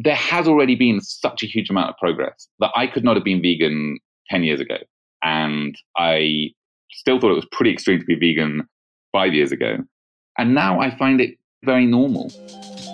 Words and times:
there 0.00 0.14
has 0.14 0.46
already 0.46 0.76
been 0.76 1.00
such 1.00 1.42
a 1.42 1.46
huge 1.46 1.70
amount 1.70 1.90
of 1.90 1.96
progress 1.96 2.46
that 2.60 2.70
I 2.76 2.86
could 2.86 3.02
not 3.02 3.16
have 3.16 3.24
been 3.24 3.42
vegan 3.42 3.98
10 4.30 4.44
years 4.44 4.60
ago. 4.60 4.76
And 5.24 5.74
I 5.96 6.50
still 6.92 7.18
thought 7.18 7.32
it 7.32 7.34
was 7.34 7.48
pretty 7.50 7.72
extreme 7.72 7.98
to 7.98 8.04
be 8.04 8.14
vegan 8.14 8.62
five 9.10 9.34
years 9.34 9.50
ago. 9.50 9.78
And 10.38 10.54
now 10.54 10.78
I 10.78 10.96
find 10.96 11.20
it 11.20 11.36
very 11.64 11.84
normal. 11.84 12.30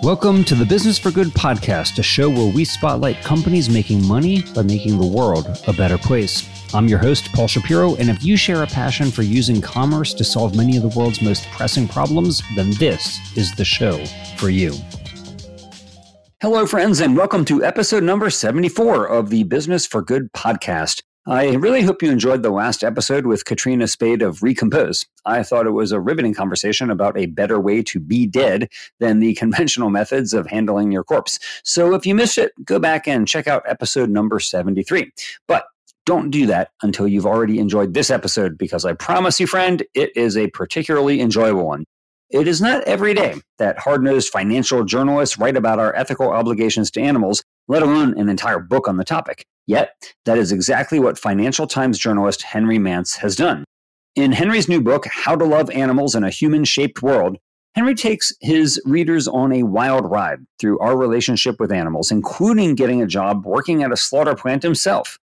Welcome 0.01 0.43
to 0.45 0.55
the 0.55 0.65
Business 0.65 0.97
for 0.97 1.11
Good 1.11 1.27
podcast, 1.27 1.99
a 1.99 2.03
show 2.03 2.27
where 2.27 2.51
we 2.51 2.65
spotlight 2.65 3.21
companies 3.21 3.69
making 3.69 4.03
money 4.03 4.41
by 4.55 4.63
making 4.63 4.97
the 4.97 5.05
world 5.05 5.45
a 5.67 5.73
better 5.73 5.99
place. 5.99 6.49
I'm 6.73 6.87
your 6.87 6.99
host, 6.99 7.31
Paul 7.33 7.47
Shapiro, 7.47 7.93
and 7.97 8.09
if 8.09 8.23
you 8.23 8.35
share 8.35 8.63
a 8.63 8.67
passion 8.67 9.11
for 9.11 9.21
using 9.21 9.61
commerce 9.61 10.11
to 10.15 10.23
solve 10.23 10.55
many 10.55 10.75
of 10.75 10.81
the 10.81 10.99
world's 10.99 11.21
most 11.21 11.45
pressing 11.51 11.87
problems, 11.87 12.41
then 12.55 12.71
this 12.79 13.19
is 13.37 13.53
the 13.53 13.63
show 13.63 14.03
for 14.37 14.49
you. 14.49 14.73
Hello, 16.41 16.67
friends, 16.67 16.99
and 16.99 17.15
welcome 17.15 17.45
to 17.45 17.63
episode 17.63 18.03
number 18.03 18.29
74 18.29 19.07
of 19.07 19.29
the 19.29 19.43
Business 19.43 19.87
for 19.87 20.01
Good 20.01 20.33
podcast. 20.33 21.01
I 21.25 21.53
really 21.53 21.81
hope 21.81 22.03
you 22.03 22.11
enjoyed 22.11 22.43
the 22.43 22.49
last 22.49 22.83
episode 22.83 23.25
with 23.25 23.45
Katrina 23.45 23.87
Spade 23.87 24.21
of 24.21 24.43
Recompose. 24.43 25.05
I 25.25 25.43
thought 25.43 25.65
it 25.65 25.71
was 25.71 25.93
a 25.93 25.99
riveting 26.01 26.33
conversation 26.33 26.89
about 26.89 27.17
a 27.17 27.27
better 27.27 27.57
way 27.57 27.81
to 27.83 28.01
be 28.01 28.27
dead 28.27 28.67
than 28.99 29.21
the 29.21 29.33
conventional 29.35 29.89
methods 29.89 30.33
of 30.33 30.45
handling 30.47 30.91
your 30.91 31.05
corpse. 31.05 31.39
So 31.63 31.95
if 31.95 32.05
you 32.05 32.13
missed 32.13 32.37
it, 32.37 32.51
go 32.65 32.79
back 32.79 33.07
and 33.07 33.25
check 33.25 33.47
out 33.47 33.63
episode 33.65 34.09
number 34.09 34.41
73. 34.41 35.09
But 35.47 35.67
don't 36.05 36.31
do 36.31 36.47
that 36.47 36.71
until 36.83 37.07
you've 37.07 37.25
already 37.25 37.59
enjoyed 37.59 37.93
this 37.93 38.11
episode 38.11 38.57
because 38.57 38.83
I 38.83 38.91
promise 38.91 39.39
you, 39.39 39.47
friend, 39.47 39.83
it 39.93 40.11
is 40.17 40.35
a 40.35 40.47
particularly 40.47 41.21
enjoyable 41.21 41.65
one. 41.65 41.85
It 42.31 42.47
is 42.47 42.59
not 42.59 42.83
every 42.85 43.13
day 43.13 43.35
that 43.59 43.77
hard 43.77 44.03
nosed 44.03 44.29
financial 44.29 44.83
journalists 44.83 45.37
write 45.37 45.55
about 45.55 45.77
our 45.77 45.95
ethical 45.95 46.31
obligations 46.31 46.89
to 46.91 47.01
animals, 47.01 47.43
let 47.67 47.83
alone 47.83 48.17
an 48.17 48.29
entire 48.29 48.59
book 48.59 48.87
on 48.87 48.97
the 48.97 49.03
topic. 49.03 49.45
Yet, 49.67 49.91
that 50.25 50.37
is 50.37 50.51
exactly 50.51 50.99
what 50.99 51.19
Financial 51.19 51.67
Times 51.67 51.99
journalist 51.99 52.41
Henry 52.41 52.79
Mance 52.79 53.15
has 53.17 53.35
done. 53.35 53.63
In 54.15 54.31
Henry's 54.31 54.67
new 54.67 54.81
book, 54.81 55.05
How 55.05 55.35
to 55.35 55.45
Love 55.45 55.69
Animals 55.69 56.15
in 56.15 56.23
a 56.23 56.29
Human 56.29 56.63
Shaped 56.63 57.03
World, 57.03 57.37
Henry 57.75 57.93
takes 57.93 58.31
his 58.39 58.81
readers 58.85 59.27
on 59.27 59.51
a 59.51 59.63
wild 59.63 60.09
ride 60.09 60.39
through 60.59 60.79
our 60.79 60.97
relationship 60.97 61.59
with 61.59 61.71
animals, 61.71 62.09
including 62.09 62.73
getting 62.73 63.01
a 63.01 63.07
job 63.07 63.45
working 63.45 63.83
at 63.83 63.91
a 63.91 63.97
slaughter 63.97 64.33
plant 64.33 64.63
himself. 64.63 65.19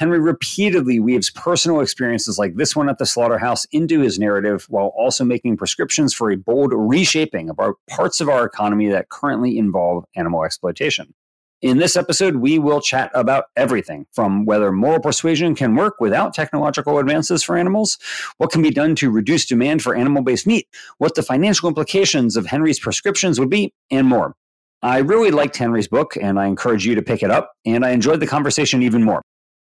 Henry 0.00 0.18
repeatedly 0.18 0.98
weaves 0.98 1.28
personal 1.28 1.80
experiences 1.80 2.38
like 2.38 2.56
this 2.56 2.74
one 2.74 2.88
at 2.88 2.96
the 2.96 3.04
slaughterhouse 3.04 3.66
into 3.66 4.00
his 4.00 4.18
narrative 4.18 4.64
while 4.70 4.94
also 4.96 5.24
making 5.24 5.58
prescriptions 5.58 6.14
for 6.14 6.30
a 6.30 6.38
bold 6.38 6.72
reshaping 6.74 7.50
of 7.50 7.60
our 7.60 7.74
parts 7.86 8.18
of 8.18 8.30
our 8.30 8.46
economy 8.46 8.88
that 8.88 9.10
currently 9.10 9.58
involve 9.58 10.06
animal 10.16 10.42
exploitation. 10.42 11.12
In 11.60 11.76
this 11.76 11.96
episode, 11.96 12.36
we 12.36 12.58
will 12.58 12.80
chat 12.80 13.10
about 13.12 13.44
everything 13.56 14.06
from 14.10 14.46
whether 14.46 14.72
moral 14.72 15.00
persuasion 15.00 15.54
can 15.54 15.74
work 15.74 15.96
without 16.00 16.32
technological 16.32 16.98
advances 16.98 17.42
for 17.42 17.58
animals, 17.58 17.98
what 18.38 18.50
can 18.50 18.62
be 18.62 18.70
done 18.70 18.94
to 18.94 19.10
reduce 19.10 19.44
demand 19.44 19.82
for 19.82 19.94
animal 19.94 20.22
based 20.22 20.46
meat, 20.46 20.66
what 20.96 21.14
the 21.14 21.22
financial 21.22 21.68
implications 21.68 22.38
of 22.38 22.46
Henry's 22.46 22.80
prescriptions 22.80 23.38
would 23.38 23.50
be, 23.50 23.74
and 23.90 24.06
more. 24.06 24.34
I 24.80 25.00
really 25.00 25.30
liked 25.30 25.58
Henry's 25.58 25.88
book, 25.88 26.16
and 26.16 26.40
I 26.40 26.46
encourage 26.46 26.86
you 26.86 26.94
to 26.94 27.02
pick 27.02 27.22
it 27.22 27.30
up, 27.30 27.52
and 27.66 27.84
I 27.84 27.90
enjoyed 27.90 28.20
the 28.20 28.26
conversation 28.26 28.82
even 28.82 29.04
more. 29.04 29.20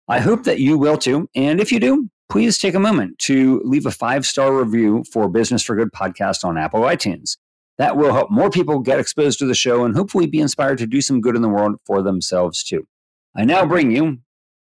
I 0.08 0.20
hope 0.20 0.44
that 0.44 0.60
you 0.60 0.78
will 0.78 0.98
too. 0.98 1.30
And 1.36 1.60
if 1.60 1.72
you 1.72 1.80
do, 1.80 2.10
please 2.30 2.58
take 2.58 2.76
a 2.76 2.80
moment 2.80 3.20
to 3.20 3.62
leave 3.64 3.86
a 3.86 3.92
five 3.92 4.26
star 4.26 4.54
review 4.54 5.04
for 5.12 5.30
Business 5.30 5.64
for 5.64 5.76
Good 5.76 5.92
podcast 5.92 6.44
on 6.44 6.58
Apple 6.58 6.82
iTunes. 6.82 7.38
That 7.78 7.98
will 7.98 8.14
help 8.14 8.30
more 8.30 8.50
people 8.50 8.80
get 8.80 9.00
exposed 9.00 9.40
to 9.40 9.46
the 9.46 9.56
show 9.56 9.86
and 9.86 9.96
hopefully 9.96 10.28
be 10.28 10.40
inspired 10.40 10.78
to 10.80 10.88
do 10.88 11.02
some 11.02 11.22
good 11.22 11.36
in 11.36 11.42
the 11.42 11.50
world 11.50 11.76
for 11.86 12.02
themselves 12.02 12.64
too. 12.64 12.88
I 13.36 13.46
now 13.46 13.66
bring 13.66 13.92
you 13.92 14.20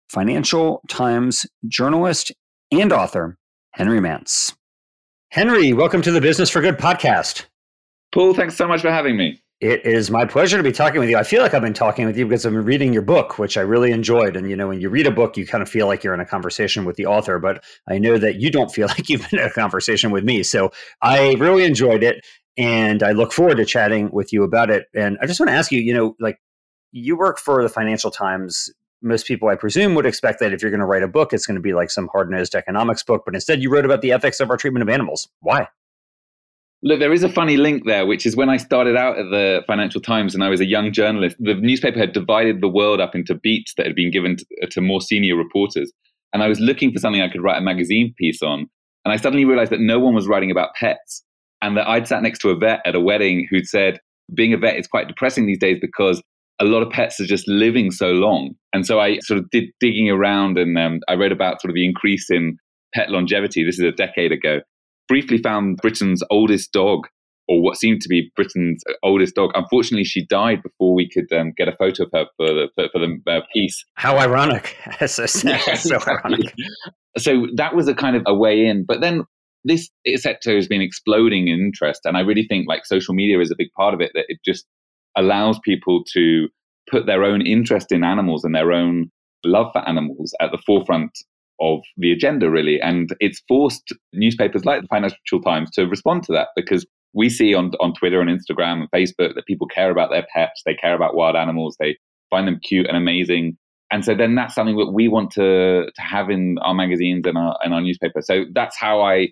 Financial 0.10 0.82
Times 0.88 1.46
journalist 1.68 2.32
and 2.72 2.92
author, 2.92 3.38
Henry 3.72 4.00
Mance. 4.00 4.54
Henry, 5.30 5.74
welcome 5.74 6.02
to 6.02 6.12
the 6.12 6.22
Business 6.22 6.50
for 6.50 6.62
Good 6.62 6.78
podcast. 6.78 7.46
Paul, 8.12 8.34
thanks 8.34 8.56
so 8.56 8.68
much 8.68 8.82
for 8.82 8.92
having 8.92 9.18
me. 9.18 9.42
It 9.62 9.86
is 9.86 10.12
my 10.12 10.26
pleasure 10.26 10.58
to 10.58 10.64
be 10.64 10.74
talking 10.74 11.00
with 11.00 11.10
you. 11.10 11.18
I 11.18 11.24
feel 11.24 11.42
like 11.42 11.54
I've 11.54 11.62
been 11.62 11.74
talking 11.74 12.06
with 12.06 12.18
you 12.18 12.26
because 12.26 12.46
I've 12.46 12.52
been 12.52 12.66
reading 12.66 12.92
your 12.92 13.02
book, 13.02 13.40
which 13.40 13.56
I 13.56 13.62
really 13.62 13.92
enjoyed. 13.92 14.36
And 14.36 14.50
you 14.50 14.56
know, 14.56 14.68
when 14.68 14.82
you 14.82 14.90
read 14.90 15.08
a 15.08 15.12
book, 15.12 15.38
you 15.38 15.48
kind 15.48 15.62
of 15.62 15.70
feel 15.70 15.88
like 15.88 16.04
you're 16.04 16.14
in 16.14 16.20
a 16.20 16.26
conversation 16.26 16.84
with 16.84 16.98
the 16.98 17.06
author, 17.06 17.40
but 17.40 17.64
I 17.88 17.98
know 17.98 18.18
that 18.18 18.36
you 18.36 18.52
don't 18.52 18.70
feel 18.74 18.88
like 18.88 19.08
you've 19.08 19.30
been 19.30 19.40
in 19.40 19.46
a 19.46 19.52
conversation 19.52 20.12
with 20.12 20.26
me. 20.26 20.44
So 20.44 20.72
I 21.02 21.36
really 21.36 21.64
enjoyed 21.64 22.04
it 22.04 22.26
and 22.58 23.02
I 23.02 23.12
look 23.12 23.32
forward 23.32 23.56
to 23.58 23.66
chatting 23.66 24.10
with 24.12 24.34
you 24.34 24.44
about 24.44 24.70
it. 24.70 24.88
And 24.94 25.18
I 25.22 25.26
just 25.26 25.40
want 25.40 25.50
to 25.50 25.56
ask 25.56 25.72
you, 25.72 25.80
you 25.80 25.94
know, 25.94 26.16
like 26.20 26.38
you 26.92 27.18
work 27.18 27.40
for 27.40 27.64
the 27.64 27.70
Financial 27.70 28.12
Times. 28.12 28.70
Most 29.02 29.26
people, 29.26 29.50
I 29.50 29.56
presume, 29.56 29.94
would 29.96 30.06
expect 30.06 30.40
that 30.40 30.54
if 30.54 30.62
you're 30.62 30.72
going 30.72 30.80
to 30.80 30.86
write 30.86 31.04
a 31.04 31.08
book, 31.08 31.32
it's 31.32 31.46
going 31.46 31.56
to 31.56 31.62
be 31.62 31.74
like 31.74 31.92
some 31.92 32.10
hard 32.12 32.30
nosed 32.30 32.56
economics 32.56 33.04
book. 33.04 33.24
But 33.26 33.36
instead, 33.36 33.62
you 33.62 33.70
wrote 33.70 33.86
about 33.86 34.02
the 34.02 34.12
ethics 34.12 34.40
of 34.40 34.50
our 34.50 34.58
treatment 34.58 34.84
of 34.84 34.90
animals. 34.90 35.28
Why? 35.42 35.68
Look, 36.86 37.00
there 37.00 37.14
is 37.14 37.24
a 37.24 37.30
funny 37.30 37.58
link 37.58 37.86
there, 37.88 38.06
which 38.06 38.28
is 38.28 38.36
when 38.36 38.48
I 38.48 38.58
started 38.58 38.96
out 38.96 39.18
at 39.18 39.32
the 39.32 39.64
Financial 39.66 40.00
Times 40.00 40.36
and 40.36 40.44
I 40.44 40.50
was 40.50 40.62
a 40.62 40.66
young 40.66 40.94
journalist, 40.94 41.36
the 41.40 41.56
newspaper 41.56 41.98
had 41.98 42.14
divided 42.14 42.62
the 42.62 42.70
world 42.70 43.02
up 43.02 43.16
into 43.16 43.34
beats 43.34 43.74
that 43.78 43.88
had 43.88 43.96
been 43.96 44.12
given 44.12 44.36
to, 44.36 44.68
to 44.70 44.82
more 44.82 45.02
senior 45.02 45.36
reporters. 45.36 45.92
And 46.32 46.44
I 46.44 46.48
was 46.48 46.60
looking 46.60 46.94
for 46.94 47.00
something 47.00 47.24
I 47.24 47.28
could 47.28 47.42
write 47.42 47.58
a 47.58 47.62
magazine 47.62 48.14
piece 48.20 48.44
on. 48.44 48.68
And 49.04 49.12
I 49.12 49.16
suddenly 49.16 49.46
realized 49.46 49.72
that 49.72 49.80
no 49.80 49.98
one 49.98 50.14
was 50.14 50.28
writing 50.28 50.52
about 50.52 50.76
pets. 50.76 51.24
And 51.64 51.76
that 51.76 51.88
I'd 51.88 52.08
sat 52.08 52.22
next 52.22 52.38
to 52.42 52.52
a 52.52 52.56
vet 52.56 52.82
at 52.86 52.94
a 52.94 53.00
wedding 53.00 53.48
who'd 53.50 53.66
said, 53.66 54.00
being 54.36 54.54
a 54.54 54.58
vet 54.58 54.78
is 54.78 54.86
quite 54.86 55.08
depressing 55.08 55.48
these 55.48 55.58
days 55.58 55.80
because 55.82 56.22
a 56.62 56.66
lot 56.66 56.84
of 56.84 56.92
pets 56.92 57.20
are 57.20 57.26
just 57.26 57.48
living 57.48 57.90
so 57.90 58.12
long. 58.12 58.54
And 58.74 58.86
so 58.86 59.00
I 59.00 59.18
sort 59.22 59.40
of 59.40 59.50
did 59.50 59.72
digging 59.80 60.12
around 60.12 60.60
and 60.60 60.78
um, 60.78 61.00
I 61.08 61.16
read 61.16 61.32
about 61.32 61.62
sort 61.62 61.72
of 61.72 61.76
the 61.76 61.86
increase 61.86 62.30
in 62.30 62.58
pet 62.94 63.10
longevity. 63.10 63.64
This 63.64 63.80
is 63.80 63.86
a 63.86 63.92
decade 63.92 64.32
ago 64.32 64.62
briefly 65.08 65.38
found 65.38 65.78
Britain's 65.78 66.24
oldest 66.30 66.72
dog, 66.72 67.08
or 67.48 67.62
what 67.62 67.78
seemed 67.78 68.02
to 68.02 68.10
be 68.10 68.32
Britain's 68.36 68.84
oldest 69.04 69.36
dog. 69.36 69.52
Unfortunately, 69.54 70.04
she 70.04 70.26
died 70.26 70.64
before 70.64 70.94
we 70.94 71.10
could 71.10 71.32
um, 71.34 71.54
get 71.58 71.68
a 71.68 71.76
photo 71.76 72.04
of 72.04 72.10
her 72.14 72.26
for 72.38 72.48
the 72.48 72.68
for, 72.76 72.90
for 72.92 73.00
the 73.00 73.32
uh, 73.32 73.42
piece. 73.54 73.84
How 73.96 74.18
ironic! 74.18 74.78
so, 75.06 75.26
so 75.26 76.00
ironic. 76.08 76.54
So 77.18 77.48
that 77.56 77.76
was 77.76 77.88
a 77.88 77.96
kind 77.96 78.16
of 78.16 78.24
a 78.26 78.36
way 78.36 78.66
in, 78.66 78.86
but 78.86 79.02
then 79.02 79.24
this 79.64 79.90
sector 80.16 80.56
has 80.56 80.68
been 80.68 80.82
exploding 80.82 81.48
in 81.48 81.60
interest, 81.60 82.02
and 82.06 82.18
I 82.18 82.22
really 82.22 82.46
think 82.48 82.68
like 82.68 82.86
social 82.86 83.14
media 83.14 83.40
is 83.40 83.52
a 83.52 83.56
big 83.58 83.72
part 83.78 83.94
of 83.94 84.02
it. 84.02 84.12
That 84.14 84.26
it 84.28 84.40
just 84.46 84.66
allows 85.18 85.60
people 85.64 86.04
to 86.14 86.48
put 86.90 87.06
their 87.06 87.24
own 87.24 87.46
interest 87.46 87.92
in 87.92 88.04
animals 88.04 88.44
and 88.44 88.54
their 88.54 88.72
own 88.72 89.10
love 89.44 89.72
for 89.74 89.88
animals 89.88 90.34
at 90.40 90.52
the 90.52 90.62
forefront 90.66 91.12
of 91.60 91.82
the 91.98 92.12
agenda, 92.12 92.50
really. 92.50 92.80
And 92.82 93.16
it's 93.20 93.42
forced 93.48 93.94
newspapers 94.14 94.66
like 94.66 94.82
the 94.82 94.88
Financial 94.88 95.42
Times 95.42 95.72
to 95.72 95.86
respond 95.86 96.24
to 96.24 96.34
that 96.34 96.50
because 96.56 96.86
we 97.14 97.30
see 97.30 97.54
on, 97.54 97.72
on 97.80 97.94
Twitter 97.94 98.22
and 98.22 98.30
Instagram 98.30 98.82
and 98.82 98.92
Facebook 98.92 99.36
that 99.36 99.46
people 99.48 99.68
care 99.68 99.90
about 99.90 100.12
their 100.12 100.26
pets, 100.34 100.62
they 100.66 100.74
care 100.74 100.94
about 100.94 101.16
wild 101.16 101.36
animals, 101.36 101.78
they 101.80 101.98
find 102.30 102.48
them 102.48 102.60
cute 102.62 102.88
and 102.88 102.98
amazing. 102.98 103.58
And 103.92 104.04
so 104.04 104.14
then 104.16 104.36
that's 104.36 104.54
something 104.54 104.78
that 104.78 104.92
we 104.92 105.08
want 105.08 105.32
to, 105.32 105.86
to 105.86 106.02
have 106.02 106.30
in 106.30 106.58
our 106.62 106.74
magazines 106.74 107.26
and 107.26 107.38
our, 107.38 107.58
and 107.64 107.74
our 107.74 107.82
newspaper. 107.82 108.22
So 108.22 108.46
that's 108.54 108.78
how 108.78 109.02
I, 109.02 109.30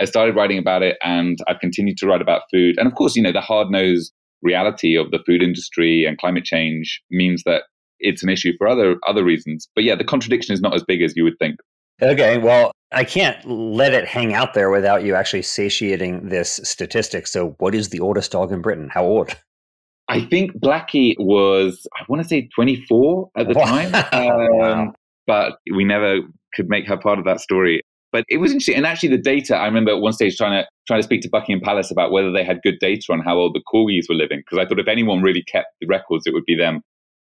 I 0.00 0.06
started 0.06 0.34
writing 0.34 0.58
about 0.58 0.82
it 0.82 0.96
and 1.02 1.38
I've 1.46 1.60
continued 1.60 1.98
to 1.98 2.06
write 2.06 2.22
about 2.22 2.42
food. 2.50 2.76
And 2.78 2.86
of 2.86 2.94
course, 2.94 3.16
you 3.16 3.22
know, 3.22 3.32
the 3.32 3.40
hard 3.40 3.70
nosed 3.70 4.12
reality 4.42 4.96
of 4.96 5.10
the 5.10 5.18
food 5.26 5.42
industry 5.42 6.04
and 6.06 6.16
climate 6.16 6.44
change 6.44 7.02
means 7.10 7.42
that 7.44 7.64
it's 7.98 8.22
an 8.22 8.28
issue 8.28 8.52
for 8.58 8.68
other 8.68 8.96
other 9.06 9.24
reasons. 9.24 9.68
But 9.74 9.84
yeah, 9.84 9.94
the 9.94 10.04
contradiction 10.04 10.54
is 10.54 10.60
not 10.60 10.74
as 10.74 10.84
big 10.84 11.02
as 11.02 11.14
you 11.16 11.24
would 11.24 11.38
think. 11.38 11.56
Okay, 12.02 12.36
well, 12.36 12.72
I 12.92 13.04
can't 13.04 13.42
let 13.48 13.94
it 13.94 14.06
hang 14.06 14.34
out 14.34 14.52
there 14.54 14.70
without 14.70 15.02
you 15.02 15.14
actually 15.14 15.42
satiating 15.42 16.28
this 16.28 16.60
statistic. 16.62 17.26
So, 17.26 17.56
what 17.58 17.74
is 17.74 17.88
the 17.88 18.00
oldest 18.00 18.32
dog 18.32 18.52
in 18.52 18.60
Britain? 18.60 18.90
How 18.92 19.04
old? 19.04 19.34
I 20.08 20.20
think 20.20 20.52
Blackie 20.52 21.14
was, 21.18 21.86
I 21.98 22.04
want 22.08 22.22
to 22.22 22.28
say 22.28 22.48
24 22.54 23.30
at 23.36 23.48
the 23.48 23.54
time. 23.54 23.92
Um, 24.62 24.94
but 25.26 25.58
we 25.74 25.84
never 25.84 26.20
could 26.54 26.68
make 26.68 26.86
her 26.86 26.96
part 26.96 27.18
of 27.18 27.24
that 27.24 27.40
story. 27.40 27.82
But 28.12 28.24
it 28.28 28.36
was 28.38 28.52
interesting. 28.52 28.76
And 28.76 28.86
actually, 28.86 29.08
the 29.08 29.18
data, 29.18 29.56
I 29.56 29.66
remember 29.66 29.90
at 29.90 30.00
one 30.00 30.12
stage 30.12 30.36
trying 30.36 30.62
to 30.62 30.68
trying 30.86 31.00
to 31.00 31.02
speak 31.02 31.22
to 31.22 31.28
Buckingham 31.28 31.60
Palace 31.60 31.90
about 31.90 32.12
whether 32.12 32.30
they 32.30 32.44
had 32.44 32.62
good 32.62 32.78
data 32.80 33.06
on 33.10 33.20
how 33.20 33.36
old 33.36 33.54
the 33.54 33.62
corgis 33.72 34.08
were 34.08 34.14
living. 34.14 34.38
Because 34.38 34.64
I 34.64 34.68
thought 34.68 34.78
if 34.78 34.86
anyone 34.86 35.22
really 35.22 35.42
kept 35.42 35.68
the 35.80 35.86
records, 35.88 36.26
it 36.26 36.32
would 36.32 36.44
be 36.46 36.56
them. 36.56 36.82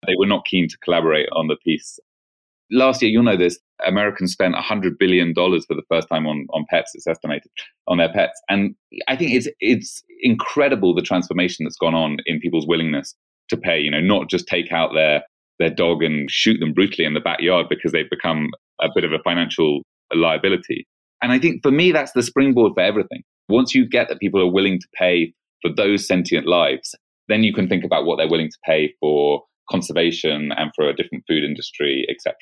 They 0.07 0.15
were 0.17 0.27
not 0.27 0.45
keen 0.45 0.67
to 0.67 0.77
collaborate 0.83 1.29
on 1.31 1.47
the 1.47 1.57
piece. 1.57 1.99
Last 2.71 3.01
year, 3.01 3.11
you'll 3.11 3.23
know 3.23 3.37
this, 3.37 3.59
Americans 3.85 4.31
spent 4.31 4.55
$100 4.55 4.97
billion 4.97 5.33
for 5.33 5.75
the 5.75 5.83
first 5.89 6.07
time 6.07 6.25
on, 6.25 6.47
on 6.53 6.65
pets, 6.69 6.91
it's 6.93 7.07
estimated, 7.07 7.51
on 7.87 7.97
their 7.97 8.11
pets. 8.11 8.41
And 8.49 8.75
I 9.07 9.15
think 9.15 9.33
it's, 9.33 9.47
it's 9.59 10.01
incredible 10.21 10.95
the 10.95 11.01
transformation 11.01 11.65
that's 11.65 11.77
gone 11.77 11.95
on 11.95 12.17
in 12.25 12.39
people's 12.39 12.67
willingness 12.67 13.13
to 13.49 13.57
pay, 13.57 13.79
you 13.79 13.91
know, 13.91 13.99
not 13.99 14.29
just 14.29 14.47
take 14.47 14.71
out 14.71 14.91
their, 14.93 15.23
their 15.59 15.69
dog 15.69 16.01
and 16.01 16.31
shoot 16.31 16.59
them 16.59 16.73
brutally 16.73 17.05
in 17.05 17.13
the 17.13 17.19
backyard 17.19 17.67
because 17.69 17.91
they've 17.91 18.09
become 18.09 18.49
a 18.81 18.87
bit 18.95 19.03
of 19.03 19.11
a 19.11 19.19
financial 19.19 19.81
liability. 20.13 20.87
And 21.21 21.31
I 21.31 21.39
think 21.39 21.61
for 21.61 21.71
me, 21.71 21.91
that's 21.91 22.13
the 22.13 22.23
springboard 22.23 22.73
for 22.73 22.81
everything. 22.81 23.21
Once 23.49 23.75
you 23.75 23.87
get 23.87 24.07
that 24.09 24.19
people 24.19 24.41
are 24.41 24.51
willing 24.51 24.79
to 24.79 24.87
pay 24.95 25.33
for 25.61 25.71
those 25.75 26.07
sentient 26.07 26.47
lives, 26.47 26.95
then 27.27 27.43
you 27.43 27.53
can 27.53 27.67
think 27.67 27.83
about 27.83 28.05
what 28.05 28.17
they're 28.17 28.29
willing 28.29 28.49
to 28.49 28.57
pay 28.65 28.93
for 28.99 29.43
conservation 29.69 30.51
and 30.55 30.71
for 30.75 30.89
a 30.89 30.95
different 30.95 31.23
food 31.27 31.43
industry, 31.43 32.05
etc. 32.09 32.35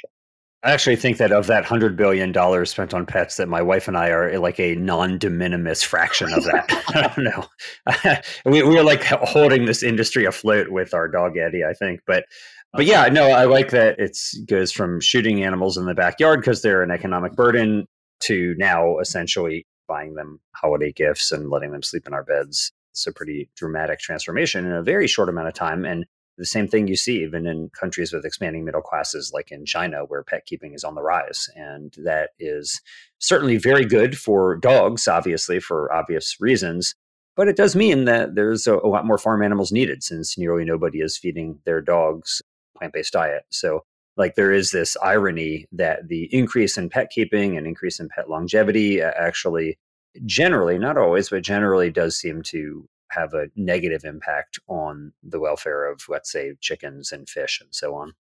I 0.62 0.72
actually 0.72 0.98
think 0.98 1.18
that 1.18 1.32
of 1.32 1.48
that 1.48 1.64
hundred 1.64 1.96
billion 1.96 2.34
dollars 2.34 2.70
spent 2.72 2.94
on 2.94 3.06
pets, 3.06 3.38
that 3.38 3.48
my 3.48 3.62
wife 3.62 3.88
and 3.88 3.98
I 3.98 4.10
are 4.10 4.30
eh, 4.30 4.38
like 4.38 4.60
a 4.60 4.76
non-de 4.76 5.30
minimis 5.30 5.84
fraction 5.84 6.34
of 6.34 6.44
that. 6.44 6.66
I 6.96 7.08
don't 7.08 7.24
know. 7.24 8.22
we, 8.52 8.64
we 8.64 8.78
are 8.78 8.84
like 8.84 9.04
holding 9.04 9.66
this 9.66 9.84
industry 9.84 10.26
afloat 10.26 10.70
with 10.70 10.94
our 10.94 11.08
dog 11.08 11.38
Eddie, 11.38 11.64
I 11.64 11.74
think. 11.74 12.02
But 12.06 12.26
but 12.74 12.86
yeah, 12.86 13.08
no, 13.08 13.30
I 13.30 13.46
like 13.46 13.72
that 13.72 14.00
it 14.00 14.18
goes 14.48 14.72
from 14.72 15.00
shooting 15.00 15.44
animals 15.44 15.78
in 15.78 15.86
the 15.86 15.96
backyard 15.96 16.42
because 16.42 16.62
they're 16.62 16.84
an 16.84 16.92
economic 16.92 17.36
burden 17.36 17.88
to 18.22 18.54
now 18.58 19.00
essentially 19.00 19.66
buying 19.88 20.14
them 20.16 20.40
holiday 20.56 20.92
gifts 20.92 21.32
and 21.32 21.50
letting 21.50 21.72
them 21.72 21.82
sleep 21.82 22.06
in 22.06 22.14
our 22.14 22.24
beds. 22.24 22.72
It's 22.92 23.08
a 23.08 23.14
pretty 23.14 23.50
dramatic 23.56 24.00
transformation 24.00 24.66
in 24.66 24.74
a 24.74 24.84
very 24.84 25.08
short 25.08 25.30
amount 25.30 25.48
of 25.48 25.54
time. 25.54 25.86
And 25.86 26.06
the 26.40 26.46
same 26.46 26.68
thing 26.68 26.88
you 26.88 26.96
see 26.96 27.22
even 27.22 27.46
in 27.46 27.70
countries 27.70 28.12
with 28.12 28.26
expanding 28.26 28.66
middle 28.66 28.82
classes 28.82 29.32
like 29.34 29.52
in 29.52 29.66
China 29.66 30.06
where 30.06 30.24
pet 30.24 30.46
keeping 30.46 30.74
is 30.74 30.84
on 30.84 30.96
the 30.96 31.04
rise 31.04 31.48
and 31.56 31.94
that 32.04 32.32
is 32.40 32.82
certainly 33.20 33.58
very 33.58 33.86
good 33.86 34.18
for 34.18 34.56
dogs 34.56 35.08
obviously 35.08 35.60
for 35.60 35.94
obvious 35.94 36.38
reasons 36.40 36.96
but 37.36 37.48
it 37.48 37.56
does 37.56 37.76
mean 37.76 38.06
that 38.06 38.36
there's 38.36 38.68
a, 38.68 38.76
a 38.76 38.88
lot 38.90 39.06
more 39.06 39.18
farm 39.18 39.44
animals 39.44 39.72
needed 39.72 40.04
since 40.04 40.38
nearly 40.38 40.66
nobody 40.66 41.00
is 41.00 41.18
feeding 41.18 41.60
their 41.66 41.82
dogs 41.82 42.42
plant-based 42.80 43.14
diet. 43.14 43.44
So 43.50 43.84
like 44.18 44.36
there 44.36 44.52
is 44.52 44.72
this 44.72 44.98
irony 45.04 45.68
that 45.72 46.08
the 46.08 46.28
increase 46.36 46.78
in 46.78 46.90
pet 46.90 47.10
keeping 47.10 47.58
and 47.58 47.68
increase 47.68 48.00
in 48.00 48.10
pet 48.10 48.30
longevity 48.30 49.02
actually 49.02 49.78
generally 50.26 50.78
not 50.78 50.98
always 50.98 51.30
but 51.30 51.44
generally 51.44 51.92
does 51.92 52.18
seem 52.18 52.42
to 52.42 52.88
have 53.12 53.34
a 53.34 53.48
negative 53.56 54.04
impact 54.04 54.60
on 54.68 55.14
the 55.24 55.40
welfare 55.40 55.90
of, 55.92 56.02
let's 56.10 56.32
say, 56.32 56.54
chickens 56.62 57.12
and 57.12 57.28
fish 57.28 57.60
and 57.62 57.74
so 57.74 57.96
on. 57.96 58.14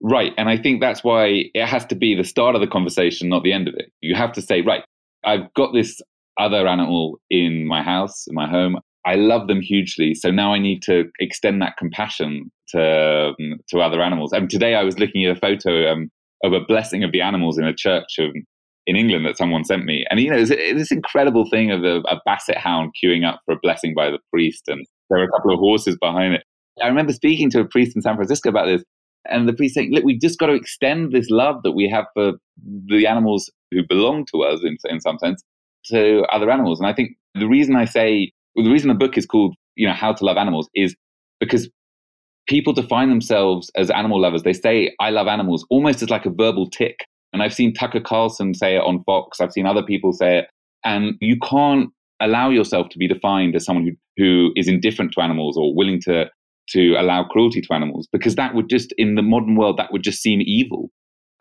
Right. 0.00 0.32
And 0.38 0.48
I 0.48 0.56
think 0.56 0.80
that's 0.80 1.02
why 1.02 1.50
it 1.54 1.66
has 1.66 1.84
to 1.86 1.94
be 1.94 2.14
the 2.14 2.24
start 2.24 2.54
of 2.54 2.60
the 2.60 2.66
conversation, 2.66 3.28
not 3.28 3.42
the 3.42 3.52
end 3.52 3.68
of 3.68 3.74
it. 3.76 3.90
You 4.00 4.14
have 4.14 4.32
to 4.32 4.42
say, 4.42 4.60
right, 4.60 4.84
I've 5.24 5.52
got 5.54 5.72
this 5.72 6.00
other 6.38 6.68
animal 6.68 7.18
in 7.30 7.66
my 7.66 7.82
house, 7.82 8.26
in 8.28 8.34
my 8.34 8.48
home. 8.48 8.78
I 9.04 9.16
love 9.16 9.48
them 9.48 9.60
hugely. 9.60 10.14
So 10.14 10.30
now 10.30 10.54
I 10.54 10.58
need 10.58 10.82
to 10.82 11.04
extend 11.18 11.60
that 11.62 11.76
compassion 11.78 12.52
to, 12.68 13.34
um, 13.38 13.58
to 13.70 13.80
other 13.80 14.02
animals. 14.02 14.32
And 14.32 14.48
today 14.48 14.74
I 14.74 14.84
was 14.84 14.98
looking 14.98 15.24
at 15.24 15.36
a 15.36 15.40
photo 15.40 15.90
um, 15.90 16.10
of 16.44 16.52
a 16.52 16.60
blessing 16.60 17.02
of 17.02 17.10
the 17.10 17.20
animals 17.20 17.58
in 17.58 17.64
a 17.64 17.74
church 17.74 18.18
of, 18.18 18.30
in 18.88 18.96
England 18.96 19.26
that 19.26 19.36
someone 19.36 19.64
sent 19.64 19.84
me. 19.84 20.06
And, 20.10 20.18
you 20.18 20.30
know, 20.30 20.38
it's, 20.38 20.50
it's 20.50 20.78
this 20.78 20.90
incredible 20.90 21.46
thing 21.50 21.70
of 21.70 21.84
a, 21.84 21.98
a, 22.08 22.20
basset 22.24 22.56
hound 22.56 22.92
queuing 22.96 23.22
up 23.22 23.40
for 23.44 23.52
a 23.52 23.58
blessing 23.62 23.92
by 23.94 24.10
the 24.10 24.18
priest. 24.32 24.62
And 24.66 24.84
there 25.10 25.18
were 25.18 25.26
a 25.26 25.30
couple 25.30 25.52
of 25.52 25.60
horses 25.60 25.98
behind 26.00 26.32
it. 26.34 26.42
I 26.82 26.88
remember 26.88 27.12
speaking 27.12 27.50
to 27.50 27.60
a 27.60 27.66
priest 27.66 27.94
in 27.94 28.00
San 28.00 28.16
Francisco 28.16 28.48
about 28.48 28.64
this. 28.64 28.82
And 29.28 29.46
the 29.46 29.52
priest 29.52 29.74
saying, 29.74 29.92
look, 29.92 30.04
we 30.04 30.18
just 30.18 30.38
got 30.38 30.46
to 30.46 30.54
extend 30.54 31.12
this 31.12 31.28
love 31.28 31.62
that 31.64 31.72
we 31.72 31.86
have 31.90 32.06
for 32.14 32.32
the 32.86 33.06
animals 33.06 33.50
who 33.70 33.82
belong 33.86 34.24
to 34.32 34.42
us 34.42 34.60
in, 34.64 34.78
in 34.86 35.02
some 35.02 35.18
sense 35.18 35.44
to 35.86 36.22
other 36.32 36.50
animals. 36.50 36.80
And 36.80 36.88
I 36.88 36.94
think 36.94 37.10
the 37.34 37.46
reason 37.46 37.76
I 37.76 37.84
say, 37.84 38.32
well, 38.56 38.64
the 38.64 38.72
reason 38.72 38.88
the 38.88 38.94
book 38.94 39.18
is 39.18 39.26
called, 39.26 39.54
you 39.76 39.86
know, 39.86 39.92
How 39.92 40.14
to 40.14 40.24
Love 40.24 40.38
Animals 40.38 40.70
is 40.74 40.96
because 41.40 41.68
people 42.46 42.72
define 42.72 43.10
themselves 43.10 43.70
as 43.76 43.90
animal 43.90 44.18
lovers. 44.18 44.44
They 44.44 44.54
say, 44.54 44.94
I 44.98 45.10
love 45.10 45.26
animals 45.26 45.66
almost 45.68 46.00
as 46.00 46.08
like 46.08 46.24
a 46.24 46.30
verbal 46.30 46.70
tic. 46.70 46.96
And 47.32 47.42
I've 47.42 47.54
seen 47.54 47.74
Tucker 47.74 48.00
Carlson 48.00 48.54
say 48.54 48.76
it 48.76 48.82
on 48.82 49.04
Fox. 49.04 49.40
I've 49.40 49.52
seen 49.52 49.66
other 49.66 49.82
people 49.82 50.12
say 50.12 50.38
it. 50.38 50.46
And 50.84 51.14
you 51.20 51.36
can't 51.38 51.90
allow 52.20 52.50
yourself 52.50 52.88
to 52.90 52.98
be 52.98 53.08
defined 53.08 53.54
as 53.54 53.64
someone 53.64 53.84
who, 53.84 53.92
who 54.16 54.52
is 54.56 54.68
indifferent 54.68 55.12
to 55.12 55.20
animals 55.20 55.56
or 55.56 55.74
willing 55.74 56.00
to, 56.02 56.26
to 56.70 56.94
allow 56.94 57.24
cruelty 57.24 57.60
to 57.60 57.74
animals, 57.74 58.08
because 58.12 58.34
that 58.36 58.54
would 58.54 58.68
just, 58.68 58.92
in 58.98 59.14
the 59.14 59.22
modern 59.22 59.56
world, 59.56 59.78
that 59.78 59.92
would 59.92 60.02
just 60.02 60.22
seem 60.22 60.40
evil. 60.42 60.90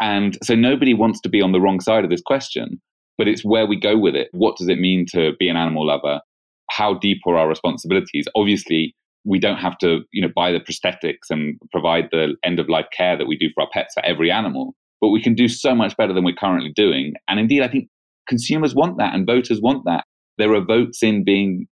And 0.01 0.37
so 0.43 0.55
nobody 0.55 0.93
wants 0.93 1.19
to 1.21 1.29
be 1.29 1.41
on 1.41 1.51
the 1.51 1.61
wrong 1.61 1.79
side 1.79 2.03
of 2.03 2.09
this 2.09 2.21
question, 2.21 2.81
but 3.17 3.27
it's 3.27 3.43
where 3.43 3.65
we 3.65 3.79
go 3.79 3.97
with 3.97 4.15
it. 4.15 4.27
What 4.31 4.57
does 4.57 4.67
it 4.67 4.79
mean 4.79 5.05
to 5.13 5.31
be 5.39 5.49
an 5.49 5.57
animal 5.57 5.87
lover? 5.87 6.21
How 6.69 6.93
deep 6.95 7.19
are 7.25 7.37
our 7.37 7.47
responsibilities? 7.47 8.27
Obviously, 8.35 8.93
we 9.25 9.39
don't 9.39 9.57
have 9.57 9.77
to, 9.79 10.01
you 10.11 10.21
know, 10.21 10.31
buy 10.35 10.51
the 10.51 10.59
prosthetics 10.59 11.29
and 11.29 11.57
provide 11.71 12.09
the 12.11 12.35
end 12.43 12.59
of 12.59 12.69
life 12.69 12.87
care 12.95 13.17
that 13.17 13.27
we 13.27 13.37
do 13.37 13.49
for 13.55 13.61
our 13.63 13.69
pets 13.73 13.93
for 13.93 14.05
every 14.05 14.29
animal 14.29 14.75
but 15.01 15.09
we 15.09 15.21
can 15.21 15.33
do 15.33 15.47
so 15.47 15.75
much 15.75 15.95
better 15.97 16.13
than 16.13 16.23
we're 16.23 16.35
currently 16.35 16.71
doing. 16.75 17.13
And 17.27 17.39
indeed, 17.39 17.63
I 17.63 17.67
think 17.67 17.89
consumers 18.27 18.75
want 18.75 18.97
that 18.97 19.13
and 19.13 19.25
voters 19.25 19.59
want 19.61 19.83
that. 19.85 20.05
There 20.37 20.53
are 20.53 20.63
votes 20.63 21.01
in 21.01 21.23
being 21.23 21.67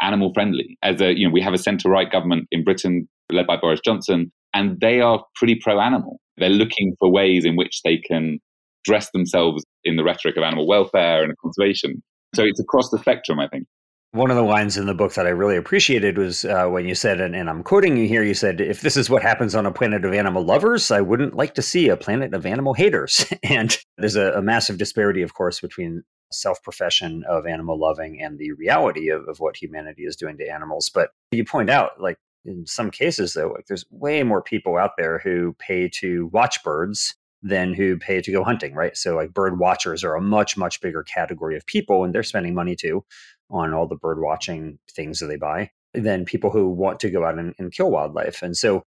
animal 0.00 0.32
friendly. 0.34 0.78
As 0.82 1.00
a, 1.00 1.16
you 1.16 1.26
know, 1.26 1.32
we 1.32 1.42
have 1.42 1.54
a 1.54 1.58
centre 1.58 1.88
right 1.88 2.10
government 2.10 2.48
in 2.50 2.64
Britain 2.64 3.08
led 3.30 3.46
by 3.46 3.56
Boris 3.56 3.80
Johnson, 3.84 4.32
and 4.54 4.78
they 4.80 5.00
are 5.00 5.24
pretty 5.36 5.56
pro 5.60 5.80
animal. 5.80 6.20
They're 6.36 6.48
looking 6.48 6.94
for 6.98 7.10
ways 7.10 7.44
in 7.44 7.56
which 7.56 7.80
they 7.84 7.98
can 7.98 8.38
dress 8.84 9.10
themselves 9.12 9.64
in 9.84 9.96
the 9.96 10.04
rhetoric 10.04 10.36
of 10.36 10.42
animal 10.42 10.66
welfare 10.66 11.22
and 11.22 11.34
conservation. 11.42 12.02
So 12.34 12.44
it's 12.44 12.60
across 12.60 12.90
the 12.90 12.98
spectrum, 12.98 13.38
I 13.38 13.48
think. 13.48 13.66
One 14.12 14.30
of 14.30 14.36
the 14.36 14.42
lines 14.42 14.76
in 14.76 14.86
the 14.86 14.94
book 14.94 15.14
that 15.14 15.26
I 15.26 15.30
really 15.30 15.56
appreciated 15.56 16.18
was 16.18 16.44
uh, 16.44 16.66
when 16.66 16.84
you 16.84 16.96
said, 16.96 17.20
and, 17.20 17.36
and, 17.36 17.48
I'm 17.48 17.62
quoting 17.62 17.96
you 17.96 18.08
here, 18.08 18.24
you 18.24 18.34
said, 18.34 18.60
if 18.60 18.80
this 18.80 18.96
is 18.96 19.08
what 19.08 19.22
happens 19.22 19.54
on 19.54 19.66
a 19.66 19.72
planet 19.72 20.04
of 20.04 20.12
animal 20.12 20.44
lovers, 20.44 20.90
I 20.90 21.00
wouldn't 21.00 21.36
like 21.36 21.54
to 21.54 21.62
see 21.62 21.88
a 21.88 21.96
planet 21.96 22.34
of 22.34 22.44
animal 22.44 22.74
haters. 22.74 23.24
and 23.44 23.78
there's 23.98 24.16
a, 24.16 24.32
a, 24.32 24.42
massive 24.42 24.78
disparity, 24.78 25.22
of 25.22 25.34
course, 25.34 25.60
between 25.60 26.02
self 26.32 26.60
profession 26.64 27.22
of 27.28 27.46
animal 27.46 27.78
loving 27.78 28.20
and 28.20 28.36
the 28.36 28.50
reality 28.52 29.10
of, 29.10 29.28
of 29.28 29.38
what 29.38 29.56
humanity 29.56 30.02
is 30.02 30.16
doing 30.16 30.36
to 30.38 30.48
animals. 30.48 30.90
But 30.92 31.10
you 31.30 31.44
point 31.44 31.70
out, 31.70 32.00
like, 32.00 32.18
in 32.44 32.66
some 32.66 32.90
cases, 32.90 33.34
though, 33.34 33.52
like 33.54 33.66
there's 33.66 33.84
way 33.90 34.24
more 34.24 34.42
people 34.42 34.76
out 34.76 34.92
there 34.98 35.20
who 35.20 35.54
pay 35.60 35.88
to 36.00 36.26
watch 36.32 36.64
birds 36.64 37.14
than 37.42 37.74
who 37.74 37.96
pay 37.96 38.20
to 38.20 38.32
go 38.32 38.42
hunting, 38.42 38.74
right? 38.74 38.96
So, 38.96 39.14
like, 39.14 39.32
bird 39.32 39.60
watchers 39.60 40.02
are 40.02 40.16
a 40.16 40.20
much, 40.20 40.56
much 40.56 40.80
bigger 40.80 41.04
category 41.04 41.56
of 41.56 41.64
people, 41.66 42.02
and 42.02 42.12
they're 42.12 42.22
spending 42.24 42.54
money 42.54 42.74
too 42.74 43.04
on 43.50 43.74
all 43.74 43.86
the 43.86 43.96
bird 43.96 44.20
watching 44.20 44.78
things 44.90 45.18
that 45.18 45.26
they 45.26 45.36
buy 45.36 45.70
than 45.94 46.24
people 46.24 46.50
who 46.50 46.68
want 46.68 47.00
to 47.00 47.10
go 47.10 47.24
out 47.24 47.38
and, 47.38 47.54
and 47.58 47.72
kill 47.72 47.90
wildlife. 47.90 48.42
And 48.42 48.56
so 48.56 48.84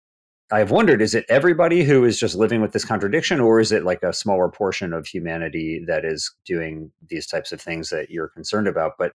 I've 0.53 0.71
wondered 0.71 1.01
is 1.01 1.15
it 1.15 1.25
everybody 1.29 1.85
who 1.85 2.05
is 2.05 2.19
just 2.19 2.35
living 2.35 2.61
with 2.61 2.73
this 2.73 2.85
contradiction, 2.85 3.41
or 3.41 3.61
is 3.61 3.71
it 3.71 3.85
like 3.85 4.03
a 4.03 4.13
smaller 4.13 4.49
portion 4.49 4.93
of 4.93 5.07
humanity 5.07 5.83
that 5.87 6.05
is 6.05 6.35
doing 6.45 6.91
these 7.09 7.27
types 7.27 7.53
of 7.53 7.61
things 7.61 7.91
that 7.91 8.11
you're 8.11 8.29
concerned 8.29 8.67
about? 8.67 8.93
But 8.99 9.13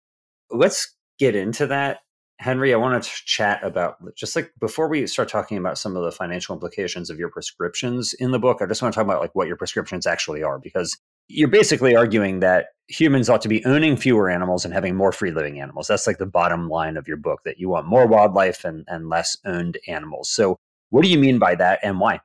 let's 0.50 0.94
get 1.18 1.36
into 1.36 1.68
that. 1.68 2.00
Henry, 2.38 2.74
I 2.74 2.78
want 2.78 3.02
to 3.02 3.10
chat 3.26 3.64
about 3.64 3.98
just 4.16 4.36
like 4.36 4.52
before 4.60 4.88
we 4.88 5.06
start 5.08 5.30
talking 5.30 5.58
about 5.58 5.78
some 5.78 5.96
of 5.96 6.04
the 6.04 6.12
financial 6.12 6.56
implications 6.56 7.10
of 7.10 7.20
your 7.20 7.30
prescriptions 7.30 8.14
in 8.14 8.32
the 8.32 8.40
book, 8.40 8.62
I 8.62 8.66
just 8.66 8.82
want 8.82 8.94
to 8.94 8.98
talk 8.98 9.06
about 9.06 9.22
like 9.22 9.36
what 9.36 9.48
your 9.48 9.58
prescriptions 9.58 10.08
actually 10.08 10.44
are 10.44 10.58
because 10.58 10.98
you're 11.34 11.48
basically 11.48 11.96
arguing 11.96 12.40
that 12.42 12.68
humans 12.88 13.30
ought 13.30 13.42
to 13.42 13.48
be 13.48 13.64
owning 13.66 13.96
fewer 13.96 14.30
animals 14.30 14.66
and 14.66 14.74
having 14.74 14.96
more 14.96 15.12
free 15.12 15.32
living 15.32 15.60
animals. 15.60 15.88
That's 15.88 16.06
like 16.06 16.18
the 16.18 16.26
bottom 16.26 16.70
line 16.70 16.98
of 16.98 17.08
your 17.08 17.18
book 17.18 17.42
that 17.46 17.60
you 17.60 17.70
want 17.70 17.88
more 17.88 18.06
wildlife 18.06 18.66
and, 18.66 18.84
and 18.88 19.10
less 19.10 19.38
owned 19.46 19.78
animals. 19.88 20.30
So, 20.30 20.58
what 20.90 21.04
do 21.04 21.10
you 21.10 21.18
mean 21.18 21.40
by 21.40 21.56
that 21.56 21.80
and 21.84 22.00
why? 22.00 22.20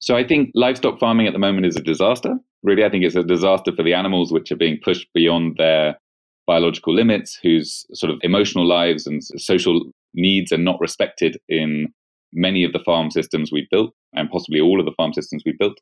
So, 0.00 0.16
I 0.16 0.26
think 0.26 0.50
livestock 0.54 0.98
farming 0.98 1.26
at 1.26 1.32
the 1.32 1.38
moment 1.38 1.66
is 1.66 1.76
a 1.76 1.82
disaster. 1.82 2.36
Really, 2.62 2.84
I 2.84 2.90
think 2.90 3.04
it's 3.04 3.14
a 3.14 3.22
disaster 3.22 3.72
for 3.74 3.82
the 3.82 3.94
animals 3.94 4.32
which 4.32 4.50
are 4.50 4.56
being 4.56 4.78
pushed 4.82 5.08
beyond 5.14 5.56
their 5.56 5.98
biological 6.46 6.94
limits, 6.94 7.38
whose 7.42 7.86
sort 7.92 8.10
of 8.12 8.18
emotional 8.22 8.66
lives 8.66 9.06
and 9.06 9.22
social 9.22 9.92
needs 10.14 10.52
are 10.52 10.58
not 10.58 10.80
respected 10.80 11.38
in 11.48 11.92
many 12.32 12.64
of 12.64 12.72
the 12.72 12.80
farm 12.80 13.10
systems 13.10 13.52
we've 13.52 13.70
built, 13.70 13.94
and 14.14 14.30
possibly 14.30 14.60
all 14.60 14.80
of 14.80 14.86
the 14.86 14.94
farm 14.96 15.12
systems 15.12 15.42
we've 15.46 15.58
built. 15.58 15.78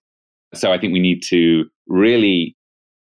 So 0.54 0.72
I 0.72 0.78
think 0.78 0.92
we 0.92 1.00
need 1.00 1.22
to 1.28 1.64
really 1.86 2.56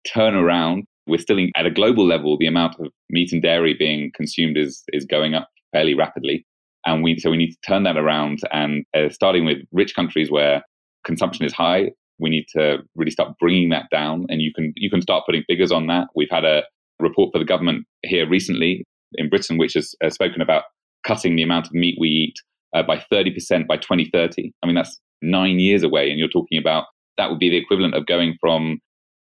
turn 0.07 0.35
around. 0.35 0.85
We're 1.07 1.19
still 1.19 1.37
in, 1.37 1.51
at 1.55 1.65
a 1.65 1.71
global 1.71 2.05
level, 2.05 2.37
the 2.37 2.47
amount 2.47 2.75
of 2.79 2.87
meat 3.09 3.31
and 3.31 3.41
dairy 3.41 3.75
being 3.77 4.11
consumed 4.15 4.57
is, 4.57 4.83
is 4.89 5.05
going 5.05 5.33
up 5.33 5.49
fairly 5.71 5.93
rapidly. 5.93 6.45
And 6.85 7.03
we, 7.03 7.17
so 7.17 7.31
we 7.31 7.37
need 7.37 7.51
to 7.51 7.57
turn 7.65 7.83
that 7.83 7.97
around 7.97 8.39
and 8.51 8.85
uh, 8.95 9.09
starting 9.09 9.45
with 9.45 9.59
rich 9.71 9.95
countries 9.95 10.29
where 10.29 10.63
consumption 11.05 11.45
is 11.45 11.53
high, 11.53 11.91
we 12.19 12.29
need 12.29 12.45
to 12.55 12.79
really 12.95 13.11
start 13.11 13.33
bringing 13.39 13.69
that 13.69 13.85
down. 13.89 14.25
And 14.29 14.41
you 14.41 14.53
can, 14.53 14.73
you 14.75 14.89
can 14.89 15.01
start 15.01 15.25
putting 15.25 15.43
figures 15.47 15.71
on 15.71 15.87
that. 15.87 16.07
We've 16.15 16.29
had 16.29 16.45
a 16.45 16.63
report 16.99 17.31
for 17.33 17.39
the 17.39 17.45
government 17.45 17.85
here 18.03 18.27
recently 18.27 18.85
in 19.15 19.29
Britain, 19.29 19.57
which 19.57 19.73
has 19.73 19.95
uh, 20.03 20.09
spoken 20.09 20.41
about 20.41 20.63
cutting 21.05 21.35
the 21.35 21.43
amount 21.43 21.67
of 21.67 21.73
meat 21.73 21.97
we 21.99 22.09
eat 22.09 22.35
uh, 22.75 22.83
by 22.83 23.03
30% 23.11 23.67
by 23.67 23.77
2030. 23.77 24.51
I 24.61 24.65
mean, 24.65 24.75
that's 24.75 24.99
nine 25.21 25.59
years 25.59 25.83
away. 25.83 26.09
And 26.09 26.19
you're 26.19 26.27
talking 26.27 26.57
about 26.57 26.85
that 27.17 27.29
would 27.29 27.39
be 27.39 27.49
the 27.49 27.57
equivalent 27.57 27.95
of 27.95 28.05
going 28.05 28.35
from 28.39 28.79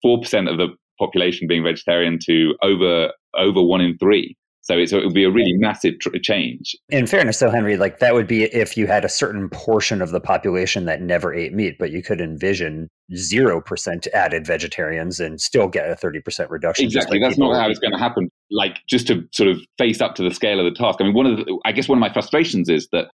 4% 0.05 0.49
of 0.49 0.57
the 0.57 0.69
population 0.99 1.47
being 1.47 1.63
vegetarian 1.63 2.19
to 2.25 2.55
over 2.61 3.11
over 3.37 3.61
one 3.61 3.81
in 3.81 3.97
three. 3.97 4.35
So, 4.61 4.79
it 4.79 4.91
would 4.91 5.13
be 5.13 5.25
a 5.25 5.29
really 5.29 5.53
massive 5.53 5.99
tr- 5.99 6.17
change. 6.23 6.75
In 6.89 7.05
fairness, 7.05 7.37
though, 7.37 7.51
Henry, 7.51 7.77
like 7.77 7.99
that 7.99 8.15
would 8.15 8.25
be 8.25 8.45
if 8.45 8.75
you 8.75 8.87
had 8.87 9.05
a 9.05 9.09
certain 9.09 9.47
portion 9.47 10.01
of 10.01 10.09
the 10.09 10.19
population 10.19 10.85
that 10.85 11.03
never 11.03 11.31
ate 11.31 11.53
meat, 11.53 11.75
but 11.77 11.91
you 11.91 12.01
could 12.01 12.19
envision 12.19 12.89
zero 13.15 13.61
percent 13.61 14.07
added 14.07 14.47
vegetarians 14.47 15.19
and 15.19 15.39
still 15.39 15.67
get 15.67 15.87
a 15.87 15.95
thirty 15.95 16.19
percent 16.19 16.49
reduction. 16.49 16.83
Exactly, 16.83 17.19
that's 17.19 17.37
not 17.37 17.55
how 17.55 17.69
it's 17.69 17.77
going 17.77 17.91
to 17.91 17.99
happen. 17.99 18.27
Like 18.49 18.79
just 18.89 19.05
to 19.07 19.21
sort 19.31 19.49
of 19.49 19.61
face 19.77 20.01
up 20.01 20.15
to 20.15 20.23
the 20.23 20.31
scale 20.31 20.59
of 20.59 20.65
the 20.65 20.75
task. 20.75 20.97
I 20.99 21.03
mean, 21.03 21.13
one 21.13 21.27
of 21.27 21.37
the, 21.37 21.59
I 21.63 21.71
guess 21.71 21.87
one 21.87 21.99
of 21.99 22.01
my 22.01 22.11
frustrations 22.11 22.67
is 22.67 22.87
that 22.91 23.11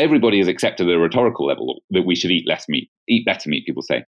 everybody 0.00 0.38
has 0.38 0.48
accepted 0.48 0.88
at 0.88 0.94
a 0.94 0.98
rhetorical 0.98 1.46
level 1.46 1.82
that 1.90 2.06
we 2.06 2.16
should 2.16 2.30
eat 2.30 2.48
less 2.48 2.64
meat, 2.68 2.90
eat 3.06 3.26
better 3.26 3.48
meat, 3.48 3.66
people 3.66 3.82
say. 3.82 4.02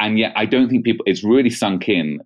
And 0.00 0.18
yet 0.18 0.32
I 0.34 0.46
don't 0.46 0.68
think 0.68 0.84
people, 0.84 1.04
it's 1.06 1.22
really 1.22 1.50
sunk 1.50 1.88
in 1.88 2.20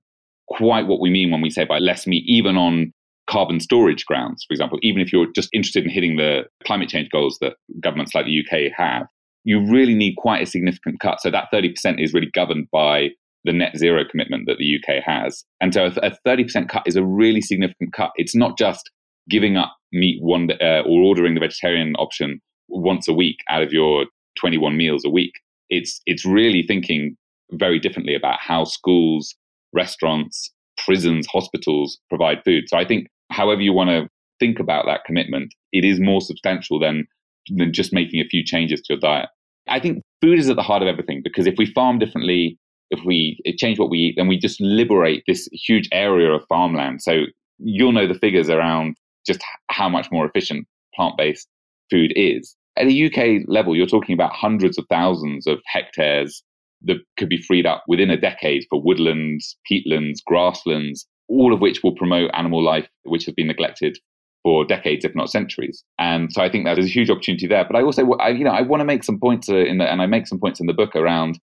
quite 0.47 0.87
what 0.87 1.01
we 1.01 1.11
mean 1.11 1.31
when 1.31 1.41
we 1.41 1.51
say 1.51 1.65
by 1.65 1.79
less 1.79 2.07
meat, 2.07 2.25
even 2.27 2.57
on 2.57 2.93
carbon 3.29 3.61
storage 3.61 4.07
grounds, 4.07 4.45
for 4.47 4.55
example, 4.55 4.79
even 4.83 5.03
if 5.03 5.13
you're 5.13 5.31
just 5.35 5.51
interested 5.53 5.85
in 5.85 5.91
hitting 5.91 6.17
the 6.17 6.45
climate 6.65 6.89
change 6.89 7.11
goals 7.11 7.37
that 7.41 7.55
governments 7.81 8.15
like 8.15 8.25
the 8.25 8.41
UK 8.41 8.73
have, 8.75 9.07
you 9.45 9.61
really 9.69 9.95
need 9.95 10.15
quite 10.17 10.43
a 10.43 10.47
significant 10.47 11.01
cut. 11.01 11.21
So 11.21 11.31
that 11.31 11.49
30% 11.53 12.03
is 12.03 12.15
really 12.15 12.31
governed 12.33 12.69
by 12.71 13.11
the 13.45 13.53
net 13.53 13.77
zero 13.77 14.05
commitment 14.09 14.45
that 14.47 14.59
the 14.59 14.79
UK 14.79 15.03
has. 15.05 15.45
And 15.61 15.75
so 15.75 15.87
a 15.87 16.17
30% 16.27 16.69
cut 16.69 16.85
is 16.87 16.97
a 16.97 17.05
really 17.05 17.41
significant 17.41 17.93
cut. 17.93 18.13
It's 18.17 18.35
not 18.35 18.57
just 18.57 18.91
giving 19.29 19.57
up 19.57 19.77
meat 19.93 20.23
one 20.23 20.51
uh, 20.61 20.83
or 20.87 21.03
ordering 21.03 21.35
the 21.35 21.41
vegetarian 21.41 21.95
option 21.97 22.41
once 22.69 23.09
a 23.09 23.13
week 23.13 23.39
out 23.49 23.63
of 23.63 23.73
your 23.73 24.07
21 24.39 24.77
meals 24.77 25.05
a 25.05 25.11
week. 25.11 25.33
It's 25.71 26.01
it's 26.07 26.25
really 26.25 26.63
thinking 26.67 27.17
very 27.53 27.79
differently 27.79 28.15
about 28.15 28.39
how 28.41 28.65
schools, 28.65 29.35
restaurants, 29.73 30.51
prisons, 30.85 31.27
hospitals 31.27 31.99
provide 32.09 32.43
food. 32.45 32.65
So 32.69 32.77
I 32.77 32.85
think 32.85 33.09
however 33.31 33.61
you 33.61 33.73
want 33.73 33.91
to 33.91 34.09
think 34.39 34.59
about 34.59 34.87
that 34.87 35.05
commitment, 35.05 35.55
it 35.73 35.85
is 35.85 36.01
more 36.01 36.21
substantial 36.21 36.79
than 36.79 37.07
than 37.49 37.73
just 37.73 37.93
making 37.93 38.21
a 38.21 38.29
few 38.29 38.45
changes 38.45 38.81
to 38.83 38.95
your 38.95 39.01
diet. 39.01 39.29
I 39.69 39.81
think 39.81 40.03
food 40.23 40.39
is 40.39 40.49
at 40.49 40.57
the 40.57 40.63
heart 40.63 40.83
of 40.83 40.89
everything 40.89 41.21
because 41.23 41.47
if 41.47 41.55
we 41.59 41.67
farm 41.67 41.99
differently, 41.99 42.59
if 42.91 43.01
we 43.05 43.39
eh, 43.47 43.53
change 43.57 43.79
what 43.79 43.91
we 43.91 43.99
eat, 43.99 44.15
then 44.17 44.29
we 44.29 44.39
just 44.39 44.61
liberate 44.61 45.25
this 45.27 45.49
huge 45.53 45.89
area 45.93 46.31
of 46.31 46.45
farmland. 46.49 47.03
So 47.03 47.25
you'll 47.59 47.93
know 47.93 48.07
the 48.07 48.19
figures 48.19 48.49
around 48.49 48.97
just 49.27 49.41
how 49.71 49.89
much 49.89 50.11
more 50.11 50.27
efficient 50.27 50.67
plant 50.95 51.17
based 51.17 51.49
food 51.91 52.13
is. 52.17 52.57
At 52.79 52.87
a 52.87 53.07
UK 53.07 53.49
level, 53.49 53.75
you're 53.75 53.87
talking 53.87 54.13
about 54.13 54.33
hundreds 54.33 54.79
of 54.79 54.87
thousands 54.89 55.47
of 55.47 55.59
hectares 55.67 56.43
that 56.83 56.99
could 57.17 57.29
be 57.29 57.43
freed 57.43 57.67
up 57.67 57.83
within 57.89 58.09
a 58.09 58.17
decade 58.17 58.65
for 58.71 58.81
woodlands, 58.81 59.57
peatlands, 59.71 60.19
grasslands, 60.25 61.07
all 61.29 61.53
of 61.53 61.61
which 61.61 61.83
will 61.83 61.95
promote 61.95 62.31
animal 62.35 62.63
life, 62.63 62.89
which 63.03 63.25
has 63.25 63.35
been 63.35 63.49
neglected 63.49 63.99
for 64.45 64.65
decades, 64.65 65.05
if 65.05 65.15
not 65.15 65.29
centuries. 65.29 65.83
And 65.99 66.33
so 66.33 66.41
I 66.41 66.49
think 66.49 66.65
there's 66.65 66.79
a 66.85 66.89
huge 66.89 67.11
opportunity 67.11 67.49
there. 67.49 67.65
But 67.65 67.77
I 67.77 67.83
also, 67.83 68.09
I, 68.15 68.29
you 68.29 68.45
know, 68.45 68.53
I 68.53 68.63
want 68.63 68.81
to 68.81 68.85
make 68.85 69.03
some 69.03 69.19
points 69.19 69.49
uh, 69.49 69.57
in 69.57 69.79
the, 69.79 69.91
and 69.91 70.01
I 70.01 70.07
make 70.07 70.29
some 70.29 70.39
points 70.39 70.61
in 70.61 70.67
the 70.67 70.73
book 70.73 70.95
around 70.95 71.41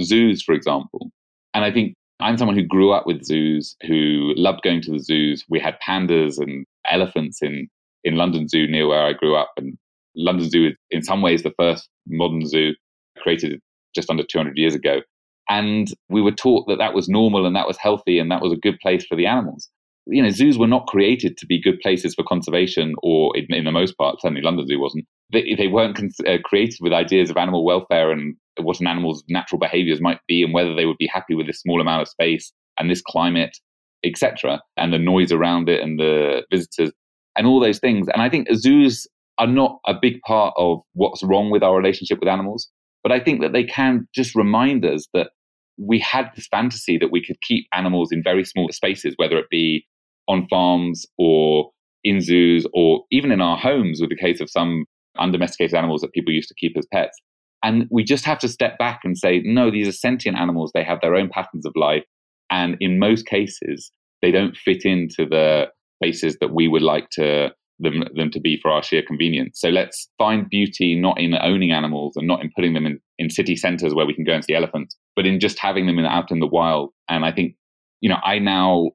zoos, 0.00 0.42
for 0.42 0.54
example. 0.54 1.10
And 1.54 1.64
I 1.64 1.72
think 1.72 1.94
I'm 2.20 2.36
someone 2.36 2.56
who 2.56 2.62
grew 2.62 2.92
up 2.92 3.06
with 3.06 3.24
zoos, 3.24 3.74
who 3.86 4.34
loved 4.36 4.60
going 4.62 4.82
to 4.82 4.92
the 4.92 5.00
zoos. 5.00 5.44
We 5.48 5.60
had 5.60 5.78
pandas 5.86 6.38
and 6.38 6.66
elephants 6.90 7.40
in, 7.42 7.68
in 8.04 8.16
London 8.16 8.48
Zoo 8.48 8.66
near 8.66 8.86
where 8.86 9.02
I 9.02 9.14
grew 9.14 9.34
up. 9.34 9.52
And 9.56 9.78
London 10.16 10.48
Zoo 10.48 10.68
is 10.68 10.74
in 10.90 11.02
some 11.02 11.22
ways 11.22 11.42
the 11.42 11.54
first 11.58 11.88
modern 12.06 12.46
zoo 12.46 12.74
created 13.18 13.60
just 13.94 14.10
under 14.10 14.24
200 14.24 14.56
years 14.56 14.74
ago. 14.74 15.00
And 15.48 15.88
we 16.08 16.22
were 16.22 16.32
taught 16.32 16.66
that 16.68 16.78
that 16.78 16.94
was 16.94 17.08
normal 17.08 17.46
and 17.46 17.54
that 17.54 17.66
was 17.66 17.76
healthy 17.76 18.18
and 18.18 18.30
that 18.30 18.42
was 18.42 18.52
a 18.52 18.56
good 18.56 18.78
place 18.80 19.04
for 19.04 19.16
the 19.16 19.26
animals. 19.26 19.68
You 20.06 20.22
know, 20.22 20.30
zoos 20.30 20.58
were 20.58 20.66
not 20.66 20.86
created 20.86 21.36
to 21.38 21.46
be 21.46 21.60
good 21.60 21.80
places 21.80 22.14
for 22.14 22.24
conservation, 22.24 22.94
or 23.02 23.34
in, 23.36 23.46
in 23.54 23.64
the 23.64 23.72
most 23.72 23.96
part, 23.96 24.20
certainly 24.20 24.42
London 24.42 24.66
Zoo 24.66 24.78
wasn't. 24.78 25.06
They, 25.32 25.54
they 25.54 25.68
weren't 25.68 25.96
con- 25.96 26.10
uh, 26.26 26.38
created 26.44 26.78
with 26.80 26.92
ideas 26.92 27.30
of 27.30 27.38
animal 27.38 27.64
welfare 27.64 28.10
and 28.10 28.36
what 28.60 28.80
an 28.80 28.86
animal's 28.86 29.24
natural 29.28 29.58
behaviors 29.58 30.02
might 30.02 30.20
be 30.28 30.42
and 30.42 30.52
whether 30.52 30.74
they 30.74 30.84
would 30.84 30.98
be 30.98 31.06
happy 31.06 31.34
with 31.34 31.46
this 31.46 31.60
small 31.60 31.80
amount 31.80 32.02
of 32.02 32.08
space 32.08 32.52
and 32.78 32.90
this 32.90 33.00
climate, 33.00 33.56
etc., 34.04 34.60
and 34.76 34.92
the 34.92 34.98
noise 34.98 35.32
around 35.32 35.70
it 35.70 35.80
and 35.80 35.98
the 35.98 36.42
visitors 36.50 36.92
and 37.36 37.46
all 37.46 37.60
those 37.60 37.78
things. 37.78 38.06
And 38.12 38.20
I 38.20 38.28
think 38.28 38.48
zoos 38.54 39.06
are 39.38 39.46
not 39.46 39.78
a 39.86 39.94
big 39.94 40.20
part 40.26 40.54
of 40.56 40.80
what's 40.92 41.22
wrong 41.22 41.50
with 41.50 41.62
our 41.62 41.76
relationship 41.76 42.20
with 42.20 42.28
animals, 42.28 42.70
but 43.02 43.12
I 43.12 43.20
think 43.20 43.40
that 43.40 43.52
they 43.52 43.64
can 43.64 44.08
just 44.14 44.34
remind 44.34 44.84
us 44.84 45.06
that 45.12 45.30
we 45.76 45.98
had 45.98 46.30
this 46.34 46.46
fantasy 46.46 46.98
that 46.98 47.10
we 47.10 47.24
could 47.24 47.40
keep 47.40 47.66
animals 47.72 48.12
in 48.12 48.22
very 48.22 48.44
small 48.44 48.68
spaces, 48.70 49.14
whether 49.16 49.36
it 49.36 49.50
be 49.50 49.86
on 50.28 50.46
farms 50.48 51.04
or 51.18 51.70
in 52.04 52.20
zoos 52.20 52.66
or 52.72 53.02
even 53.10 53.32
in 53.32 53.40
our 53.40 53.56
homes 53.56 54.00
with 54.00 54.10
the 54.10 54.16
case 54.16 54.40
of 54.40 54.50
some 54.50 54.84
undomesticated 55.18 55.74
animals 55.74 56.00
that 56.00 56.12
people 56.12 56.32
used 56.32 56.48
to 56.48 56.54
keep 56.54 56.76
as 56.78 56.86
pets. 56.92 57.16
And 57.62 57.86
we 57.90 58.04
just 58.04 58.24
have 58.26 58.38
to 58.40 58.48
step 58.48 58.78
back 58.78 59.00
and 59.04 59.16
say, 59.16 59.40
no, 59.44 59.70
these 59.70 59.88
are 59.88 59.92
sentient 59.92 60.36
animals. 60.36 60.70
They 60.74 60.84
have 60.84 61.00
their 61.00 61.14
own 61.14 61.30
patterns 61.30 61.64
of 61.64 61.72
life. 61.76 62.04
And 62.50 62.76
in 62.78 62.98
most 62.98 63.26
cases, 63.26 63.90
they 64.22 64.30
don't 64.30 64.56
fit 64.56 64.84
into 64.84 65.26
the 65.26 65.68
spaces 65.96 66.36
that 66.40 66.52
we 66.52 66.68
would 66.68 66.82
like 66.82 67.08
to 67.12 67.50
them, 67.84 68.04
them 68.14 68.30
to 68.30 68.40
be 68.40 68.58
for 68.60 68.70
our 68.70 68.82
sheer 68.82 69.02
convenience. 69.02 69.60
So 69.60 69.68
let's 69.68 70.08
find 70.18 70.48
beauty 70.48 70.94
not 70.94 71.20
in 71.20 71.34
owning 71.34 71.72
animals 71.72 72.16
and 72.16 72.26
not 72.26 72.42
in 72.42 72.50
putting 72.54 72.74
them 72.74 72.86
in, 72.86 73.00
in 73.18 73.30
city 73.30 73.56
centers 73.56 73.94
where 73.94 74.06
we 74.06 74.14
can 74.14 74.24
go 74.24 74.32
and 74.32 74.44
see 74.44 74.54
elephants, 74.54 74.96
but 75.14 75.26
in 75.26 75.40
just 75.40 75.58
having 75.58 75.86
them 75.86 75.98
in, 75.98 76.04
out 76.04 76.30
in 76.30 76.40
the 76.40 76.46
wild. 76.46 76.90
And 77.08 77.24
I 77.24 77.32
think, 77.32 77.54
you 78.00 78.08
know, 78.08 78.18
I 78.24 78.38
now 78.38 78.90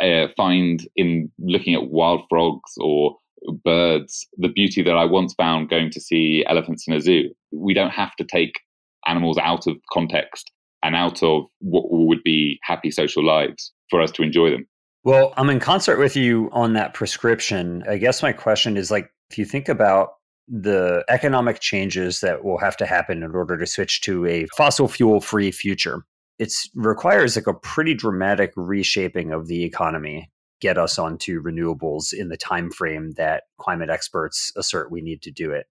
uh, 0.00 0.28
find 0.36 0.86
in 0.96 1.30
looking 1.38 1.74
at 1.74 1.90
wild 1.90 2.22
frogs 2.28 2.72
or 2.78 3.16
birds 3.64 4.26
the 4.36 4.48
beauty 4.48 4.82
that 4.82 4.96
I 4.96 5.04
once 5.04 5.34
found 5.34 5.70
going 5.70 5.90
to 5.90 6.00
see 6.00 6.44
elephants 6.46 6.86
in 6.86 6.94
a 6.94 7.00
zoo. 7.00 7.30
We 7.52 7.74
don't 7.74 7.90
have 7.90 8.14
to 8.16 8.24
take 8.24 8.60
animals 9.06 9.38
out 9.38 9.66
of 9.66 9.76
context 9.92 10.50
and 10.82 10.94
out 10.94 11.22
of 11.22 11.44
what 11.60 11.84
would 11.90 12.22
be 12.22 12.58
happy 12.62 12.90
social 12.90 13.24
lives 13.24 13.72
for 13.90 14.00
us 14.00 14.10
to 14.12 14.22
enjoy 14.22 14.50
them. 14.50 14.66
Well, 15.02 15.32
I'm 15.36 15.48
in 15.48 15.60
concert 15.60 15.98
with 15.98 16.16
you 16.16 16.50
on 16.52 16.74
that 16.74 16.94
prescription. 16.94 17.82
I 17.88 17.96
guess 17.96 18.22
my 18.22 18.32
question 18.32 18.76
is 18.76 18.90
like, 18.90 19.10
if 19.30 19.38
you 19.38 19.44
think 19.44 19.68
about 19.68 20.10
the 20.46 21.04
economic 21.08 21.60
changes 21.60 22.20
that 22.20 22.44
will 22.44 22.58
have 22.58 22.76
to 22.78 22.86
happen 22.86 23.22
in 23.22 23.34
order 23.34 23.56
to 23.56 23.66
switch 23.66 24.02
to 24.02 24.26
a 24.26 24.46
fossil 24.56 24.88
fuel 24.88 25.20
free 25.20 25.52
future, 25.52 26.04
it 26.38 26.52
requires 26.74 27.36
like 27.36 27.46
a 27.46 27.54
pretty 27.54 27.94
dramatic 27.94 28.52
reshaping 28.56 29.32
of 29.32 29.46
the 29.46 29.64
economy 29.64 30.30
get 30.60 30.78
us 30.78 30.98
onto 30.98 31.42
renewables 31.42 32.12
in 32.12 32.28
the 32.28 32.36
time 32.36 32.70
frame 32.70 33.12
that 33.12 33.44
climate 33.58 33.90
experts 33.90 34.52
assert 34.56 34.90
we 34.90 35.00
need 35.00 35.22
to 35.22 35.30
do 35.30 35.50
it. 35.52 35.66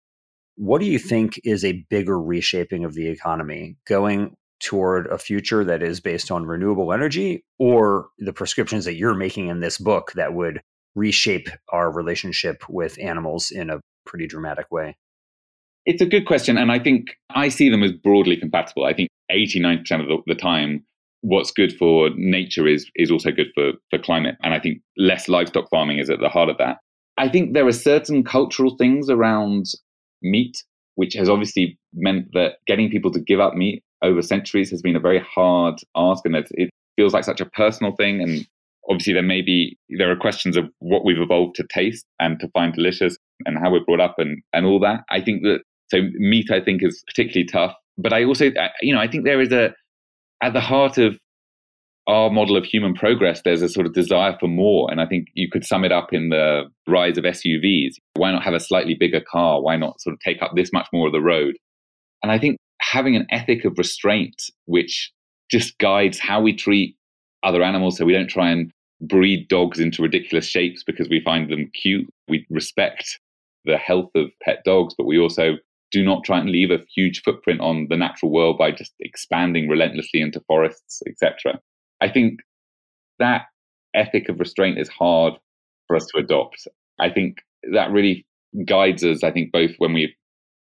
What 0.55 0.81
do 0.81 0.87
you 0.87 0.99
think 0.99 1.39
is 1.43 1.63
a 1.63 1.85
bigger 1.89 2.19
reshaping 2.19 2.83
of 2.83 2.93
the 2.93 3.07
economy? 3.07 3.77
Going 3.87 4.35
toward 4.59 5.07
a 5.07 5.17
future 5.17 5.63
that 5.63 5.81
is 5.81 5.99
based 5.99 6.31
on 6.31 6.45
renewable 6.45 6.91
energy 6.93 7.43
or 7.57 8.07
the 8.19 8.33
prescriptions 8.33 8.85
that 8.85 8.95
you're 8.95 9.13
making 9.13 9.47
in 9.47 9.59
this 9.59 9.77
book 9.77 10.11
that 10.15 10.33
would 10.33 10.61
reshape 10.95 11.49
our 11.69 11.91
relationship 11.91 12.63
with 12.69 12.99
animals 12.99 13.51
in 13.51 13.69
a 13.69 13.79
pretty 14.05 14.27
dramatic 14.27 14.69
way? 14.71 14.95
It's 15.85 16.01
a 16.01 16.05
good 16.05 16.25
question. 16.25 16.57
And 16.57 16.71
I 16.71 16.79
think 16.79 17.15
I 17.29 17.49
see 17.49 17.69
them 17.69 17.83
as 17.83 17.93
broadly 17.93 18.37
compatible. 18.37 18.85
I 18.85 18.93
think 18.93 19.09
80, 19.29 19.61
90% 19.61 20.01
of 20.01 20.07
the, 20.07 20.17
the 20.27 20.35
time, 20.35 20.85
what's 21.21 21.51
good 21.51 21.75
for 21.77 22.09
nature 22.15 22.67
is, 22.67 22.89
is 22.95 23.11
also 23.11 23.31
good 23.31 23.47
for, 23.55 23.73
for 23.89 23.99
climate. 23.99 24.35
And 24.43 24.53
I 24.53 24.59
think 24.59 24.81
less 24.97 25.27
livestock 25.27 25.69
farming 25.69 25.99
is 25.99 26.09
at 26.09 26.19
the 26.19 26.29
heart 26.29 26.49
of 26.49 26.57
that. 26.57 26.77
I 27.17 27.27
think 27.29 27.53
there 27.53 27.67
are 27.67 27.71
certain 27.71 28.23
cultural 28.23 28.75
things 28.77 29.09
around 29.09 29.65
meat, 30.21 30.63
which 30.95 31.13
has 31.15 31.29
obviously 31.29 31.77
meant 31.93 32.27
that 32.33 32.57
getting 32.67 32.89
people 32.89 33.11
to 33.11 33.19
give 33.19 33.39
up 33.39 33.55
meat 33.55 33.83
over 34.01 34.21
centuries 34.21 34.69
has 34.71 34.81
been 34.81 34.95
a 34.95 34.99
very 34.99 35.19
hard 35.19 35.75
ask, 35.95 36.25
and 36.25 36.35
it, 36.35 36.47
it 36.51 36.69
feels 36.95 37.13
like 37.13 37.23
such 37.23 37.41
a 37.41 37.45
personal 37.45 37.95
thing. 37.95 38.21
And 38.21 38.47
obviously, 38.89 39.13
there 39.13 39.23
may 39.23 39.41
be 39.41 39.77
there 39.97 40.11
are 40.11 40.15
questions 40.15 40.57
of 40.57 40.65
what 40.79 41.05
we've 41.05 41.19
evolved 41.19 41.55
to 41.55 41.67
taste 41.73 42.05
and 42.19 42.39
to 42.39 42.47
find 42.49 42.73
delicious, 42.73 43.17
and 43.45 43.57
how 43.57 43.71
we're 43.71 43.85
brought 43.85 44.01
up, 44.01 44.15
and 44.17 44.41
and 44.53 44.65
all 44.65 44.79
that. 44.79 45.01
I 45.09 45.21
think 45.21 45.43
that 45.43 45.59
so 45.89 46.01
meat, 46.15 46.51
I 46.51 46.61
think, 46.61 46.83
is 46.83 47.03
particularly 47.07 47.45
tough. 47.45 47.73
But 47.97 48.13
I 48.13 48.23
also, 48.23 48.51
you 48.81 48.93
know, 48.93 49.01
I 49.01 49.07
think 49.07 49.25
there 49.25 49.41
is 49.41 49.51
a 49.51 49.73
at 50.41 50.53
the 50.53 50.61
heart 50.61 50.97
of 50.97 51.17
our 52.09 52.31
model 52.31 52.57
of 52.57 52.65
human 52.65 52.95
progress, 52.95 53.41
there's 53.43 53.61
a 53.61 53.69
sort 53.69 53.85
of 53.85 53.93
desire 53.93 54.35
for 54.39 54.47
more. 54.47 54.89
And 54.91 54.99
I 54.99 55.05
think 55.05 55.27
you 55.35 55.47
could 55.49 55.63
sum 55.63 55.85
it 55.85 55.91
up 55.91 56.11
in 56.11 56.29
the 56.29 56.63
rise 56.87 57.19
of 57.19 57.23
SUVs. 57.23 57.93
Why 58.15 58.31
not 58.31 58.43
have 58.43 58.55
a 58.55 58.59
slightly 58.59 58.95
bigger 58.95 59.21
car? 59.21 59.61
Why 59.61 59.75
not 59.75 60.01
sort 60.01 60.13
of 60.15 60.19
take 60.19 60.41
up 60.41 60.53
this 60.55 60.73
much 60.73 60.87
more 60.91 61.05
of 61.05 61.13
the 61.13 61.21
road? 61.21 61.55
And 62.23 62.31
I 62.31 62.39
think 62.39 62.57
having 62.91 63.15
an 63.15 63.27
ethic 63.29 63.65
of 63.65 63.77
restraint, 63.77 64.41
which 64.65 65.11
just 65.51 65.77
guides 65.77 66.19
how 66.19 66.41
we 66.41 66.55
treat 66.55 66.95
other 67.43 67.63
animals. 67.63 67.97
So 67.97 68.05
we 68.05 68.13
don't 68.13 68.29
try 68.29 68.49
and 68.49 68.71
breed 69.01 69.47
dogs 69.47 69.79
into 69.79 70.01
ridiculous 70.01 70.45
shapes 70.45 70.83
because 70.83 71.07
we 71.09 71.21
find 71.23 71.49
them 71.49 71.71
cute. 71.73 72.07
We 72.27 72.45
respect 72.49 73.19
the 73.65 73.77
health 73.77 74.09
of 74.15 74.27
pet 74.43 74.63
dogs, 74.65 74.95
but 74.97 75.05
we 75.05 75.19
also 75.19 75.53
do 75.91 76.03
not 76.03 76.23
try 76.23 76.39
and 76.39 76.49
leave 76.49 76.71
a 76.71 76.83
huge 76.95 77.21
footprint 77.23 77.61
on 77.61 77.87
the 77.89 77.97
natural 77.97 78.31
world 78.31 78.57
by 78.57 78.71
just 78.71 78.93
expanding 78.99 79.67
relentlessly 79.67 80.21
into 80.21 80.41
forests, 80.47 81.01
etc. 81.07 81.59
I 82.01 82.09
think 82.09 82.39
that 83.19 83.43
ethic 83.95 84.29
of 84.29 84.39
restraint 84.39 84.77
is 84.77 84.89
hard 84.89 85.33
for 85.87 85.95
us 85.95 86.05
to 86.07 86.19
adopt. 86.19 86.67
I 86.99 87.09
think 87.09 87.37
that 87.73 87.91
really 87.91 88.25
guides 88.65 89.03
us, 89.03 89.23
I 89.23 89.31
think, 89.31 89.51
both 89.51 89.71
when 89.77 89.93
we 89.93 90.15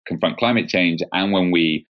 confront 0.06 0.38
climate 0.38 0.68
change 0.68 1.00
and 1.14 1.32
when 1.32 1.52
we 1.52 1.88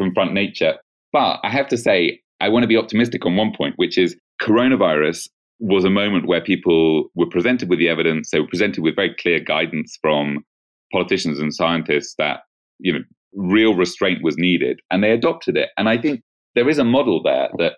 confront 0.00 0.32
nature. 0.32 0.74
But 1.12 1.40
I 1.42 1.50
have 1.50 1.68
to 1.68 1.76
say, 1.76 2.20
I 2.40 2.48
want 2.48 2.62
to 2.62 2.68
be 2.68 2.76
optimistic 2.76 3.26
on 3.26 3.36
one 3.36 3.52
point, 3.56 3.74
which 3.76 3.98
is 3.98 4.16
coronavirus 4.42 5.28
was 5.58 5.84
a 5.84 5.90
moment 5.90 6.26
where 6.26 6.40
people 6.40 7.10
were 7.14 7.28
presented 7.28 7.68
with 7.68 7.78
the 7.78 7.88
evidence. 7.88 8.30
They 8.30 8.40
were 8.40 8.46
presented 8.46 8.82
with 8.82 8.96
very 8.96 9.14
clear 9.14 9.40
guidance 9.40 9.98
from 10.00 10.44
politicians 10.90 11.38
and 11.38 11.54
scientists 11.54 12.14
that 12.18 12.40
you 12.78 12.92
know, 12.92 13.04
real 13.34 13.74
restraint 13.74 14.22
was 14.22 14.36
needed. 14.38 14.80
And 14.90 15.02
they 15.02 15.12
adopted 15.12 15.56
it. 15.56 15.68
And 15.76 15.88
I 15.88 15.98
think 15.98 16.22
there 16.54 16.68
is 16.68 16.78
a 16.78 16.84
model 16.84 17.22
there 17.22 17.50
that 17.58 17.74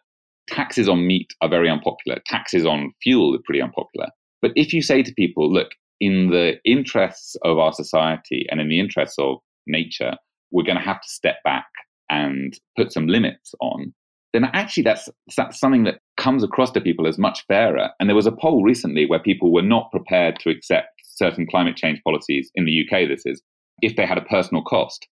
taxes 0.49 0.89
on 0.89 1.07
meat 1.07 1.33
are 1.41 1.49
very 1.49 1.69
unpopular, 1.69 2.21
taxes 2.27 2.65
on 2.65 2.93
fuel 3.03 3.35
are 3.35 3.43
pretty 3.45 3.61
unpopular. 3.61 4.09
But 4.41 4.53
if 4.55 4.73
you 4.73 4.83
say 4.83 5.03
to 5.03 5.13
people, 5.15 5.53
look, 5.53 5.71
in 6.01 6.31
the 6.31 6.55
interests 6.65 7.37
of 7.45 7.59
our 7.59 7.73
society 7.73 8.47
and 8.51 8.61
in 8.61 8.69
the 8.69 8.81
interests 8.81 9.17
of 9.19 9.39
nature, 9.67 10.17
we're 10.51 10.65
going 10.65 10.79
to 10.79 10.85
have 10.85 11.01
to 11.01 11.09
step 11.09 11.37
back 11.45 11.67
and 12.13 12.59
put 12.77 12.93
some 12.93 13.09
limits 13.09 13.55
on, 13.61 13.93
then 14.33 14.45
actually 14.53 14.85
that's, 14.85 15.09
that's 15.37 15.59
something 15.59 15.85
that 15.85 15.99
comes 16.17 16.45
across 16.45 16.71
to 16.73 16.81
people 16.81 17.07
as 17.07 17.19
much 17.19 17.45
fairer. 17.49 17.89
And 17.99 18.09
there 18.09 18.17
was 18.17 18.27
a 18.27 18.33
poll 18.33 18.63
recently 18.63 19.07
where 19.07 19.19
people 19.19 19.53
were 19.53 19.63
not 19.63 19.91
prepared 19.91 20.39
to 20.41 20.51
accept 20.51 20.89
certain 21.05 21.47
climate 21.47 21.77
change 21.77 22.01
policies 22.05 22.51
in 22.55 22.65
the 22.65 22.87
UK, 22.87 23.09
this 23.09 23.23
is, 23.27 23.43
if 23.81 23.97
they 23.97 24.07
had 24.07 24.19
a 24.19 24.23
personal 24.23 24.63
cost. 24.63 25.09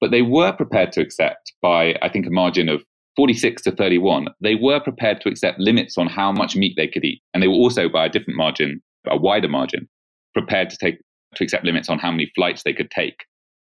But 0.00 0.10
they 0.10 0.22
were 0.22 0.52
prepared 0.52 0.92
to 0.92 1.00
accept 1.00 1.52
by, 1.60 1.96
I 2.02 2.08
think, 2.08 2.26
a 2.26 2.30
margin 2.30 2.68
of 2.68 2.82
46 3.16 3.62
to 3.62 3.72
31, 3.72 4.28
they 4.40 4.54
were 4.54 4.80
prepared 4.80 5.20
to 5.20 5.28
accept 5.28 5.60
limits 5.60 5.98
on 5.98 6.06
how 6.06 6.32
much 6.32 6.56
meat 6.56 6.74
they 6.76 6.88
could 6.88 7.04
eat. 7.04 7.22
And 7.34 7.42
they 7.42 7.48
were 7.48 7.54
also, 7.54 7.88
by 7.88 8.06
a 8.06 8.08
different 8.08 8.36
margin, 8.36 8.80
a 9.06 9.16
wider 9.16 9.48
margin, 9.48 9.88
prepared 10.34 10.70
to 10.70 10.76
take 10.78 10.98
to 11.34 11.44
accept 11.44 11.64
limits 11.64 11.88
on 11.88 11.98
how 11.98 12.10
many 12.10 12.30
flights 12.34 12.62
they 12.62 12.72
could 12.72 12.90
take. 12.90 13.24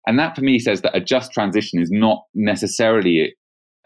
And 0.07 0.19
that 0.19 0.35
for 0.35 0.43
me 0.43 0.59
says 0.59 0.81
that 0.83 0.97
a 0.97 1.01
just 1.01 1.33
transition 1.33 1.81
is 1.81 1.91
not 1.91 2.23
necessarily 2.35 3.35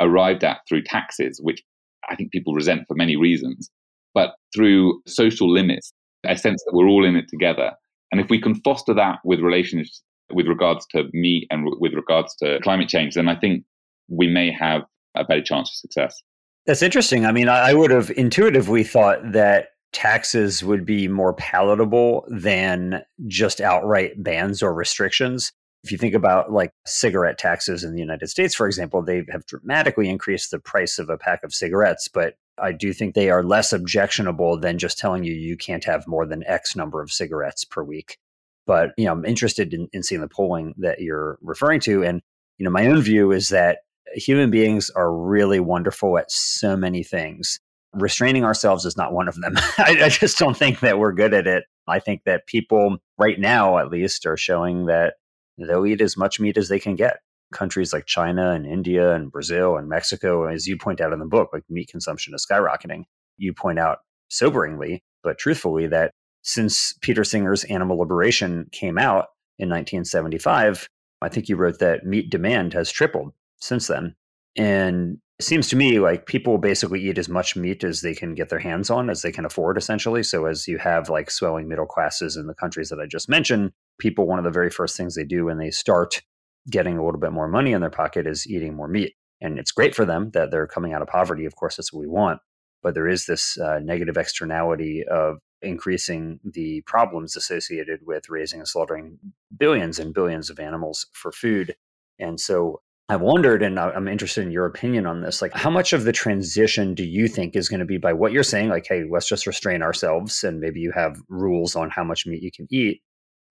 arrived 0.00 0.44
at 0.44 0.61
through 0.68 0.83
taxes, 0.83 1.40
which 1.42 1.62
I 2.09 2.14
think 2.14 2.33
people 2.33 2.54
resent 2.54 2.83
for 2.87 2.94
many 2.94 3.16
reasons, 3.16 3.71
but 4.14 4.35
through 4.54 5.00
social 5.06 5.50
limits, 5.50 5.92
a 6.26 6.37
sense 6.37 6.62
that 6.64 6.75
we're 6.75 6.88
all 6.88 7.04
in 7.04 7.16
it 7.16 7.26
together. 7.28 7.73
And 8.12 8.21
if 8.21 8.30
we 8.30 8.40
can 8.40 8.54
foster 8.56 8.94
that 8.94 9.18
with 9.25 9.40
relations 9.40 10.02
with 10.33 10.47
regards 10.47 10.87
to 10.87 11.04
meat 11.12 11.47
and 11.50 11.66
with 11.80 11.92
regards 11.94 12.35
to 12.37 12.59
climate 12.62 12.88
change, 12.88 13.14
then 13.14 13.28
I 13.28 13.37
think 13.37 13.64
we 14.09 14.28
may 14.28 14.50
have 14.50 14.83
a 15.16 15.25
better 15.25 15.42
chance 15.42 15.71
of 15.71 15.75
success. 15.75 16.23
That's 16.66 16.83
interesting. 16.83 17.26
I 17.26 17.33
mean, 17.33 17.49
I 17.49 17.75
would 17.75 17.90
have 17.90 18.11
intuitively 18.16 18.85
thought 18.85 19.33
that 19.33 19.68
taxes 19.92 20.64
would 20.64 20.87
be 20.87 21.09
more 21.09 21.35
palatable 21.35 22.25
than 22.28 23.02
just 23.26 23.61
outright 23.61 24.23
bans 24.23 24.62
or 24.62 24.73
restrictions. 24.73 25.52
If 25.84 25.92
you 25.92 25.98
think 25.98 26.14
about 26.14 26.50
like 26.50 26.72
cigarette 26.86 27.38
taxes 27.38 27.84
in 27.84 27.94
the 27.94 28.00
United 28.00 28.28
States, 28.28 28.54
for 28.54 28.66
example, 28.66 29.02
they 29.02 29.24
have 29.30 29.44
dramatically 29.46 30.08
increased 30.08 30.50
the 30.50 30.58
price 30.58 30.98
of 30.98 31.10
a 31.10 31.18
pack 31.18 31.44
of 31.44 31.54
cigarettes, 31.54 32.08
but 32.08 32.34
I 32.58 32.72
do 32.72 32.92
think 32.92 33.14
they 33.14 33.30
are 33.30 33.42
less 33.42 33.72
objectionable 33.72 34.58
than 34.58 34.78
just 34.78 34.98
telling 34.98 35.24
you 35.24 35.34
you 35.34 35.56
can't 35.56 35.84
have 35.84 36.06
more 36.06 36.26
than 36.26 36.42
X 36.46 36.74
number 36.74 37.02
of 37.02 37.10
cigarettes 37.10 37.64
per 37.64 37.82
week. 37.82 38.18
But 38.66 38.92
you 38.96 39.04
know, 39.04 39.12
I'm 39.12 39.24
interested 39.24 39.74
in, 39.74 39.88
in 39.92 40.02
seeing 40.02 40.20
the 40.20 40.28
polling 40.28 40.74
that 40.78 41.00
you're 41.00 41.38
referring 41.42 41.80
to, 41.80 42.02
and 42.02 42.22
you 42.58 42.64
know, 42.64 42.70
my 42.70 42.86
own 42.86 43.02
view 43.02 43.30
is 43.32 43.50
that 43.50 43.80
human 44.14 44.50
beings 44.50 44.90
are 44.90 45.14
really 45.14 45.60
wonderful 45.60 46.16
at 46.18 46.30
so 46.30 46.76
many 46.76 47.02
things. 47.02 47.58
Restraining 47.92 48.44
ourselves 48.44 48.84
is 48.84 48.96
not 48.96 49.12
one 49.12 49.28
of 49.28 49.36
them. 49.36 49.54
I, 49.78 50.04
I 50.04 50.08
just 50.08 50.38
don't 50.38 50.56
think 50.56 50.80
that 50.80 50.98
we're 50.98 51.12
good 51.12 51.34
at 51.34 51.46
it. 51.46 51.64
I 51.86 51.98
think 51.98 52.22
that 52.24 52.46
people, 52.46 52.96
right 53.18 53.38
now 53.38 53.78
at 53.78 53.90
least, 53.90 54.24
are 54.24 54.36
showing 54.36 54.86
that 54.86 55.14
they'll 55.58 55.87
eat 55.87 56.00
as 56.00 56.16
much 56.16 56.40
meat 56.40 56.56
as 56.56 56.68
they 56.68 56.78
can 56.78 56.94
get. 56.94 57.20
Countries 57.52 57.92
like 57.92 58.06
China 58.06 58.52
and 58.52 58.66
India 58.66 59.14
and 59.14 59.30
Brazil 59.30 59.76
and 59.76 59.88
Mexico, 59.88 60.46
as 60.46 60.66
you 60.66 60.76
point 60.76 61.00
out 61.00 61.12
in 61.12 61.18
the 61.18 61.26
book, 61.26 61.50
like 61.52 61.62
meat 61.68 61.88
consumption 61.88 62.34
is 62.34 62.46
skyrocketing. 62.50 63.04
You 63.37 63.52
point 63.52 63.78
out 63.78 63.99
soberingly, 64.30 65.02
but 65.23 65.38
truthfully, 65.38 65.87
that 65.88 66.11
since 66.42 66.94
Peter 67.00 67.25
Singer's 67.25 67.64
Animal 67.64 67.99
Liberation 67.99 68.68
came 68.73 68.99
out 68.99 69.26
in 69.58 69.68
1975, 69.68 70.88
I 71.23 71.28
think 71.28 71.49
you 71.49 71.56
wrote 71.56 71.78
that 71.78 72.04
meat 72.04 72.30
demand 72.30 72.73
has 72.75 72.90
tripled 72.90 73.32
since 73.61 73.87
then. 73.87 74.14
And 74.56 75.18
it 75.38 75.44
seems 75.44 75.68
to 75.68 75.76
me 75.76 75.98
like 75.98 76.26
people 76.26 76.58
basically 76.58 77.00
eat 77.00 77.18
as 77.18 77.28
much 77.28 77.56
meat 77.56 77.82
as 77.82 78.02
they 78.02 78.14
can 78.14 78.34
get 78.34 78.50
their 78.50 78.60
hands 78.60 78.88
on, 78.88 79.10
as 79.10 79.23
they 79.23 79.32
can 79.32 79.44
afford, 79.44 79.76
essentially. 79.76 80.23
So, 80.23 80.47
as 80.47 80.68
you 80.68 80.78
have 80.78 81.08
like 81.08 81.30
swelling 81.30 81.68
middle 81.68 81.86
classes 81.86 82.36
in 82.36 82.47
the 82.47 82.54
countries 82.54 82.88
that 82.90 83.00
I 83.00 83.06
just 83.06 83.28
mentioned, 83.28 83.73
people, 83.99 84.26
one 84.26 84.38
of 84.38 84.44
the 84.44 84.50
very 84.50 84.70
first 84.70 84.97
things 84.97 85.14
they 85.14 85.25
do 85.25 85.47
when 85.47 85.58
they 85.58 85.70
start 85.70 86.23
getting 86.70 86.99
a 86.99 87.04
little 87.04 87.20
bit 87.20 87.32
more 87.32 87.49
money 87.49 87.73
in 87.73 87.80
their 87.80 87.90
pocket 87.90 88.26
is 88.26 88.47
eating 88.47 88.75
more 88.75 88.88
meat. 88.88 89.14
And 89.40 89.58
it's 89.58 89.73
great 89.73 89.94
for 89.94 90.04
them 90.04 90.30
that 90.30 90.50
they're 90.50 90.68
coming 90.68 90.92
out 90.92 91.02
of 91.02 91.08
poverty. 91.08 91.44
Of 91.47 91.56
course, 91.56 91.76
that's 91.76 91.92
what 91.92 92.00
we 92.00 92.06
want. 92.06 92.40
But 92.82 92.94
there 92.94 93.08
is 93.08 93.26
this 93.26 93.58
uh, 93.58 93.80
negative 93.80 94.16
externality 94.16 95.04
of 95.10 95.38
increasing 95.62 96.38
the 96.44 96.82
problems 96.82 97.36
associated 97.36 98.00
with 98.06 98.28
raising 98.28 98.60
and 98.60 98.68
slaughtering 98.68 99.18
billions 99.56 99.99
and 99.99 100.14
billions 100.14 100.49
of 100.49 100.60
animals 100.60 101.06
for 101.12 101.32
food. 101.32 101.75
And 102.18 102.38
so 102.38 102.82
I've 103.10 103.21
wondered, 103.21 103.62
and 103.62 103.78
I'm 103.78 104.08
interested 104.08 104.45
in 104.45 104.50
your 104.50 104.64
opinion 104.64 105.06
on 105.06 105.21
this. 105.21 105.43
Like, 105.43 105.52
how 105.52 105.69
much 105.69 105.93
of 105.93 106.04
the 106.04 106.12
transition 106.12 106.95
do 106.95 107.04
you 107.04 107.28
think 107.28 107.54
is 107.54 107.69
going 107.69 107.80
to 107.80 107.86
be 107.86 107.99
by 107.99 108.14
what 108.14 108.32
you're 108.32 108.43
saying? 108.43 108.71
Like, 108.71 108.86
hey, 108.88 109.04
let's 109.10 109.28
just 109.28 109.47
restrain 109.47 109.82
ourselves, 109.82 110.43
and 110.43 110.58
maybe 110.58 110.80
you 110.80 110.90
have 110.93 111.21
rules 111.28 111.76
on 111.76 111.90
how 111.90 112.02
much 112.02 112.26
meat 112.26 112.43
you 112.43 112.50
can 112.50 112.67
eat, 112.71 113.02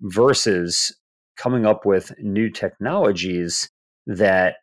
versus 0.02 0.98
coming 1.38 1.68
up 1.68 1.86
with 1.86 2.12
new 2.20 2.50
technologies 2.50 3.70
that 4.08 4.56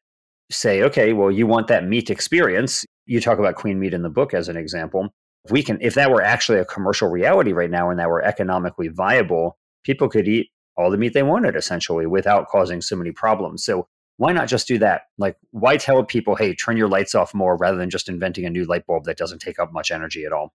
say, 0.50 0.82
okay, 0.82 1.12
well, 1.12 1.30
you 1.30 1.46
want 1.46 1.68
that 1.68 1.86
meat 1.86 2.10
experience. 2.10 2.84
You 3.06 3.20
talk 3.20 3.38
about 3.38 3.54
clean 3.54 3.78
meat 3.78 3.94
in 3.94 4.02
the 4.02 4.10
book 4.10 4.34
as 4.34 4.48
an 4.48 4.56
example. 4.56 5.08
If 5.44 5.52
we 5.52 5.62
can, 5.62 5.78
if 5.80 5.94
that 5.94 6.10
were 6.10 6.22
actually 6.22 6.58
a 6.58 6.64
commercial 6.64 7.08
reality 7.08 7.52
right 7.52 7.70
now, 7.70 7.90
and 7.90 7.98
that 8.00 8.08
were 8.08 8.24
economically 8.24 8.88
viable, 8.88 9.56
people 9.84 10.08
could 10.08 10.26
eat 10.26 10.48
all 10.76 10.90
the 10.90 10.98
meat 10.98 11.14
they 11.14 11.22
wanted 11.22 11.54
essentially 11.54 12.06
without 12.06 12.48
causing 12.48 12.80
so 12.80 12.96
many 12.96 13.12
problems. 13.12 13.64
So 13.64 13.86
why 14.20 14.32
not 14.34 14.48
just 14.48 14.68
do 14.68 14.76
that? 14.76 15.04
Like, 15.16 15.38
why 15.50 15.78
tell 15.78 16.04
people, 16.04 16.36
hey, 16.36 16.54
turn 16.54 16.76
your 16.76 16.88
lights 16.88 17.14
off 17.14 17.32
more 17.32 17.56
rather 17.56 17.78
than 17.78 17.88
just 17.88 18.06
inventing 18.06 18.44
a 18.44 18.50
new 18.50 18.66
light 18.66 18.86
bulb 18.86 19.04
that 19.04 19.16
doesn't 19.16 19.38
take 19.38 19.58
up 19.58 19.72
much 19.72 19.90
energy 19.90 20.26
at 20.26 20.32
all? 20.32 20.52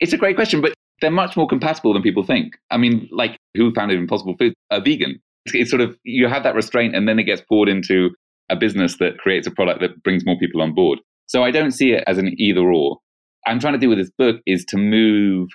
It's 0.00 0.14
a 0.14 0.16
great 0.16 0.34
question, 0.34 0.62
but 0.62 0.72
they're 1.02 1.10
much 1.10 1.36
more 1.36 1.46
compatible 1.46 1.92
than 1.92 2.02
people 2.02 2.22
think. 2.22 2.54
I 2.70 2.78
mean, 2.78 3.10
like, 3.12 3.36
who 3.54 3.70
founded 3.74 3.98
Impossible 3.98 4.34
Foods? 4.38 4.54
A 4.70 4.80
vegan. 4.80 5.20
It's, 5.44 5.54
it's 5.54 5.70
sort 5.70 5.82
of, 5.82 5.94
you 6.04 6.26
have 6.26 6.42
that 6.44 6.54
restraint 6.54 6.96
and 6.96 7.06
then 7.06 7.18
it 7.18 7.24
gets 7.24 7.42
poured 7.42 7.68
into 7.68 8.12
a 8.48 8.56
business 8.56 8.96
that 8.96 9.18
creates 9.18 9.46
a 9.46 9.50
product 9.50 9.82
that 9.82 10.02
brings 10.02 10.24
more 10.24 10.38
people 10.38 10.62
on 10.62 10.74
board. 10.74 10.98
So 11.26 11.42
I 11.44 11.50
don't 11.50 11.72
see 11.72 11.92
it 11.92 12.04
as 12.06 12.16
an 12.16 12.34
either 12.38 12.62
or. 12.62 12.96
I'm 13.46 13.60
trying 13.60 13.74
to 13.74 13.78
do 13.78 13.90
with 13.90 13.98
this 13.98 14.10
book 14.16 14.40
is 14.46 14.64
to 14.70 14.78
move 14.78 15.50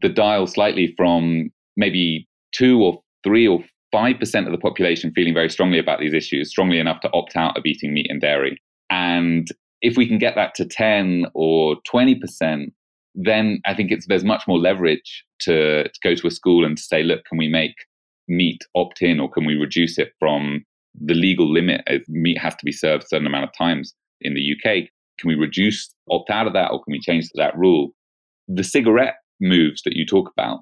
the 0.00 0.08
dial 0.08 0.46
slightly 0.46 0.94
from 0.96 1.50
maybe 1.76 2.26
two 2.54 2.82
or 2.82 3.02
three 3.24 3.46
or 3.46 3.62
5% 3.94 4.46
of 4.46 4.52
the 4.52 4.58
population 4.58 5.12
feeling 5.14 5.34
very 5.34 5.48
strongly 5.48 5.78
about 5.78 6.00
these 6.00 6.14
issues, 6.14 6.50
strongly 6.50 6.78
enough 6.78 7.00
to 7.00 7.10
opt 7.12 7.36
out 7.36 7.56
of 7.56 7.64
eating 7.64 7.94
meat 7.94 8.06
and 8.10 8.20
dairy. 8.20 8.58
And 8.90 9.48
if 9.80 9.96
we 9.96 10.06
can 10.06 10.18
get 10.18 10.34
that 10.34 10.54
to 10.56 10.64
10 10.64 11.26
or 11.34 11.76
20%, 11.92 12.72
then 13.14 13.60
I 13.66 13.74
think 13.74 13.90
it's, 13.90 14.06
there's 14.06 14.24
much 14.24 14.44
more 14.46 14.58
leverage 14.58 15.24
to, 15.40 15.84
to 15.84 16.00
go 16.02 16.14
to 16.14 16.26
a 16.26 16.30
school 16.30 16.64
and 16.64 16.76
to 16.76 16.82
say, 16.82 17.02
look, 17.02 17.24
can 17.24 17.38
we 17.38 17.48
make 17.48 17.74
meat 18.28 18.62
opt 18.74 19.02
in 19.02 19.20
or 19.20 19.30
can 19.30 19.44
we 19.44 19.54
reduce 19.54 19.98
it 19.98 20.12
from 20.18 20.64
the 21.00 21.14
legal 21.14 21.50
limit 21.50 21.82
meat 22.08 22.38
has 22.38 22.54
to 22.56 22.64
be 22.64 22.72
served 22.72 23.04
a 23.04 23.08
certain 23.08 23.26
amount 23.26 23.44
of 23.44 23.50
times 23.56 23.94
in 24.20 24.34
the 24.34 24.52
UK? 24.52 24.88
Can 25.18 25.28
we 25.28 25.34
reduce 25.34 25.92
opt 26.10 26.30
out 26.30 26.46
of 26.46 26.52
that 26.52 26.70
or 26.70 26.82
can 26.82 26.92
we 26.92 27.00
change 27.00 27.28
that 27.34 27.56
rule? 27.56 27.90
The 28.46 28.64
cigarette 28.64 29.16
moves 29.40 29.82
that 29.82 29.96
you 29.96 30.04
talk 30.04 30.30
about 30.36 30.60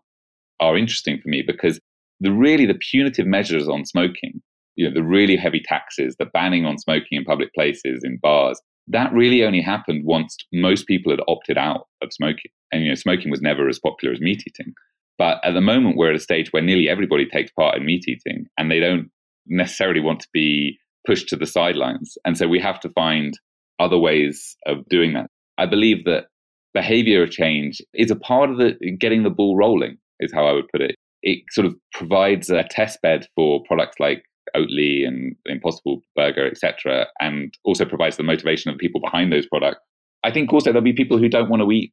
are 0.61 0.77
interesting 0.77 1.21
for 1.21 1.29
me 1.29 1.43
because 1.47 1.81
the 2.21 2.33
really 2.33 2.67
the 2.67 2.79
punitive 2.91 3.27
measures 3.27 3.69
on 3.69 3.85
smoking, 3.85 4.41
you 4.75 4.87
know, 4.87 4.95
the 4.95 5.03
really 5.03 5.37
heavy 5.37 5.61
taxes, 5.65 6.17
the 6.19 6.27
banning 6.27 6.65
on 6.65 6.79
smoking 6.79 7.19
in 7.19 7.25
public 7.25 7.53
places, 7.55 8.03
in 8.05 8.19
bars, 8.23 8.61
that 8.89 9.13
really 9.13 9.45
only 9.45 9.61
happened 9.61 10.05
once 10.05 10.37
most 10.53 10.87
people 10.87 11.11
had 11.11 11.21
opted 11.29 11.59
out 11.59 11.89
of 12.03 12.13
smoking. 12.13 12.51
And 12.73 12.83
you 12.83 12.89
know, 12.91 12.95
smoking 12.95 13.31
was 13.31 13.43
never 13.43 13.69
as 13.69 13.79
popular 13.79 14.15
as 14.15 14.21
meat 14.21 14.43
eating. 14.47 14.73
But 15.19 15.39
at 15.45 15.53
the 15.53 15.61
moment, 15.61 15.97
we're 15.97 16.11
at 16.11 16.17
a 16.17 16.21
stage 16.21 16.53
where 16.53 16.63
nearly 16.63 16.89
everybody 16.89 17.27
takes 17.27 17.51
part 17.53 17.77
in 17.77 17.87
meat 17.87 18.05
eating, 18.07 18.47
and 18.59 18.71
they 18.71 18.81
don't 18.81 19.11
necessarily 19.47 20.01
want 20.01 20.21
to 20.21 20.29
be 20.33 20.79
pushed 21.07 21.29
to 21.29 21.37
the 21.37 21.47
sidelines. 21.47 22.19
And 22.25 22.37
so 22.37 22.49
we 22.49 22.61
have 22.61 22.81
to 22.81 22.91
find 22.91 23.33
other 23.79 23.99
ways 23.99 24.57
of 24.67 24.87
doing 24.89 25.15
that. 25.15 25.31
I 25.59 25.67
believe 25.67 26.05
that 26.05 26.27
behavior 26.75 27.27
change 27.27 27.81
is 27.95 28.11
a 28.11 28.17
part 28.17 28.51
of 28.51 28.59
the 28.59 28.75
getting 29.01 29.23
the 29.23 29.31
ball 29.31 29.57
rolling, 29.57 29.97
is 30.21 30.33
how 30.33 30.47
I 30.47 30.53
would 30.53 30.69
put 30.69 30.83
it 30.83 30.97
it 31.27 31.43
sort 31.51 31.67
of 31.67 31.75
provides 31.93 32.49
a 32.51 32.63
test 32.71 33.03
bed 33.03 33.27
for 33.35 33.63
products 33.65 33.99
like 33.99 34.23
Oatly 34.57 35.07
and 35.07 35.35
Impossible 35.47 36.01
Burger, 36.15 36.47
etc., 36.47 37.09
and 37.21 37.53
also 37.65 37.85
provides 37.85 38.17
the 38.17 38.23
motivation 38.23 38.71
of 38.71 38.79
people 38.79 39.01
behind 39.01 39.33
those 39.33 39.47
products. 39.47 39.81
I 40.23 40.31
think 40.31 40.53
also 40.53 40.71
there'll 40.71 40.83
be 40.83 40.93
people 40.93 41.19
who 41.19 41.29
don't 41.29 41.51
want 41.51 41.63
to 41.63 41.73
eat 41.73 41.93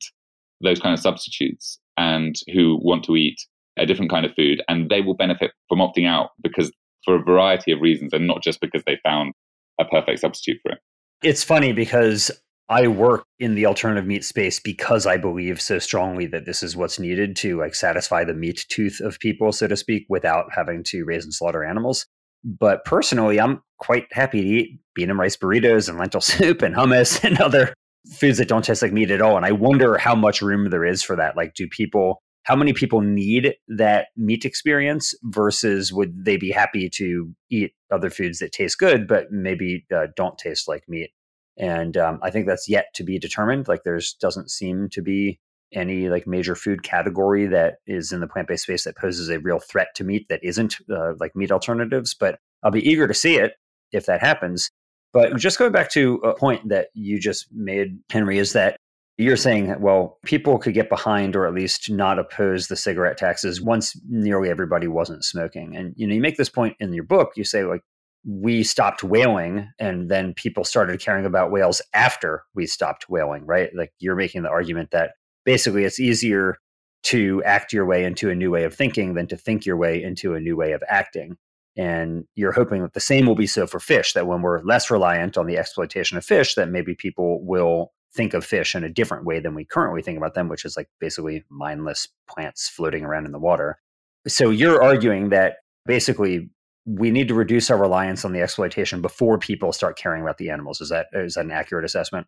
those 0.61 0.79
kind 0.79 0.93
of 0.93 0.99
substitutes 0.99 1.79
and 1.97 2.35
who 2.53 2.79
want 2.81 3.03
to 3.05 3.15
eat 3.15 3.37
a 3.77 3.87
different 3.87 4.11
kind 4.11 4.23
of 4.23 4.33
food, 4.35 4.61
and 4.69 4.89
they 4.91 5.01
will 5.01 5.15
benefit 5.15 5.51
from 5.67 5.79
opting 5.79 6.07
out 6.07 6.29
because 6.43 6.71
for 7.03 7.15
a 7.15 7.23
variety 7.23 7.71
of 7.71 7.81
reasons, 7.81 8.13
and 8.13 8.27
not 8.27 8.43
just 8.43 8.61
because 8.61 8.83
they 8.85 8.99
found 9.03 9.33
a 9.81 9.85
perfect 9.85 10.19
substitute 10.19 10.59
for 10.61 10.73
it. 10.73 10.79
It's 11.23 11.43
funny 11.43 11.73
because 11.73 12.29
I 12.73 12.87
work 12.87 13.25
in 13.37 13.53
the 13.53 13.67
alternative 13.67 14.07
meat 14.07 14.25
space 14.25 14.59
because 14.59 15.05
I 15.05 15.15
believe 15.15 15.61
so 15.61 15.77
strongly 15.77 16.25
that 16.25 16.47
this 16.47 16.63
is 16.63 16.75
what's 16.75 16.97
needed 16.97 17.35
to 17.35 17.59
like 17.59 17.75
satisfy 17.75 18.23
the 18.23 18.33
meat 18.33 18.65
tooth 18.67 18.99
of 18.99 19.19
people, 19.19 19.51
so 19.51 19.67
to 19.67 19.77
speak, 19.77 20.07
without 20.09 20.45
having 20.51 20.83
to 20.85 21.03
raise 21.03 21.23
and 21.23 21.31
slaughter 21.31 21.63
animals. 21.63 22.07
But 22.43 22.83
personally, 22.83 23.39
I'm 23.39 23.61
quite 23.77 24.07
happy 24.11 24.41
to 24.41 24.47
eat 24.47 24.79
bean 24.95 25.11
and 25.11 25.19
rice 25.19 25.37
burritos 25.37 25.87
and 25.87 25.99
lentil 25.99 26.19
soup 26.21 26.63
and 26.63 26.75
hummus 26.75 27.23
and 27.27 27.39
other 27.39 27.75
foods 28.15 28.39
that 28.39 28.47
don't 28.47 28.65
taste 28.65 28.81
like 28.81 28.91
meat 28.91 29.11
at 29.11 29.21
all. 29.21 29.37
And 29.37 29.45
I 29.45 29.51
wonder 29.51 29.99
how 29.99 30.15
much 30.15 30.41
room 30.41 30.71
there 30.71 30.83
is 30.83 31.03
for 31.03 31.15
that. 31.15 31.37
Like, 31.37 31.53
do 31.53 31.67
people, 31.67 32.23
how 32.41 32.55
many 32.55 32.73
people 32.73 33.01
need 33.01 33.53
that 33.67 34.07
meat 34.17 34.45
experience 34.45 35.13
versus 35.25 35.93
would 35.93 36.25
they 36.25 36.37
be 36.37 36.49
happy 36.49 36.89
to 36.95 37.35
eat 37.51 37.73
other 37.91 38.09
foods 38.09 38.39
that 38.39 38.51
taste 38.51 38.79
good, 38.79 39.07
but 39.07 39.31
maybe 39.31 39.85
uh, 39.95 40.07
don't 40.17 40.39
taste 40.39 40.67
like 40.67 40.85
meat? 40.89 41.11
And 41.57 41.97
um, 41.97 42.19
I 42.23 42.31
think 42.31 42.47
that's 42.47 42.67
yet 42.67 42.87
to 42.95 43.03
be 43.03 43.19
determined. 43.19 43.67
Like, 43.67 43.83
there's 43.83 44.13
doesn't 44.13 44.49
seem 44.49 44.89
to 44.89 45.01
be 45.01 45.39
any 45.75 46.09
like 46.09 46.27
major 46.27 46.55
food 46.55 46.83
category 46.83 47.45
that 47.47 47.75
is 47.87 48.11
in 48.11 48.19
the 48.19 48.27
plant-based 48.27 48.63
space 48.63 48.83
that 48.83 48.97
poses 48.97 49.29
a 49.29 49.39
real 49.39 49.59
threat 49.59 49.87
to 49.95 50.03
meat 50.03 50.27
that 50.29 50.43
isn't 50.43 50.77
uh, 50.91 51.13
like 51.19 51.35
meat 51.35 51.51
alternatives 51.51 52.13
but 52.13 52.39
i'll 52.63 52.71
be 52.71 52.87
eager 52.87 53.07
to 53.07 53.13
see 53.13 53.35
it 53.35 53.53
if 53.91 54.05
that 54.05 54.21
happens 54.21 54.69
but 55.11 55.35
just 55.37 55.59
going 55.59 55.71
back 55.71 55.89
to 55.89 56.15
a 56.23 56.33
point 56.33 56.67
that 56.69 56.87
you 56.93 57.19
just 57.19 57.47
made 57.51 57.97
henry 58.11 58.37
is 58.37 58.53
that 58.53 58.77
you're 59.17 59.37
saying 59.37 59.75
well 59.79 60.17
people 60.25 60.57
could 60.57 60.73
get 60.73 60.89
behind 60.89 61.35
or 61.35 61.45
at 61.45 61.53
least 61.53 61.89
not 61.89 62.19
oppose 62.19 62.67
the 62.67 62.75
cigarette 62.75 63.17
taxes 63.17 63.61
once 63.61 63.99
nearly 64.07 64.49
everybody 64.49 64.87
wasn't 64.87 65.23
smoking 65.23 65.75
and 65.75 65.93
you 65.97 66.07
know 66.07 66.13
you 66.13 66.21
make 66.21 66.37
this 66.37 66.49
point 66.49 66.75
in 66.79 66.93
your 66.93 67.03
book 67.03 67.31
you 67.35 67.43
say 67.43 67.63
like 67.63 67.81
we 68.25 68.63
stopped 68.63 69.03
whaling 69.03 69.69
and 69.79 70.09
then 70.09 70.33
people 70.33 70.63
started 70.63 70.99
caring 70.99 71.25
about 71.25 71.51
whales 71.51 71.81
after 71.93 72.43
we 72.55 72.65
stopped 72.65 73.09
whaling 73.09 73.45
right 73.45 73.69
like 73.75 73.91
you're 73.99 74.15
making 74.15 74.43
the 74.43 74.49
argument 74.49 74.91
that 74.91 75.11
basically 75.45 75.83
it's 75.83 75.99
easier 75.99 76.57
to 77.03 77.43
act 77.43 77.73
your 77.73 77.85
way 77.85 78.05
into 78.05 78.29
a 78.29 78.35
new 78.35 78.49
way 78.49 78.63
of 78.63 78.73
thinking 78.73 79.13
than 79.13 79.27
to 79.27 79.37
think 79.37 79.65
your 79.65 79.77
way 79.77 80.01
into 80.01 80.33
a 80.33 80.39
new 80.39 80.55
way 80.55 80.71
of 80.71 80.81
acting. 80.87 81.37
And 81.75 82.25
you're 82.35 82.53
hoping 82.53 82.81
that 82.83 82.93
the 82.93 82.99
same 82.99 83.25
will 83.25 83.35
be 83.35 83.47
so 83.47 83.67
for 83.67 83.79
fish, 83.79 84.13
that 84.13 84.27
when 84.27 84.41
we're 84.41 84.61
less 84.63 84.89
reliant 84.89 85.37
on 85.37 85.47
the 85.47 85.57
exploitation 85.57 86.17
of 86.17 86.25
fish, 86.25 86.55
that 86.55 86.69
maybe 86.69 86.95
people 86.95 87.43
will 87.45 87.91
think 88.15 88.33
of 88.33 88.45
fish 88.45 88.75
in 88.75 88.83
a 88.83 88.89
different 88.89 89.25
way 89.25 89.39
than 89.39 89.55
we 89.55 89.65
currently 89.65 90.01
think 90.01 90.17
about 90.17 90.35
them, 90.35 90.47
which 90.47 90.65
is 90.65 90.77
like 90.77 90.87
basically 90.99 91.43
mindless 91.49 92.07
plants 92.29 92.69
floating 92.69 93.03
around 93.03 93.25
in 93.25 93.31
the 93.31 93.39
water. 93.39 93.79
So 94.27 94.49
you're 94.49 94.81
arguing 94.81 95.29
that 95.29 95.57
basically 95.85 96.49
we 96.85 97.11
need 97.11 97.27
to 97.29 97.33
reduce 97.33 97.69
our 97.69 97.77
reliance 97.77 98.25
on 98.25 98.33
the 98.33 98.41
exploitation 98.41 99.01
before 99.01 99.37
people 99.37 99.71
start 99.71 99.97
caring 99.97 100.21
about 100.21 100.37
the 100.37 100.49
animals. 100.49 100.81
Is 100.81 100.89
that 100.89 101.07
is 101.13 101.35
that 101.35 101.45
an 101.45 101.51
accurate 101.51 101.85
assessment? 101.85 102.27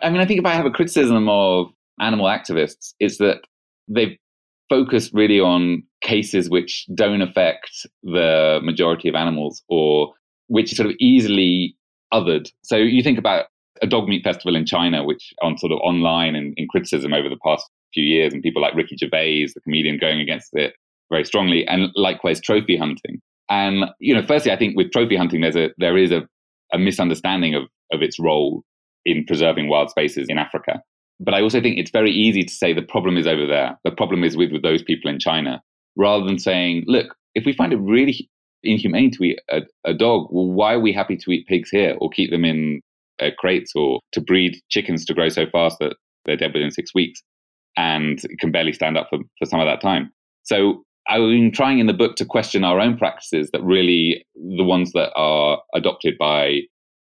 I 0.00 0.10
mean, 0.10 0.20
I 0.20 0.26
think 0.26 0.40
if 0.40 0.46
I 0.46 0.54
have 0.54 0.66
a 0.66 0.70
criticism 0.70 1.28
of 1.28 1.66
animal 2.00 2.26
activists 2.26 2.94
is 2.98 3.18
that 3.18 3.40
they've 3.88 4.16
focused 4.68 5.10
really 5.12 5.40
on 5.40 5.82
cases 6.00 6.48
which 6.48 6.86
don't 6.94 7.20
affect 7.20 7.70
the 8.02 8.60
majority 8.62 9.08
of 9.08 9.14
animals 9.14 9.62
or 9.68 10.14
which 10.46 10.72
are 10.72 10.76
sort 10.76 10.88
of 10.88 10.96
easily 10.98 11.76
othered. 12.14 12.50
So 12.62 12.76
you 12.76 13.02
think 13.02 13.18
about 13.18 13.46
a 13.82 13.86
dog 13.86 14.08
meat 14.08 14.24
festival 14.24 14.56
in 14.56 14.64
China, 14.64 15.04
which 15.04 15.32
on 15.42 15.58
sort 15.58 15.72
of 15.72 15.78
online 15.80 16.34
and 16.34 16.54
in 16.56 16.68
criticism 16.68 17.12
over 17.12 17.28
the 17.28 17.38
past 17.44 17.68
few 17.92 18.04
years, 18.04 18.32
and 18.32 18.42
people 18.42 18.62
like 18.62 18.74
Ricky 18.74 18.96
Gervais, 18.96 19.48
the 19.54 19.60
comedian, 19.60 19.98
going 19.98 20.20
against 20.20 20.50
it 20.52 20.74
very 21.10 21.24
strongly, 21.24 21.66
and 21.66 21.90
likewise 21.94 22.40
trophy 22.40 22.76
hunting. 22.76 23.20
And 23.50 23.86
you 23.98 24.14
know, 24.14 24.22
firstly, 24.22 24.52
I 24.52 24.56
think 24.56 24.76
with 24.76 24.92
trophy 24.92 25.16
hunting, 25.16 25.40
there's 25.40 25.56
a 25.56 25.70
there 25.78 25.98
is 25.98 26.12
a, 26.12 26.22
a 26.72 26.78
misunderstanding 26.78 27.54
of 27.54 27.64
of 27.92 28.02
its 28.02 28.18
role 28.18 28.62
in 29.04 29.24
preserving 29.24 29.68
wild 29.68 29.90
spaces 29.90 30.26
in 30.28 30.38
Africa. 30.38 30.80
But 31.18 31.34
I 31.34 31.42
also 31.42 31.60
think 31.60 31.78
it's 31.78 31.90
very 31.90 32.10
easy 32.10 32.42
to 32.42 32.52
say 32.52 32.72
the 32.72 32.82
problem 32.82 33.16
is 33.16 33.26
over 33.26 33.46
there. 33.46 33.78
The 33.84 33.90
problem 33.90 34.24
is 34.24 34.36
with, 34.36 34.52
with 34.52 34.62
those 34.62 34.82
people 34.82 35.10
in 35.10 35.18
China, 35.18 35.62
rather 35.96 36.24
than 36.24 36.38
saying, 36.38 36.84
look, 36.86 37.14
if 37.34 37.44
we 37.44 37.52
find 37.52 37.72
it 37.72 37.76
really 37.76 38.28
inhumane 38.62 39.10
to 39.12 39.24
eat 39.24 39.40
a, 39.50 39.62
a 39.84 39.92
dog, 39.92 40.28
well, 40.30 40.46
why 40.46 40.74
are 40.74 40.80
we 40.80 40.92
happy 40.92 41.16
to 41.16 41.30
eat 41.30 41.46
pigs 41.46 41.70
here 41.70 41.96
or 42.00 42.08
keep 42.08 42.30
them 42.30 42.44
in 42.44 42.80
uh, 43.20 43.30
crates 43.38 43.72
or 43.74 44.00
to 44.12 44.20
breed 44.20 44.56
chickens 44.70 45.04
to 45.04 45.14
grow 45.14 45.28
so 45.28 45.46
fast 45.50 45.78
that 45.80 45.96
they're 46.24 46.36
dead 46.36 46.54
within 46.54 46.70
six 46.70 46.94
weeks 46.94 47.20
and 47.76 48.22
can 48.38 48.50
barely 48.50 48.72
stand 48.72 48.96
up 48.96 49.08
for, 49.10 49.18
for 49.38 49.46
some 49.46 49.60
of 49.60 49.66
that 49.66 49.80
time? 49.80 50.10
So 50.44 50.82
I've 51.10 51.22
been 51.22 51.50
trying 51.50 51.80
in 51.80 51.88
the 51.88 51.92
book 51.92 52.14
to 52.16 52.24
question 52.24 52.62
our 52.62 52.78
own 52.78 52.96
practices 52.96 53.50
that 53.52 53.62
really 53.64 54.24
the 54.36 54.62
ones 54.62 54.92
that 54.92 55.10
are 55.16 55.60
adopted 55.74 56.16
by 56.16 56.60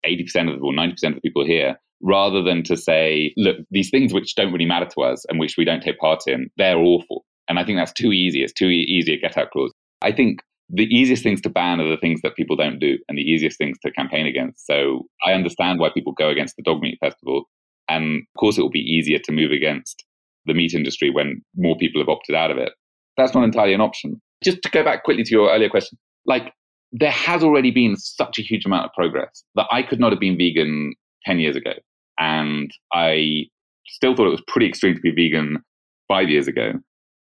80% 0.04 0.52
of 0.52 0.60
the, 0.60 0.66
or 0.66 0.74
90% 0.74 1.10
of 1.10 1.16
the 1.16 1.22
people 1.22 1.46
here 1.46 1.80
rather 2.02 2.42
than 2.42 2.64
to 2.64 2.76
say, 2.76 3.32
look, 3.38 3.58
these 3.70 3.92
things 3.92 4.12
which 4.12 4.34
don't 4.34 4.52
really 4.52 4.66
matter 4.66 4.88
to 4.88 5.02
us 5.02 5.24
and 5.30 5.40
which 5.40 5.56
we 5.56 5.64
don't 5.64 5.84
take 5.84 6.00
part 6.00 6.24
in, 6.26 6.50
they're 6.58 6.80
awful. 6.80 7.26
And 7.48 7.60
I 7.60 7.64
think 7.64 7.78
that's 7.78 7.94
too 7.94 8.12
easy. 8.12 8.42
It's 8.42 8.54
too 8.54 8.70
easy 8.70 9.14
a 9.14 9.20
get 9.20 9.38
out 9.38 9.52
clause. 9.52 9.72
I 10.02 10.12
think 10.12 10.40
the 10.70 10.86
easiest 10.86 11.22
things 11.22 11.40
to 11.42 11.50
ban 11.50 11.80
are 11.80 11.88
the 11.88 11.98
things 11.98 12.22
that 12.24 12.36
people 12.36 12.56
don't 12.56 12.80
do 12.80 12.98
and 13.08 13.20
the 13.20 13.30
easiest 13.30 13.60
things 13.60 13.78
to 13.84 13.92
campaign 13.92 14.26
against. 14.26 14.66
So 14.66 15.04
I 15.24 15.34
understand 15.34 15.80
why 15.80 15.92
people 15.94 16.14
go 16.14 16.30
against 16.30 16.56
the 16.56 16.64
dog 16.64 16.82
meat 16.82 16.98
festival. 17.00 17.44
And 17.88 18.24
of 18.36 18.40
course, 18.40 18.58
it 18.58 18.62
will 18.62 18.72
be 18.72 18.80
easier 18.80 19.20
to 19.20 19.32
move 19.32 19.52
against 19.52 20.04
the 20.48 20.56
meat 20.56 20.74
industry 20.74 21.12
when 21.12 21.44
more 21.56 21.78
people 21.78 22.02
have 22.02 22.10
opted 22.10 22.34
out 22.34 22.50
of 22.50 22.58
it. 22.58 22.72
That's 23.18 23.34
not 23.34 23.44
entirely 23.44 23.74
an 23.74 23.82
option. 23.82 24.22
Just 24.44 24.62
to 24.64 24.70
go 24.70 24.84
back 24.84 25.04
quickly 25.04 25.24
to 25.24 25.32
your 25.32 25.52
earlier 25.52 25.70
question, 25.70 25.98
like 26.26 26.54
there 26.92 27.12
has 27.12 27.44
already 27.44 27.72
been 27.72 27.96
such 27.96 28.40
a 28.40 28.42
huge 28.42 28.66
amount 28.66 28.86
of 28.86 28.94
progress 28.94 29.44
that 29.56 29.68
I 29.72 29.84
could 29.84 30.00
not 30.00 30.12
have 30.12 30.20
been 30.20 30.38
vegan 30.38 30.94
10 31.26 31.40
years 31.40 31.56
ago. 31.56 31.72
And 32.20 32.72
I 32.94 33.46
still 33.88 34.16
thought 34.16 34.28
it 34.28 34.32
was 34.32 34.44
pretty 34.48 34.68
extreme 34.68 34.96
to 34.96 35.02
be 35.02 35.12
vegan 35.12 35.64
five 36.08 36.30
years 36.30 36.48
ago. 36.48 36.74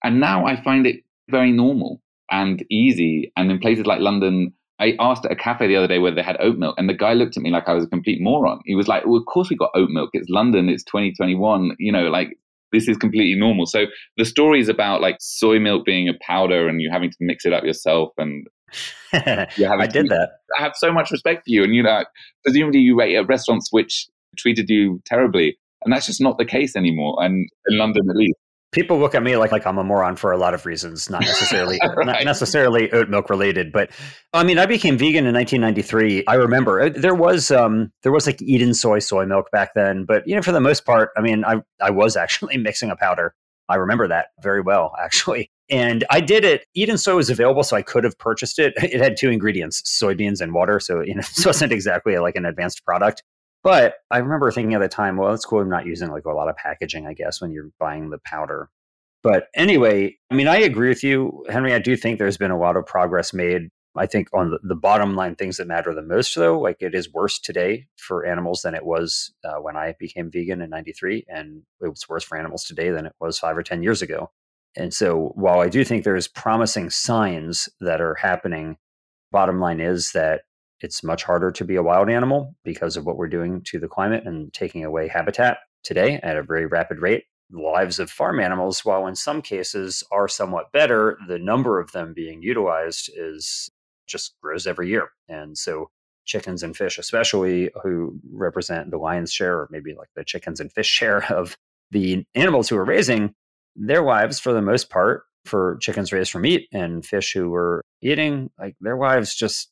And 0.03 0.19
now 0.19 0.45
I 0.45 0.61
find 0.63 0.87
it 0.87 0.97
very 1.29 1.51
normal 1.51 2.01
and 2.31 2.65
easy. 2.71 3.31
And 3.37 3.51
in 3.51 3.59
places 3.59 3.85
like 3.85 3.99
London, 3.99 4.53
I 4.79 4.95
asked 4.99 5.25
at 5.25 5.31
a 5.31 5.35
cafe 5.35 5.67
the 5.67 5.75
other 5.75 5.87
day 5.87 5.99
whether 5.99 6.15
they 6.15 6.23
had 6.23 6.37
oat 6.39 6.57
milk, 6.57 6.73
and 6.77 6.89
the 6.89 6.95
guy 6.95 7.13
looked 7.13 7.37
at 7.37 7.43
me 7.43 7.51
like 7.51 7.69
I 7.69 7.73
was 7.73 7.83
a 7.83 7.89
complete 7.89 8.19
moron. 8.19 8.61
He 8.65 8.73
was 8.73 8.87
like, 8.87 9.05
Well, 9.05 9.17
of 9.17 9.25
course 9.27 9.49
we 9.49 9.55
got 9.55 9.69
oat 9.75 9.89
milk. 9.91 10.09
It's 10.13 10.29
London, 10.29 10.69
it's 10.69 10.83
2021. 10.85 11.75
You 11.77 11.91
know, 11.91 12.09
like 12.09 12.35
this 12.71 12.87
is 12.87 12.97
completely 12.97 13.39
normal. 13.39 13.65
So 13.65 13.85
the 14.17 14.25
stories 14.25 14.69
about 14.69 15.01
like 15.01 15.17
soy 15.19 15.59
milk 15.59 15.85
being 15.85 16.07
a 16.07 16.13
powder 16.25 16.67
and 16.67 16.81
you 16.81 16.89
having 16.91 17.09
to 17.09 17.17
mix 17.19 17.45
it 17.45 17.53
up 17.53 17.63
yourself 17.63 18.11
and 18.17 18.47
I 19.13 19.87
did 19.87 20.07
that. 20.07 20.29
I 20.57 20.61
have 20.61 20.73
so 20.75 20.91
much 20.91 21.11
respect 21.11 21.43
for 21.45 21.49
you. 21.49 21.63
And 21.63 21.75
you 21.75 21.83
know, 21.83 22.05
presumably 22.43 22.79
you 22.79 22.97
rate 22.97 23.15
at 23.15 23.27
restaurants 23.27 23.67
which 23.71 24.07
treated 24.37 24.69
you 24.69 25.01
terribly. 25.05 25.57
And 25.83 25.91
that's 25.91 26.05
just 26.05 26.21
not 26.21 26.37
the 26.37 26.45
case 26.45 26.75
anymore. 26.75 27.17
And 27.19 27.49
in 27.67 27.77
London, 27.77 28.09
at 28.09 28.15
least. 28.15 28.37
People 28.71 28.99
look 28.99 29.15
at 29.15 29.21
me 29.21 29.35
like, 29.35 29.51
like 29.51 29.67
I'm 29.67 29.77
a 29.77 29.83
moron 29.83 30.15
for 30.15 30.31
a 30.31 30.37
lot 30.37 30.53
of 30.53 30.65
reasons, 30.65 31.09
not 31.09 31.21
necessarily 31.21 31.77
right. 31.95 32.05
not 32.05 32.23
necessarily 32.23 32.91
oat 32.91 33.09
milk 33.09 33.29
related. 33.29 33.71
But 33.71 33.91
I 34.33 34.43
mean, 34.43 34.57
I 34.57 34.65
became 34.65 34.97
vegan 34.97 35.25
in 35.25 35.33
1993. 35.33 36.25
I 36.25 36.35
remember 36.35 36.81
uh, 36.81 36.89
there 36.89 37.15
was 37.15 37.51
um, 37.51 37.91
there 38.03 38.11
was 38.11 38.25
like 38.25 38.41
Eden 38.41 38.73
soy 38.73 38.99
soy 38.99 39.25
milk 39.25 39.51
back 39.51 39.73
then, 39.73 40.05
but 40.05 40.25
you 40.27 40.35
know, 40.35 40.41
for 40.41 40.53
the 40.53 40.61
most 40.61 40.85
part, 40.85 41.09
I 41.17 41.21
mean, 41.21 41.43
I 41.43 41.61
I 41.81 41.91
was 41.91 42.15
actually 42.17 42.57
mixing 42.57 42.89
a 42.89 42.95
powder. 42.95 43.35
I 43.67 43.75
remember 43.75 44.07
that 44.07 44.27
very 44.41 44.61
well, 44.61 44.93
actually. 45.01 45.49
And 45.69 46.03
I 46.09 46.19
did 46.19 46.43
it. 46.43 46.65
Eden 46.73 46.97
soy 46.97 47.15
was 47.15 47.29
available, 47.29 47.63
so 47.63 47.77
I 47.77 47.81
could 47.81 48.03
have 48.03 48.17
purchased 48.19 48.59
it. 48.59 48.73
It 48.83 48.99
had 48.99 49.17
two 49.17 49.29
ingredients: 49.29 49.81
soybeans 49.81 50.41
and 50.41 50.53
water. 50.53 50.79
So 50.79 51.01
you 51.01 51.15
know, 51.15 51.21
this 51.35 51.45
wasn't 51.45 51.71
exactly 51.71 52.17
like 52.17 52.35
an 52.35 52.45
advanced 52.45 52.85
product. 52.85 53.23
But 53.63 53.95
I 54.09 54.17
remember 54.17 54.51
thinking 54.51 54.73
at 54.73 54.81
the 54.81 54.87
time, 54.87 55.17
well, 55.17 55.33
it's 55.33 55.45
cool. 55.45 55.59
I'm 55.59 55.69
not 55.69 55.85
using 55.85 56.09
like 56.09 56.25
a 56.25 56.31
lot 56.31 56.49
of 56.49 56.55
packaging, 56.55 57.05
I 57.05 57.13
guess, 57.13 57.41
when 57.41 57.51
you're 57.51 57.69
buying 57.79 58.09
the 58.09 58.17
powder. 58.17 58.69
But 59.23 59.47
anyway, 59.55 60.17
I 60.31 60.35
mean, 60.35 60.47
I 60.47 60.57
agree 60.57 60.89
with 60.89 61.03
you, 61.03 61.45
Henry. 61.47 61.73
I 61.73 61.79
do 61.79 61.95
think 61.95 62.17
there's 62.17 62.37
been 62.37 62.51
a 62.51 62.57
lot 62.57 62.75
of 62.75 62.85
progress 62.87 63.33
made. 63.33 63.69
I 63.95 64.07
think 64.07 64.29
on 64.33 64.51
the, 64.51 64.59
the 64.63 64.75
bottom 64.75 65.15
line, 65.15 65.35
things 65.35 65.57
that 65.57 65.67
matter 65.67 65.93
the 65.93 66.01
most, 66.01 66.33
though, 66.33 66.59
like 66.59 66.77
it 66.79 66.95
is 66.95 67.11
worse 67.11 67.37
today 67.37 67.87
for 67.97 68.25
animals 68.25 68.61
than 68.61 68.73
it 68.73 68.85
was 68.85 69.33
uh, 69.43 69.57
when 69.59 69.75
I 69.75 69.95
became 69.99 70.31
vegan 70.31 70.61
in 70.61 70.69
93. 70.69 71.25
And 71.27 71.63
it's 71.81 72.09
worse 72.09 72.23
for 72.23 72.37
animals 72.37 72.63
today 72.63 72.89
than 72.89 73.05
it 73.05 73.13
was 73.19 73.37
five 73.37 73.57
or 73.57 73.63
10 73.63 73.83
years 73.83 74.01
ago. 74.01 74.31
And 74.75 74.93
so 74.93 75.33
while 75.35 75.59
I 75.59 75.67
do 75.67 75.83
think 75.83 76.03
there's 76.03 76.29
promising 76.29 76.89
signs 76.89 77.67
that 77.81 77.99
are 77.99 78.15
happening, 78.15 78.77
bottom 79.31 79.59
line 79.59 79.81
is 79.81 80.13
that 80.13 80.43
it's 80.81 81.03
much 81.03 81.23
harder 81.23 81.51
to 81.51 81.65
be 81.65 81.75
a 81.75 81.83
wild 81.83 82.09
animal 82.09 82.55
because 82.63 82.97
of 82.97 83.05
what 83.05 83.17
we're 83.17 83.27
doing 83.27 83.61
to 83.65 83.79
the 83.79 83.87
climate 83.87 84.23
and 84.25 84.53
taking 84.53 84.83
away 84.83 85.07
habitat 85.07 85.59
today 85.83 86.19
at 86.23 86.37
a 86.37 86.43
very 86.43 86.65
rapid 86.65 86.99
rate. 86.99 87.25
The 87.49 87.61
lives 87.61 87.99
of 87.99 88.09
farm 88.09 88.39
animals, 88.39 88.85
while 88.85 89.07
in 89.07 89.15
some 89.15 89.41
cases 89.41 90.03
are 90.11 90.27
somewhat 90.27 90.71
better, 90.71 91.17
the 91.27 91.39
number 91.39 91.79
of 91.79 91.91
them 91.91 92.13
being 92.13 92.41
utilized 92.41 93.09
is 93.15 93.69
just 94.07 94.35
grows 94.41 94.67
every 94.67 94.89
year. 94.89 95.09
And 95.27 95.57
so 95.57 95.89
chickens 96.25 96.63
and 96.63 96.75
fish, 96.75 96.97
especially 96.97 97.69
who 97.83 98.19
represent 98.31 98.89
the 98.89 98.97
lion's 98.97 99.33
share, 99.33 99.59
or 99.59 99.67
maybe 99.71 99.93
like 99.97 100.09
the 100.15 100.23
chickens 100.23 100.59
and 100.59 100.71
fish 100.71 100.87
share 100.89 101.25
of 101.31 101.57
the 101.91 102.25
animals 102.35 102.69
who 102.69 102.77
are 102.77 102.85
raising, 102.85 103.33
their 103.75 104.01
lives 104.01 104.39
for 104.39 104.53
the 104.53 104.61
most 104.61 104.89
part 104.89 105.23
for 105.45 105.77
chickens 105.81 106.13
raised 106.13 106.31
for 106.31 106.39
meat 106.39 106.67
and 106.71 107.05
fish 107.05 107.33
who 107.33 107.49
were 107.49 107.81
eating, 108.01 108.49
like 108.59 108.75
their 108.79 108.97
lives 108.97 109.35
just 109.35 109.71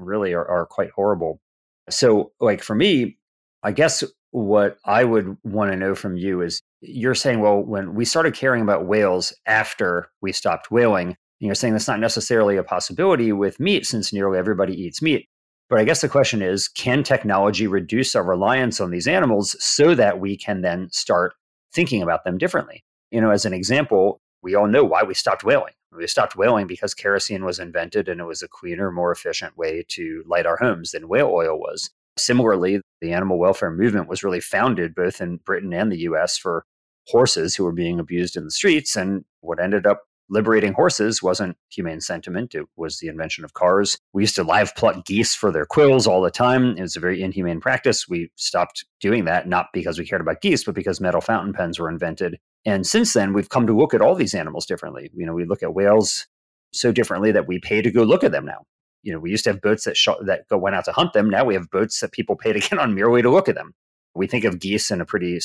really 0.00 0.32
are, 0.32 0.46
are 0.46 0.66
quite 0.66 0.90
horrible. 0.90 1.40
So, 1.88 2.32
like 2.40 2.62
for 2.62 2.74
me, 2.74 3.18
I 3.62 3.72
guess 3.72 4.02
what 4.30 4.78
I 4.84 5.04
would 5.04 5.36
want 5.44 5.70
to 5.70 5.76
know 5.76 5.94
from 5.94 6.16
you 6.16 6.40
is 6.40 6.62
you're 6.80 7.14
saying, 7.14 7.40
well, 7.40 7.60
when 7.60 7.94
we 7.94 8.04
started 8.04 8.34
caring 8.34 8.62
about 8.62 8.86
whales 8.86 9.34
after 9.46 10.08
we 10.22 10.32
stopped 10.32 10.70
whaling, 10.70 11.16
You 11.40 11.48
know, 11.48 11.54
saying 11.54 11.72
that's 11.72 11.88
not 11.88 12.00
necessarily 12.00 12.56
a 12.56 12.62
possibility 12.62 13.32
with 13.32 13.58
meat 13.58 13.86
since 13.86 14.12
nearly 14.12 14.38
everybody 14.38 14.74
eats 14.74 15.00
meat. 15.02 15.26
But 15.70 15.78
I 15.78 15.84
guess 15.84 16.00
the 16.00 16.08
question 16.08 16.42
is 16.42 16.68
can 16.68 17.02
technology 17.02 17.66
reduce 17.66 18.14
our 18.14 18.24
reliance 18.24 18.80
on 18.80 18.90
these 18.90 19.08
animals 19.08 19.56
so 19.58 19.94
that 19.94 20.20
we 20.20 20.36
can 20.36 20.60
then 20.62 20.88
start 20.90 21.32
thinking 21.72 22.02
about 22.02 22.24
them 22.24 22.38
differently? 22.38 22.84
You 23.10 23.20
know, 23.20 23.30
as 23.30 23.44
an 23.44 23.54
example, 23.54 24.20
we 24.42 24.54
all 24.54 24.66
know 24.66 24.84
why 24.84 25.02
we 25.02 25.14
stopped 25.14 25.44
whaling. 25.44 25.72
We 25.96 26.06
stopped 26.06 26.36
whaling 26.36 26.66
because 26.66 26.94
kerosene 26.94 27.44
was 27.44 27.58
invented 27.58 28.08
and 28.08 28.20
it 28.20 28.24
was 28.24 28.42
a 28.42 28.48
cleaner, 28.48 28.90
more 28.90 29.10
efficient 29.10 29.56
way 29.56 29.84
to 29.88 30.22
light 30.26 30.46
our 30.46 30.56
homes 30.56 30.92
than 30.92 31.08
whale 31.08 31.28
oil 31.28 31.58
was. 31.58 31.90
Similarly, 32.16 32.80
the 33.00 33.12
animal 33.12 33.38
welfare 33.38 33.70
movement 33.70 34.08
was 34.08 34.22
really 34.22 34.40
founded 34.40 34.94
both 34.94 35.20
in 35.20 35.38
Britain 35.38 35.72
and 35.72 35.90
the 35.90 36.00
US 36.00 36.38
for 36.38 36.64
horses 37.06 37.56
who 37.56 37.64
were 37.64 37.72
being 37.72 37.98
abused 37.98 38.36
in 38.36 38.44
the 38.44 38.50
streets. 38.50 38.94
And 38.94 39.24
what 39.40 39.60
ended 39.60 39.86
up 39.86 40.02
liberating 40.30 40.72
horses 40.72 41.22
wasn't 41.22 41.56
humane 41.68 42.00
sentiment, 42.00 42.54
it 42.54 42.66
was 42.76 42.98
the 42.98 43.08
invention 43.08 43.44
of 43.44 43.54
cars. 43.54 43.98
We 44.12 44.22
used 44.22 44.36
to 44.36 44.44
live 44.44 44.74
pluck 44.76 45.04
geese 45.04 45.34
for 45.34 45.52
their 45.52 45.66
quills 45.66 46.06
all 46.06 46.22
the 46.22 46.30
time. 46.30 46.76
It 46.76 46.82
was 46.82 46.96
a 46.96 47.00
very 47.00 47.22
inhumane 47.22 47.60
practice. 47.60 48.08
We 48.08 48.30
stopped 48.36 48.84
doing 49.00 49.24
that, 49.26 49.48
not 49.48 49.66
because 49.74 49.98
we 49.98 50.06
cared 50.06 50.20
about 50.20 50.40
geese, 50.40 50.64
but 50.64 50.74
because 50.74 51.00
metal 51.00 51.20
fountain 51.20 51.52
pens 51.52 51.78
were 51.78 51.90
invented. 51.90 52.38
And 52.64 52.86
since 52.86 53.12
then, 53.12 53.32
we've 53.32 53.48
come 53.48 53.66
to 53.66 53.76
look 53.76 53.92
at 53.92 54.00
all 54.00 54.14
these 54.14 54.34
animals 54.34 54.66
differently. 54.66 55.10
You 55.14 55.26
know, 55.26 55.34
we 55.34 55.44
look 55.44 55.62
at 55.62 55.74
whales 55.74 56.26
so 56.72 56.92
differently 56.92 57.32
that 57.32 57.48
we 57.48 57.58
pay 57.58 57.82
to 57.82 57.90
go 57.90 58.04
look 58.04 58.24
at 58.24 58.32
them 58.32 58.46
now. 58.46 58.64
You 59.02 59.12
know, 59.12 59.18
we 59.18 59.30
used 59.30 59.44
to 59.44 59.50
have 59.50 59.62
boats 59.62 59.84
that 59.84 60.44
that 60.48 60.58
went 60.58 60.76
out 60.76 60.84
to 60.84 60.92
hunt 60.92 61.14
them. 61.14 61.30
Now 61.30 61.44
we 61.44 61.54
have 61.54 61.70
boats 61.70 62.00
that 62.00 62.12
people 62.12 62.36
pay 62.36 62.52
to 62.52 62.60
get 62.68 62.78
on 62.78 62.94
merely 62.94 63.22
to 63.22 63.30
look 63.30 63.48
at 63.48 63.54
them. 63.54 63.74
We 64.14 64.26
think 64.26 64.44
of 64.44 64.60
geese 64.60 64.90
in 64.90 65.00
a 65.00 65.06
pretty 65.06 65.40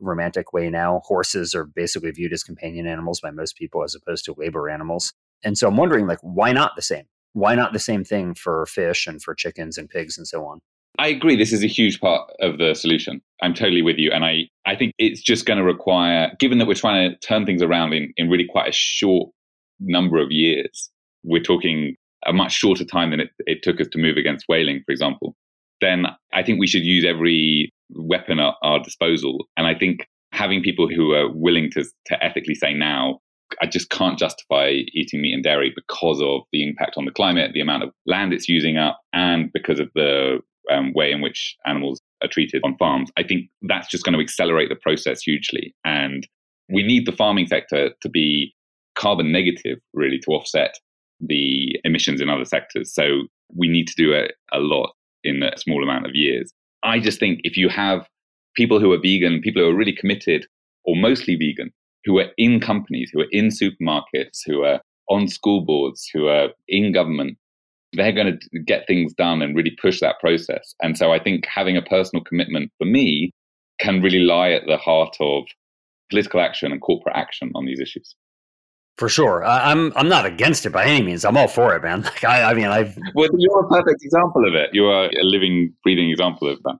romantic 0.00 0.52
way 0.52 0.70
now. 0.70 1.02
Horses 1.04 1.54
are 1.54 1.64
basically 1.64 2.10
viewed 2.10 2.32
as 2.32 2.42
companion 2.42 2.86
animals 2.86 3.20
by 3.20 3.30
most 3.30 3.56
people 3.56 3.82
as 3.82 3.94
opposed 3.94 4.24
to 4.26 4.34
labor 4.36 4.68
animals. 4.68 5.12
And 5.44 5.56
so 5.56 5.68
I'm 5.68 5.76
wondering, 5.76 6.06
like, 6.06 6.20
why 6.22 6.52
not 6.52 6.76
the 6.76 6.82
same? 6.82 7.04
Why 7.32 7.54
not 7.54 7.72
the 7.72 7.78
same 7.78 8.04
thing 8.04 8.34
for 8.34 8.66
fish 8.66 9.06
and 9.06 9.22
for 9.22 9.34
chickens 9.34 9.78
and 9.78 9.88
pigs 9.88 10.18
and 10.18 10.26
so 10.26 10.44
on? 10.46 10.60
I 10.98 11.08
agree. 11.08 11.36
This 11.36 11.52
is 11.52 11.62
a 11.62 11.68
huge 11.68 12.00
part 12.00 12.28
of 12.40 12.58
the 12.58 12.74
solution. 12.74 13.20
I'm 13.40 13.54
totally 13.54 13.82
with 13.82 13.98
you. 13.98 14.10
And 14.10 14.24
I, 14.24 14.48
I 14.66 14.74
think 14.74 14.92
it's 14.98 15.22
just 15.22 15.46
going 15.46 15.58
to 15.58 15.64
require, 15.64 16.32
given 16.40 16.58
that 16.58 16.66
we're 16.66 16.74
trying 16.74 17.10
to 17.10 17.16
turn 17.18 17.46
things 17.46 17.62
around 17.62 17.92
in, 17.92 18.12
in 18.16 18.28
really 18.28 18.46
quite 18.48 18.68
a 18.68 18.72
short 18.72 19.30
number 19.78 20.18
of 20.18 20.32
years, 20.32 20.90
we're 21.22 21.42
talking 21.42 21.94
a 22.26 22.32
much 22.32 22.52
shorter 22.52 22.84
time 22.84 23.10
than 23.10 23.20
it, 23.20 23.30
it 23.40 23.62
took 23.62 23.80
us 23.80 23.86
to 23.92 23.98
move 23.98 24.16
against 24.16 24.46
whaling, 24.48 24.82
for 24.84 24.90
example, 24.90 25.36
then 25.80 26.06
I 26.32 26.42
think 26.42 26.58
we 26.58 26.66
should 26.66 26.82
use 26.82 27.04
every 27.04 27.72
weapon 27.90 28.38
at 28.38 28.54
our 28.62 28.80
disposal. 28.80 29.46
And 29.56 29.66
I 29.66 29.74
think 29.74 30.06
having 30.32 30.62
people 30.62 30.88
who 30.88 31.12
are 31.12 31.30
willing 31.30 31.70
to, 31.72 31.84
to 32.06 32.24
ethically 32.24 32.54
say 32.54 32.74
now, 32.74 33.20
I 33.62 33.66
just 33.66 33.88
can't 33.90 34.18
justify 34.18 34.68
eating 34.92 35.22
meat 35.22 35.32
and 35.32 35.42
dairy 35.42 35.72
because 35.74 36.20
of 36.20 36.42
the 36.52 36.62
impact 36.62 36.96
on 36.96 37.06
the 37.06 37.10
climate, 37.10 37.52
the 37.54 37.60
amount 37.60 37.82
of 37.82 37.90
land 38.06 38.32
it's 38.32 38.48
using 38.48 38.76
up, 38.76 39.00
and 39.14 39.50
because 39.52 39.80
of 39.80 39.90
the 39.94 40.40
um, 40.70 40.92
way 40.94 41.10
in 41.10 41.20
which 41.20 41.56
animals 41.66 42.00
are 42.22 42.28
treated 42.28 42.62
on 42.64 42.76
farms. 42.76 43.10
I 43.16 43.22
think 43.22 43.48
that's 43.62 43.88
just 43.88 44.04
going 44.04 44.14
to 44.14 44.22
accelerate 44.22 44.68
the 44.68 44.76
process 44.76 45.22
hugely. 45.22 45.74
And 45.84 46.26
we 46.68 46.82
need 46.82 47.06
the 47.06 47.12
farming 47.12 47.46
sector 47.46 47.90
to 48.02 48.08
be 48.08 48.54
carbon 48.94 49.32
negative, 49.32 49.78
really, 49.94 50.18
to 50.18 50.30
offset 50.32 50.74
the 51.20 51.78
emissions 51.84 52.20
in 52.20 52.28
other 52.28 52.44
sectors. 52.44 52.92
So 52.92 53.22
we 53.54 53.68
need 53.68 53.88
to 53.88 53.94
do 53.96 54.12
it 54.12 54.34
a 54.52 54.58
lot 54.58 54.90
in 55.24 55.42
a 55.42 55.56
small 55.56 55.82
amount 55.82 56.06
of 56.06 56.14
years. 56.14 56.52
I 56.88 56.98
just 57.00 57.20
think 57.20 57.40
if 57.44 57.56
you 57.56 57.68
have 57.68 58.06
people 58.56 58.80
who 58.80 58.92
are 58.92 59.00
vegan, 59.00 59.40
people 59.42 59.62
who 59.62 59.68
are 59.68 59.76
really 59.76 59.94
committed 59.94 60.46
or 60.84 60.96
mostly 60.96 61.36
vegan, 61.36 61.70
who 62.04 62.18
are 62.18 62.30
in 62.38 62.60
companies, 62.60 63.10
who 63.12 63.20
are 63.20 63.30
in 63.30 63.48
supermarkets, 63.48 64.40
who 64.46 64.62
are 64.62 64.80
on 65.10 65.28
school 65.28 65.64
boards, 65.64 66.08
who 66.12 66.26
are 66.26 66.48
in 66.66 66.92
government, 66.92 67.36
they're 67.92 68.12
going 68.12 68.38
to 68.38 68.60
get 68.60 68.86
things 68.86 69.12
done 69.14 69.42
and 69.42 69.56
really 69.56 69.76
push 69.80 70.00
that 70.00 70.20
process. 70.20 70.74
And 70.82 70.96
so 70.96 71.12
I 71.12 71.18
think 71.18 71.46
having 71.46 71.76
a 71.76 71.82
personal 71.82 72.24
commitment 72.24 72.70
for 72.78 72.84
me 72.84 73.32
can 73.78 74.02
really 74.02 74.20
lie 74.20 74.50
at 74.50 74.66
the 74.66 74.76
heart 74.76 75.16
of 75.20 75.44
political 76.10 76.40
action 76.40 76.72
and 76.72 76.80
corporate 76.80 77.16
action 77.16 77.52
on 77.54 77.66
these 77.66 77.80
issues. 77.80 78.14
For 78.98 79.08
sure, 79.08 79.44
I'm 79.44 79.92
I'm 79.94 80.08
not 80.08 80.26
against 80.26 80.66
it 80.66 80.70
by 80.70 80.84
any 80.84 81.04
means. 81.04 81.24
I'm 81.24 81.36
all 81.36 81.46
for 81.46 81.74
it, 81.76 81.82
man. 81.82 82.02
Like 82.08 82.24
I, 82.24 82.50
I 82.50 82.54
mean, 82.54 82.66
I've 82.66 82.98
well, 83.14 83.28
you're 83.38 83.64
a 83.64 83.68
perfect 83.68 84.02
example 84.02 84.46
of 84.46 84.54
it. 84.54 84.70
You 84.72 84.86
are 84.86 85.06
a 85.06 85.22
living, 85.22 85.72
breathing 85.84 86.10
example 86.10 86.50
of 86.50 86.60
that. 86.64 86.78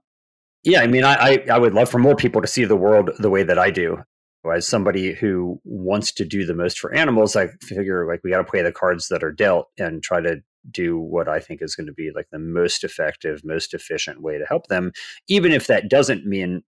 Yeah, 0.63 0.81
I 0.81 0.87
mean, 0.87 1.05
I, 1.05 1.41
I 1.49 1.57
would 1.57 1.73
love 1.73 1.89
for 1.89 1.99
more 1.99 2.15
people 2.15 2.41
to 2.41 2.47
see 2.47 2.65
the 2.65 2.75
world 2.75 3.11
the 3.17 3.29
way 3.29 3.43
that 3.43 3.57
I 3.57 3.71
do. 3.71 3.99
As 4.53 4.67
somebody 4.67 5.13
who 5.13 5.61
wants 5.63 6.11
to 6.13 6.25
do 6.25 6.45
the 6.45 6.53
most 6.53 6.79
for 6.79 6.93
animals, 6.93 7.35
I 7.35 7.47
figure 7.61 8.05
like 8.05 8.21
we 8.23 8.31
got 8.31 8.37
to 8.39 8.43
play 8.43 8.61
the 8.61 8.71
cards 8.71 9.07
that 9.09 9.23
are 9.23 9.31
dealt 9.31 9.67
and 9.77 10.03
try 10.03 10.19
to 10.21 10.41
do 10.71 10.99
what 10.99 11.29
I 11.29 11.39
think 11.39 11.61
is 11.61 11.75
going 11.75 11.87
to 11.87 11.93
be 11.93 12.11
like 12.13 12.27
the 12.31 12.39
most 12.39 12.83
effective, 12.83 13.41
most 13.45 13.73
efficient 13.73 14.21
way 14.21 14.37
to 14.37 14.45
help 14.45 14.67
them, 14.67 14.91
even 15.29 15.51
if 15.51 15.67
that 15.67 15.89
doesn't 15.89 16.25
mean 16.25 16.63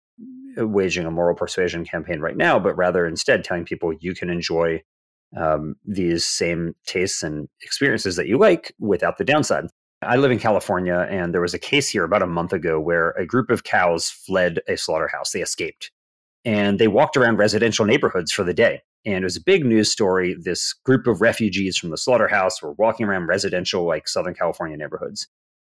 waging 0.58 1.06
a 1.06 1.12
moral 1.12 1.36
persuasion 1.36 1.86
campaign 1.86 2.20
right 2.20 2.38
now, 2.38 2.60
but 2.60 2.78
rather 2.78 3.06
instead 3.06 3.44
telling 3.44 3.66
people 3.66 3.94
you 4.00 4.14
can 4.14 4.30
enjoy 4.30 4.82
um, 5.38 5.76
these 5.86 6.26
same 6.26 6.76
tastes 6.86 7.24
and 7.24 7.48
experiences 7.62 8.16
that 8.16 8.28
you 8.28 8.38
like 8.38 8.74
without 8.80 9.18
the 9.18 9.26
downside. 9.26 9.66
I 10.04 10.16
live 10.16 10.32
in 10.32 10.40
California, 10.40 11.08
and 11.10 11.34
there 11.34 11.42
was 11.42 11.54
a 11.54 11.60
case 11.60 11.90
here 11.90 12.04
about 12.04 12.24
a 12.24 12.28
month 12.28 12.54
ago 12.54 12.80
where 12.80 13.12
a 13.12 13.26
group 13.26 13.52
of 13.52 13.64
cows 13.64 14.10
fled 14.10 14.60
a 14.68 14.76
slaughterhouse. 14.76 15.32
They 15.32 15.42
escaped 15.42 15.92
and 16.44 16.80
they 16.80 16.88
walked 16.88 17.18
around 17.18 17.38
residential 17.38 17.86
neighborhoods 17.86 18.32
for 18.32 18.44
the 18.44 18.54
day. 18.54 18.82
And 19.06 19.18
it 19.18 19.24
was 19.24 19.38
a 19.38 19.44
big 19.44 19.66
news 19.66 19.92
story. 19.92 20.36
This 20.40 20.74
group 20.74 21.08
of 21.08 21.22
refugees 21.22 21.78
from 21.78 21.90
the 21.90 21.98
slaughterhouse 21.98 22.62
were 22.62 22.74
walking 22.74 23.06
around 23.06 23.28
residential, 23.28 23.86
like 23.86 24.08
Southern 24.08 24.34
California 24.34 24.78
neighborhoods. 24.78 25.28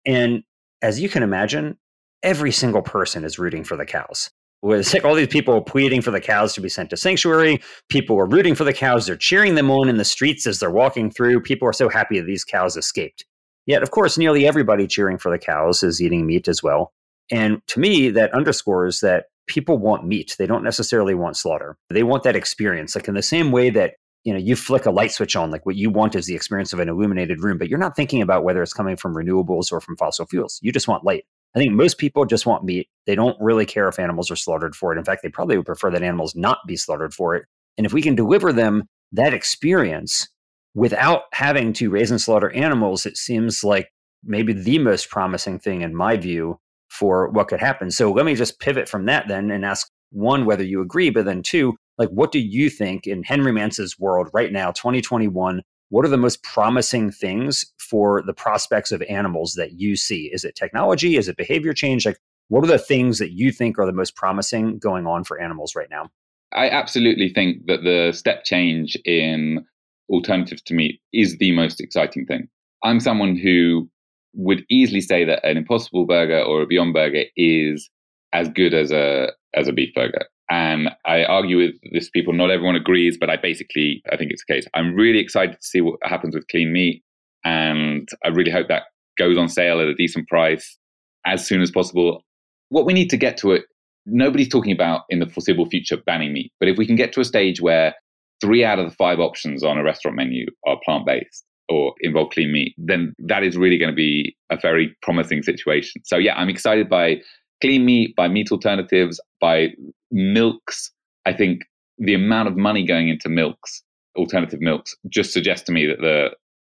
And 0.06 0.44
as 0.82 1.00
you 1.00 1.10
can 1.10 1.24
imagine, 1.24 1.78
every 2.24 2.52
single 2.52 2.82
person 2.82 3.24
is 3.24 3.40
rooting 3.40 3.64
for 3.64 3.76
the 3.76 3.86
cows 3.86 4.30
was 4.62 4.94
like 4.94 5.06
all 5.06 5.16
these 5.16 5.28
people 5.28 5.62
pleading 5.62 6.02
for 6.02 6.12
the 6.12 6.20
cows 6.20 6.54
to 6.54 6.62
be 6.62 6.70
sent 6.70 6.90
to 6.90 6.98
sanctuary. 6.98 7.62
People 7.90 8.16
were 8.16 8.26
rooting 8.26 8.56
for 8.56 8.64
the 8.64 8.74
cows. 8.74 9.06
They're 9.06 9.16
cheering 9.16 9.56
them 9.56 9.70
on 9.70 9.88
in 9.88 9.98
the 9.98 10.06
streets 10.06 10.48
as 10.48 10.60
they're 10.60 10.72
walking 10.72 11.12
through. 11.12 11.42
People 11.42 11.68
are 11.68 11.74
so 11.74 11.90
happy 11.90 12.20
that 12.20 12.26
these 12.26 12.44
cows 12.44 12.76
escaped. 12.76 13.26
Yet, 13.66 13.84
of 13.84 13.92
course, 13.92 14.18
nearly 14.18 14.48
everybody 14.48 14.88
cheering 14.88 15.18
for 15.18 15.30
the 15.30 15.38
cows 15.38 15.84
is 15.84 16.02
eating 16.02 16.26
meat 16.26 16.48
as 16.48 16.64
well. 16.64 16.94
And 17.30 17.62
to 17.68 17.80
me, 17.80 18.10
that 18.12 18.34
underscores 18.34 19.02
that 19.02 19.26
people 19.48 19.78
want 19.78 20.06
meat. 20.06 20.36
They 20.40 20.48
don't 20.48 20.64
necessarily 20.64 21.14
want 21.14 21.38
slaughter. 21.38 21.78
They 21.90 22.04
want 22.04 22.24
that 22.24 22.36
experience. 22.36 22.96
Like 22.96 23.08
in 23.08 23.16
the 23.16 23.22
same 23.22 23.52
way 23.52 23.70
that 23.72 23.96
you 24.24 24.34
know 24.34 24.40
you 24.40 24.56
flick 24.56 24.86
a 24.86 24.92
light 24.92 25.12
switch 25.12 25.36
on 25.36 25.52
like 25.52 25.66
what 25.66 25.78
you 25.78 25.90
want 25.90 26.14
is 26.14 26.26
the 26.26 26.36
experience 26.36 26.74
of 26.74 26.80
an 26.80 26.90
illuminated 26.90 27.42
room 27.42 27.58
but 27.58 27.70
you're 27.70 27.80
not 27.80 27.96
thinking 27.96 28.22
about 28.22 28.44
whether 28.44 28.62
it's 28.62 28.74
coming 28.74 28.98
from 28.98 29.16
renewables 29.16 29.72
or 29.72 29.80
from 29.80 29.96
fossil 29.96 30.26
fuels 30.26 30.60
you 30.62 30.72
just 30.72 30.88
want 30.88 31.06
light 31.06 31.24
I 31.58 31.60
think 31.60 31.74
most 31.74 31.98
people 31.98 32.24
just 32.26 32.46
want 32.46 32.64
meat. 32.64 32.88
They 33.08 33.16
don't 33.16 33.36
really 33.42 33.66
care 33.66 33.88
if 33.88 33.98
animals 33.98 34.30
are 34.30 34.36
slaughtered 34.36 34.76
for 34.76 34.94
it. 34.94 35.00
In 35.00 35.04
fact, 35.04 35.24
they 35.24 35.30
probably 35.30 35.58
would 35.58 35.66
prefer 35.66 35.90
that 35.90 36.04
animals 36.04 36.36
not 36.36 36.60
be 36.68 36.78
slaughtered 36.78 37.16
for 37.16 37.36
it. 37.36 37.46
And 37.78 37.86
if 37.88 37.94
we 37.94 38.02
can 38.04 38.14
deliver 38.14 38.54
them 38.54 38.84
that 39.12 39.34
experience 39.34 40.28
without 40.76 41.24
having 41.34 41.74
to 41.74 41.90
raise 41.90 42.12
and 42.12 42.22
slaughter 42.22 42.52
animals, 42.52 43.08
it 43.08 43.18
seems 43.18 43.64
like 43.64 43.90
maybe 44.24 44.54
the 44.54 44.78
most 44.78 45.10
promising 45.10 45.58
thing 45.58 45.82
in 45.82 45.96
my 45.96 46.16
view 46.16 46.60
for 46.90 47.30
what 47.30 47.48
could 47.48 47.60
happen. 47.60 47.90
So 47.90 48.12
let 48.12 48.26
me 48.26 48.36
just 48.36 48.60
pivot 48.60 48.88
from 48.88 49.08
that 49.08 49.28
then 49.28 49.50
and 49.50 49.66
ask 49.66 49.90
one, 50.12 50.46
whether 50.46 50.64
you 50.64 50.80
agree, 50.82 51.10
but 51.10 51.26
then 51.26 51.42
two, 51.42 51.76
like 51.98 52.10
what 52.10 52.32
do 52.32 52.40
you 52.40 52.70
think 52.70 53.08
in 53.08 53.24
Henry 53.24 53.52
Mance's 53.52 53.98
world 53.98 54.30
right 54.32 54.52
now, 54.52 54.70
2021, 54.70 55.64
what 55.90 56.06
are 56.06 56.10
the 56.10 56.18
most 56.18 56.44
promising 56.44 57.12
things 57.12 57.66
for 57.78 58.22
the 58.24 58.34
prospects 58.34 58.92
of 58.92 59.02
animals 59.04 59.54
that 59.54 59.74
you 59.74 59.96
see? 59.96 60.30
Is 60.34 60.44
it 60.44 60.56
technology? 60.56 61.16
Is 61.16 61.28
it 61.28 61.38
behavior 61.38 61.74
change? 61.74 62.06
Like, 62.06 62.20
what 62.50 62.64
are 62.64 62.68
the 62.68 62.80
things 62.80 63.20
that 63.20 63.32
you 63.32 63.52
think 63.52 63.78
are 63.78 63.86
the 63.86 63.92
most 63.92 64.16
promising 64.16 64.80
going 64.80 65.06
on 65.06 65.24
for 65.24 65.40
animals 65.40 65.76
right 65.76 65.90
now? 65.90 66.10
I 66.54 66.70
absolutely 66.70 67.30
think 67.30 67.66
that 67.68 67.84
the 67.84 68.12
step 68.14 68.44
change 68.44 68.98
in 69.06 69.66
alternatives 70.10 70.62
to 70.64 70.74
meat 70.74 71.02
is 71.14 71.38
the 71.38 71.52
most 71.52 71.82
exciting 71.82 72.26
thing. 72.26 72.48
I'm 72.84 73.00
someone 73.00 73.36
who 73.36 73.90
would 74.34 74.64
easily 74.70 75.02
say 75.02 75.26
that 75.26 75.44
an 75.44 75.58
Impossible 75.58 76.06
Burger 76.06 76.42
or 76.42 76.62
a 76.62 76.68
Beyond 76.68 76.94
Burger 76.94 77.24
is 77.36 77.90
as 78.34 78.50
good 78.50 78.74
as 78.74 78.92
a 78.92 79.32
as 79.54 79.68
a 79.68 79.74
beef 79.74 79.94
burger. 79.94 80.26
And 80.50 80.90
I 81.06 81.24
argue 81.26 81.58
with 81.58 81.76
this 81.92 82.10
people. 82.10 82.34
Not 82.34 82.52
everyone 82.52 82.76
agrees, 82.76 83.18
but 83.18 83.30
I 83.30 83.38
basically 83.38 84.02
I 84.12 84.18
think 84.18 84.32
it's 84.32 84.44
the 84.48 84.54
case. 84.54 84.66
I'm 84.74 84.96
really 84.96 85.20
excited 85.20 85.54
to 85.54 85.68
see 85.68 85.82
what 85.82 86.00
happens 86.04 86.36
with 86.36 86.48
clean 86.48 86.72
meat, 86.72 87.04
and 87.44 88.08
I 88.24 88.30
really 88.30 88.52
hope 88.52 88.68
that 88.70 88.84
goes 89.18 89.38
on 89.38 89.50
sale 89.50 89.80
at 89.82 89.88
a 89.88 89.96
decent 89.96 90.28
price 90.28 90.78
as 91.26 91.46
soon 91.46 91.62
as 91.62 91.72
possible. 91.72 92.24
What 92.70 92.86
we 92.86 92.94
need 92.94 93.10
to 93.10 93.18
get 93.18 93.38
to 93.38 93.52
it. 93.52 93.66
Nobody's 94.10 94.48
talking 94.48 94.72
about 94.72 95.02
in 95.10 95.20
the 95.20 95.28
foreseeable 95.28 95.66
future 95.66 95.98
banning 95.98 96.32
meat, 96.32 96.54
but 96.62 96.70
if 96.70 96.78
we 96.78 96.88
can 96.88 96.96
get 96.96 97.12
to 97.14 97.20
a 97.20 97.26
stage 97.26 97.60
where 97.60 97.94
three 98.40 98.64
out 98.64 98.80
of 98.80 98.90
the 98.90 98.96
five 98.96 99.20
options 99.20 99.64
on 99.64 99.78
a 99.78 99.84
restaurant 99.84 100.16
menu 100.16 100.46
are 100.66 100.80
plant 100.86 101.06
based 101.06 101.44
or 101.70 101.94
involve 102.00 102.30
clean 102.30 102.52
meat, 102.52 102.74
then 102.78 103.14
that 103.20 103.44
is 103.44 103.58
really 103.58 103.78
going 103.78 103.92
to 103.92 103.96
be 103.96 104.36
a 104.50 104.58
very 104.58 104.96
promising 105.02 105.44
situation. 105.44 106.02
So 106.06 106.18
yeah, 106.18 106.36
I'm 106.36 106.48
excited 106.48 106.88
by 106.88 107.18
clean 107.62 107.86
meat, 107.86 108.16
by 108.16 108.28
meat 108.28 108.52
alternatives, 108.52 109.20
by 109.40 109.70
milks. 110.12 110.92
I 111.26 111.34
think 111.34 111.64
the 111.98 112.14
amount 112.14 112.48
of 112.48 112.58
money 112.58 112.86
going 112.86 113.10
into 113.10 113.30
milks 113.30 113.84
alternative 114.18 114.60
milks 114.60 114.96
just 115.10 115.32
suggests 115.32 115.66
to 115.66 115.72
me 115.72 115.86
that 115.86 116.02
the 116.02 116.30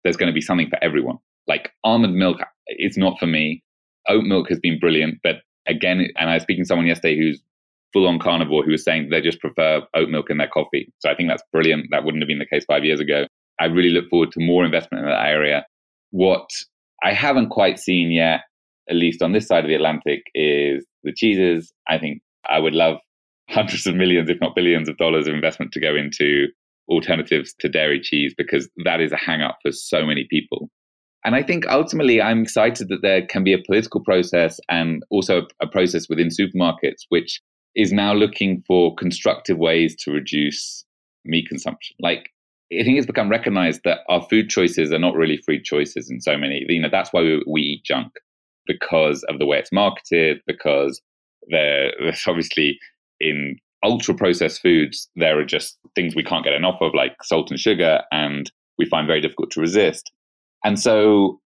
there's 0.04 0.18
going 0.18 0.28
to 0.28 0.34
be 0.34 0.42
something 0.42 0.70
for 0.70 0.82
everyone. 0.84 1.18
Like 1.48 1.72
almond 1.84 2.16
milk 2.16 2.38
is 2.68 2.98
not 2.98 3.20
for 3.20 3.26
me. 3.26 3.64
Oat 4.08 4.24
milk 4.24 4.50
has 4.50 4.60
been 4.60 4.80
brilliant, 4.80 5.20
but 5.24 5.38
again, 5.68 6.08
and 6.18 6.30
I 6.30 6.36
was 6.36 6.44
speaking 6.44 6.64
to 6.64 6.68
someone 6.68 6.88
yesterday 6.88 7.18
who's 7.18 7.42
full 7.92 8.08
on 8.08 8.20
carnivore 8.20 8.64
who 8.64 8.72
was 8.72 8.84
saying 8.84 9.10
they 9.10 9.22
just 9.22 9.40
prefer 9.40 9.82
oat 9.96 10.10
milk 10.10 10.30
in 10.30 10.38
their 10.38 10.48
coffee. 10.48 10.92
So 11.00 11.10
I 11.10 11.16
think 11.16 11.30
that's 11.30 11.44
brilliant. 11.52 11.88
That 11.92 12.04
wouldn't 12.04 12.22
have 12.22 12.28
been 12.28 12.40
the 12.40 12.46
case 12.46 12.66
five 12.66 12.86
years 12.86 13.00
ago. 13.00 13.26
I 13.60 13.66
really 13.66 13.90
look 13.90 14.10
forward 14.10 14.32
to 14.34 14.40
more 14.40 14.64
investment 14.64 15.04
in 15.04 15.10
that 15.10 15.26
area. 15.26 15.66
What 16.12 16.50
I 17.04 17.14
haven't 17.14 17.50
quite 17.50 17.80
seen 17.80 18.12
yet, 18.12 18.42
at 18.90 18.96
least 18.96 19.22
on 19.22 19.34
this 19.34 19.48
side 19.48 19.64
of 19.64 19.70
the 19.70 19.76
Atlantic, 19.76 20.24
is 20.34 20.86
the 21.04 21.14
cheeses. 21.14 21.72
I 21.88 21.98
think 21.98 22.22
I 22.50 22.60
would 22.60 22.74
love 22.74 22.98
hundreds 23.50 23.86
of 23.88 23.96
millions, 23.96 24.30
if 24.30 24.40
not 24.42 24.56
billions 24.56 24.90
of 24.90 24.98
dollars 24.98 25.28
of 25.28 25.34
investment 25.34 25.72
to 25.74 25.80
go 25.80 25.96
into 25.96 26.48
alternatives 26.90 27.54
to 27.60 27.70
dairy 27.70 28.00
cheese 28.02 28.34
because 28.38 28.68
that 28.84 29.00
is 29.00 29.12
a 29.12 29.18
hang 29.18 29.42
up 29.42 29.58
for 29.62 29.72
so 29.72 30.06
many 30.06 30.26
people. 30.30 30.70
And 31.26 31.36
I 31.36 31.44
think 31.44 31.68
ultimately 31.68 32.22
I'm 32.22 32.42
excited 32.42 32.88
that 32.90 33.02
there 33.02 33.26
can 33.26 33.44
be 33.44 33.54
a 33.54 33.62
political 33.66 34.02
process 34.02 34.60
and 34.70 35.04
also 35.10 35.44
a 35.62 35.68
process 35.68 36.08
within 36.10 36.30
supermarkets 36.30 37.04
which 37.10 37.42
is 37.76 37.92
now 37.92 38.14
looking 38.14 38.64
for 38.66 38.96
constructive 38.96 39.58
ways 39.58 39.96
to 40.04 40.12
reduce 40.12 40.86
meat 41.26 41.48
consumption. 41.48 41.96
Like 42.00 42.30
I 42.72 42.84
think 42.84 42.98
it's 42.98 43.08
become 43.08 43.30
recognized 43.30 43.82
that 43.84 44.00
our 44.10 44.26
food 44.30 44.50
choices 44.50 44.92
are 44.92 45.00
not 45.00 45.16
really 45.16 45.38
free 45.46 45.62
choices 45.62 46.10
in 46.10 46.22
so 46.22 46.38
many. 46.38 46.66
You 46.68 46.82
know, 46.82 46.90
that's 46.92 47.12
why 47.12 47.22
we, 47.22 47.44
we 47.48 47.62
eat 47.62 47.84
junk 47.84 48.12
because 48.70 49.24
of 49.24 49.40
the 49.40 49.46
way 49.46 49.58
it's 49.58 49.74
marketed, 49.74 50.40
because 50.48 51.02
there's 51.50 52.24
obviously 52.28 52.78
in 53.20 53.58
ultra 53.84 54.14
processed 54.14 54.62
foods, 54.62 55.10
there 55.16 55.40
are 55.40 55.46
just 55.46 55.78
things 55.96 56.16
we 56.16 56.24
can't 56.24 56.46
get 56.46 56.54
enough 56.54 56.78
of, 56.80 56.94
like 56.94 57.16
salt 57.24 57.50
and 57.50 57.60
sugar, 57.60 58.02
and 58.12 58.52
we 58.78 58.86
find 58.86 59.08
very 59.08 59.20
difficult 59.20 59.52
to 59.52 59.60
resist. 59.60 60.12
And 60.64 60.80
so 60.80 61.40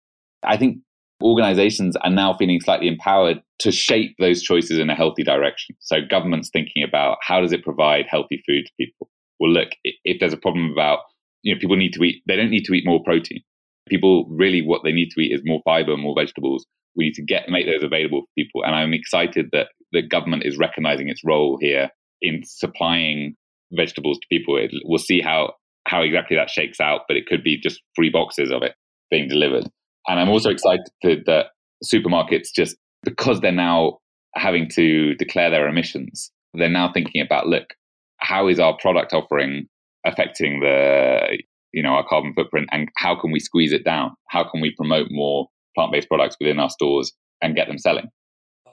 I 0.44 0.58
think 0.58 0.78
organizations 1.22 1.96
are 1.98 2.10
now 2.10 2.34
feeling 2.34 2.60
slightly 2.60 2.88
empowered 2.88 3.42
to 3.60 3.72
shape 3.72 4.16
those 4.18 4.42
choices 4.42 4.80
in 4.80 4.90
a 4.90 4.96
healthy 4.96 5.24
direction. 5.24 5.76
So 5.80 5.98
governments 6.10 6.50
thinking 6.52 6.84
about 6.84 7.18
how 7.22 7.42
does 7.42 7.54
it 7.54 7.64
provide 7.64 8.06
healthy 8.10 8.42
food 8.48 8.66
to 8.66 8.72
people? 8.80 9.10
Well, 9.40 9.52
look, 9.52 9.70
if 9.84 10.20
there's 10.20 10.34
a 10.34 10.38
problem 10.38 10.72
about, 10.72 11.00
you 11.44 11.54
know, 11.54 11.60
people 11.60 11.76
need 11.76 11.94
to 11.94 12.04
eat, 12.04 12.24
they 12.28 12.36
don't 12.36 12.50
need 12.50 12.66
to 12.66 12.74
eat 12.74 12.86
more 12.86 13.04
protein. 13.04 13.42
People 13.90 14.26
really, 14.30 14.62
what 14.62 14.82
they 14.84 14.92
need 14.92 15.10
to 15.12 15.22
eat 15.22 15.34
is 15.34 15.42
more 15.44 15.62
fiber, 15.64 15.98
more 15.98 16.16
vegetables. 16.18 16.66
We 16.96 17.06
need 17.06 17.14
to 17.16 17.24
get, 17.24 17.50
make 17.50 17.66
those 17.66 17.84
available 17.84 18.22
for 18.22 18.28
people. 18.38 18.64
And 18.64 18.76
I'm 18.76 18.94
excited 18.94 19.50
that 19.52 19.68
the 19.92 20.02
government 20.02 20.44
is 20.46 20.58
recognizing 20.58 21.10
its 21.10 21.22
role 21.24 21.58
here 21.60 21.90
in 22.22 22.42
supplying 22.46 23.36
vegetables 23.72 24.20
to 24.20 24.28
people. 24.30 24.58
It, 24.58 24.72
we'll 24.84 25.00
see 25.00 25.22
how, 25.22 25.54
how 25.88 26.02
exactly 26.02 26.36
that 26.38 26.50
shakes 26.50 26.80
out, 26.80 27.02
but 27.08 27.18
it 27.18 27.26
could 27.26 27.44
be 27.44 27.60
just 27.60 27.82
free 27.96 28.10
boxes 28.10 28.52
of 28.52 28.62
it 28.64 28.74
being 29.10 29.28
delivered. 29.28 29.68
And 30.08 30.20
I'm 30.20 30.30
also 30.30 30.50
excited 30.50 30.90
that 31.04 31.48
supermarkets 31.84 32.50
just 32.54 32.76
because 33.04 33.42
they're 33.42 33.52
now 33.52 34.00
having 34.36 34.70
to 34.70 35.16
declare 35.16 35.50
their 35.50 35.68
emissions, 35.68 36.32
they're 36.54 36.70
now 36.70 36.92
thinking 36.92 37.22
about 37.22 37.48
look, 37.48 37.74
how 38.18 38.48
is 38.48 38.60
our 38.60 38.78
product 38.78 39.14
offering 39.14 39.68
affecting 40.06 40.60
the 40.62 41.38
you 41.74 41.84
know 41.84 41.90
our 41.90 42.06
carbon 42.08 42.34
footprint 42.34 42.68
and 42.72 42.90
how 42.98 43.16
can 43.20 43.32
we 43.32 43.40
squeeze 43.40 43.74
it 43.74 43.84
down? 43.84 44.12
How 44.30 44.44
can 44.50 44.62
we 44.62 44.74
promote 44.76 45.08
more 45.10 45.48
plant-based 45.76 46.08
products 46.08 46.38
within 46.40 46.60
our 46.60 46.70
stores 46.70 47.14
and 47.42 47.56
get 47.56 47.68
them 47.68 47.78
selling? 47.78 48.10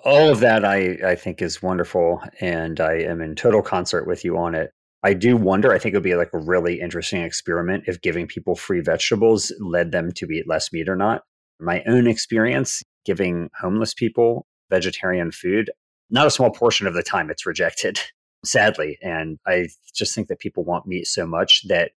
All 0.05 0.31
of 0.31 0.41
that 0.41 0.65
I, 0.65 0.97
I 1.05 1.15
think 1.17 1.43
is 1.43 1.63
wonderful 1.63 2.23
and 2.41 2.81
I 2.81 2.95
am 2.95 3.21
in 3.21 3.35
total 3.35 3.63
concert 3.63 4.07
with 4.07 4.25
you 4.25 4.37
on 4.39 4.55
it. 4.55 4.71
I 5.03 5.15
do 5.15 5.37
wonder, 5.37 5.73
I 5.73 5.79
think 5.79 5.95
it 5.95 5.97
would 5.97 6.05
be 6.05 6.17
like 6.17 6.31
a 6.33 6.39
really 6.39 6.81
interesting 6.81 7.23
experiment 7.23 7.85
if 7.87 8.01
giving 8.01 8.27
people 8.27 8.57
free 8.57 8.81
vegetables 8.81 9.53
led 9.61 9.93
them 9.93 10.13
to 10.13 10.27
eat 10.27 10.49
less 10.49 10.73
meat 10.73 10.89
or 10.89 10.97
not. 10.97 11.23
My 11.61 11.83
own 11.87 12.07
experience 12.07 12.83
giving 13.05 13.49
homeless 13.61 13.95
people 13.95 14.47
vegetarian 14.71 15.31
food, 15.31 15.71
not 16.11 16.27
a 16.27 16.31
small 16.31 16.51
portion 16.51 16.87
of 16.87 16.95
the 16.95 17.03
time 17.03 17.31
it's 17.31 17.47
rejected, 17.47 17.99
sadly. 18.45 18.99
And 19.03 19.39
I 19.47 19.69
just 19.95 20.15
think 20.15 20.29
that 20.29 20.41
people 20.41 20.65
want 20.65 20.87
meat 20.87 21.07
so 21.07 21.27
much 21.27 21.67
that 21.69 21.93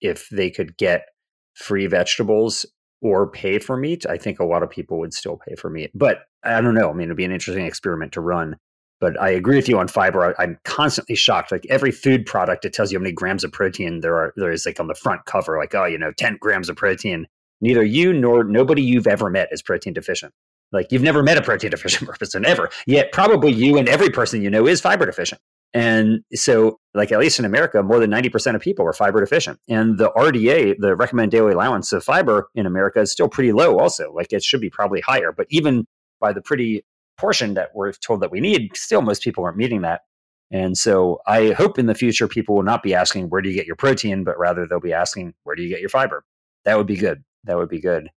if 0.00 0.28
they 0.30 0.50
could 0.50 0.76
get 0.76 1.06
free 1.54 1.86
vegetables 1.86 2.64
or 3.00 3.30
pay 3.30 3.58
for 3.58 3.76
meat, 3.76 4.06
I 4.06 4.18
think 4.18 4.40
a 4.40 4.44
lot 4.44 4.62
of 4.62 4.70
people 4.70 4.98
would 4.98 5.14
still 5.14 5.38
pay 5.46 5.54
for 5.54 5.70
meat. 5.70 5.90
But 5.94 6.22
I 6.44 6.60
don't 6.60 6.74
know. 6.74 6.90
I 6.90 6.92
mean, 6.92 7.08
it'd 7.08 7.16
be 7.16 7.24
an 7.24 7.32
interesting 7.32 7.66
experiment 7.66 8.12
to 8.12 8.20
run. 8.20 8.56
But 9.00 9.20
I 9.20 9.30
agree 9.30 9.56
with 9.56 9.68
you 9.68 9.78
on 9.78 9.86
fiber. 9.86 10.34
I'm 10.40 10.58
constantly 10.64 11.14
shocked. 11.14 11.52
Like 11.52 11.64
every 11.70 11.92
food 11.92 12.26
product, 12.26 12.64
it 12.64 12.72
tells 12.72 12.90
you 12.90 12.98
how 12.98 13.02
many 13.02 13.12
grams 13.12 13.44
of 13.44 13.52
protein 13.52 14.00
there 14.00 14.16
are. 14.16 14.32
There 14.36 14.50
is 14.50 14.66
like 14.66 14.80
on 14.80 14.88
the 14.88 14.94
front 14.94 15.24
cover, 15.24 15.56
like 15.56 15.74
oh, 15.74 15.84
you 15.84 15.98
know, 15.98 16.12
10 16.12 16.38
grams 16.40 16.68
of 16.68 16.76
protein. 16.76 17.26
Neither 17.60 17.84
you 17.84 18.12
nor 18.12 18.42
nobody 18.42 18.82
you've 18.82 19.06
ever 19.06 19.30
met 19.30 19.48
is 19.52 19.62
protein 19.62 19.92
deficient. 19.92 20.32
Like 20.72 20.90
you've 20.90 21.02
never 21.02 21.22
met 21.22 21.38
a 21.38 21.42
protein 21.42 21.70
deficient 21.70 22.10
person 22.18 22.44
ever. 22.44 22.70
Yet 22.86 23.12
probably 23.12 23.52
you 23.52 23.78
and 23.78 23.88
every 23.88 24.10
person 24.10 24.42
you 24.42 24.50
know 24.50 24.66
is 24.66 24.80
fiber 24.80 25.06
deficient. 25.06 25.40
And 25.74 26.20
so, 26.32 26.78
like 26.94 27.12
at 27.12 27.18
least 27.18 27.38
in 27.38 27.44
America, 27.44 27.82
more 27.82 28.00
than 28.00 28.10
90% 28.10 28.54
of 28.54 28.60
people 28.60 28.86
are 28.86 28.92
fiber 28.92 29.20
deficient. 29.20 29.58
And 29.68 29.98
the 29.98 30.10
RDA, 30.10 30.76
the 30.78 30.96
recommended 30.96 31.36
daily 31.36 31.52
allowance 31.52 31.92
of 31.92 32.02
fiber 32.02 32.48
in 32.54 32.66
America, 32.66 33.00
is 33.00 33.12
still 33.12 33.28
pretty 33.28 33.52
low, 33.52 33.78
also. 33.78 34.12
Like 34.12 34.32
it 34.32 34.42
should 34.42 34.60
be 34.60 34.70
probably 34.70 35.00
higher. 35.00 35.30
But 35.30 35.46
even 35.50 35.86
by 36.20 36.32
the 36.32 36.40
pretty 36.40 36.84
portion 37.18 37.54
that 37.54 37.70
we're 37.74 37.92
told 37.92 38.20
that 38.22 38.30
we 38.30 38.40
need, 38.40 38.76
still 38.76 39.02
most 39.02 39.22
people 39.22 39.44
aren't 39.44 39.58
meeting 39.58 39.82
that. 39.82 40.02
And 40.50 40.78
so 40.78 41.18
I 41.26 41.50
hope 41.50 41.78
in 41.78 41.86
the 41.86 41.94
future 41.94 42.26
people 42.26 42.54
will 42.54 42.62
not 42.62 42.82
be 42.82 42.94
asking, 42.94 43.28
where 43.28 43.42
do 43.42 43.50
you 43.50 43.54
get 43.54 43.66
your 43.66 43.76
protein? 43.76 44.24
But 44.24 44.38
rather 44.38 44.66
they'll 44.66 44.80
be 44.80 44.94
asking, 44.94 45.34
where 45.44 45.54
do 45.54 45.62
you 45.62 45.68
get 45.68 45.80
your 45.80 45.90
fiber? 45.90 46.24
That 46.64 46.78
would 46.78 46.86
be 46.86 46.96
good. 46.96 47.22
That 47.44 47.58
would 47.58 47.68
be 47.68 47.80
good. 47.80 48.08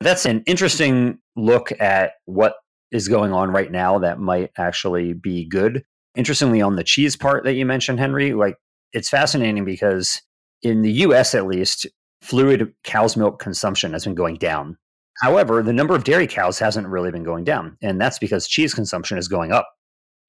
That's 0.00 0.24
an 0.24 0.42
interesting 0.46 1.18
look 1.36 1.72
at 1.80 2.12
what 2.26 2.54
is 2.92 3.08
going 3.08 3.32
on 3.32 3.50
right 3.50 3.70
now 3.70 3.98
that 4.00 4.20
might 4.20 4.50
actually 4.56 5.12
be 5.12 5.46
good. 5.46 5.84
Interestingly, 6.16 6.60
on 6.60 6.76
the 6.76 6.84
cheese 6.84 7.16
part 7.16 7.44
that 7.44 7.54
you 7.54 7.64
mentioned, 7.64 7.98
Henry, 7.98 8.34
like 8.34 8.56
it's 8.92 9.08
fascinating 9.08 9.64
because 9.64 10.20
in 10.62 10.82
the 10.82 10.92
US 10.92 11.34
at 11.34 11.46
least, 11.46 11.86
fluid 12.20 12.72
cow's 12.84 13.16
milk 13.16 13.40
consumption 13.40 13.92
has 13.92 14.04
been 14.04 14.14
going 14.14 14.36
down. 14.36 14.76
However, 15.20 15.62
the 15.62 15.72
number 15.72 15.94
of 15.94 16.04
dairy 16.04 16.26
cows 16.26 16.58
hasn't 16.58 16.86
really 16.86 17.10
been 17.10 17.24
going 17.24 17.44
down. 17.44 17.76
And 17.82 18.00
that's 18.00 18.18
because 18.18 18.48
cheese 18.48 18.74
consumption 18.74 19.18
is 19.18 19.28
going 19.28 19.52
up. 19.52 19.68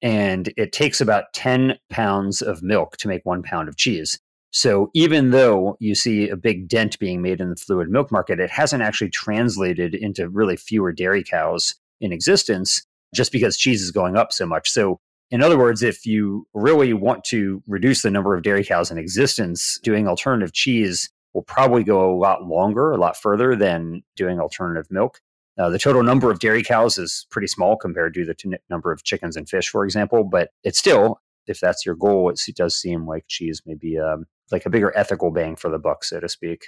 And 0.02 0.52
it 0.56 0.72
takes 0.72 1.00
about 1.00 1.32
10 1.32 1.78
pounds 1.88 2.42
of 2.42 2.62
milk 2.62 2.96
to 2.98 3.08
make 3.08 3.24
one 3.24 3.42
pound 3.42 3.68
of 3.68 3.76
cheese. 3.76 4.18
So 4.50 4.90
even 4.94 5.30
though 5.30 5.76
you 5.80 5.94
see 5.94 6.28
a 6.28 6.36
big 6.36 6.68
dent 6.68 6.98
being 6.98 7.22
made 7.22 7.40
in 7.40 7.50
the 7.50 7.56
fluid 7.56 7.88
milk 7.88 8.12
market, 8.12 8.38
it 8.38 8.50
hasn't 8.50 8.82
actually 8.82 9.10
translated 9.10 9.94
into 9.94 10.28
really 10.28 10.56
fewer 10.56 10.92
dairy 10.92 11.24
cows 11.24 11.74
in 12.00 12.12
existence 12.12 12.84
just 13.14 13.32
because 13.32 13.56
cheese 13.56 13.82
is 13.82 13.90
going 13.90 14.16
up 14.16 14.32
so 14.32 14.46
much. 14.46 14.70
So 14.70 15.00
in 15.30 15.42
other 15.42 15.58
words, 15.58 15.82
if 15.82 16.06
you 16.06 16.46
really 16.54 16.92
want 16.92 17.24
to 17.24 17.62
reduce 17.66 18.02
the 18.02 18.10
number 18.10 18.34
of 18.34 18.42
dairy 18.42 18.64
cows 18.64 18.90
in 18.90 18.98
existence, 18.98 19.78
doing 19.82 20.06
alternative 20.06 20.52
cheese 20.52 21.10
will 21.32 21.42
probably 21.42 21.82
go 21.82 22.10
a 22.10 22.16
lot 22.16 22.44
longer, 22.44 22.92
a 22.92 22.96
lot 22.96 23.16
further 23.16 23.56
than 23.56 24.02
doing 24.16 24.38
alternative 24.38 24.86
milk. 24.90 25.20
Uh, 25.58 25.68
the 25.68 25.78
total 25.78 26.02
number 26.02 26.30
of 26.30 26.40
dairy 26.40 26.62
cows 26.62 26.98
is 26.98 27.26
pretty 27.30 27.46
small 27.46 27.76
compared 27.76 28.14
to 28.14 28.24
the 28.24 28.34
t- 28.34 28.56
number 28.70 28.92
of 28.92 29.04
chickens 29.04 29.36
and 29.36 29.48
fish, 29.48 29.68
for 29.68 29.84
example, 29.84 30.24
but 30.24 30.50
it's 30.62 30.78
still, 30.78 31.20
if 31.46 31.60
that's 31.60 31.86
your 31.86 31.94
goal, 31.94 32.28
it 32.28 32.40
does 32.56 32.76
seem 32.76 33.06
like 33.06 33.24
cheese 33.28 33.62
may 33.64 33.74
be 33.74 33.98
um, 33.98 34.26
like 34.50 34.66
a 34.66 34.70
bigger 34.70 34.96
ethical 34.96 35.30
bang 35.30 35.56
for 35.56 35.70
the 35.70 35.78
buck, 35.78 36.04
so 36.04 36.20
to 36.20 36.28
speak. 36.28 36.66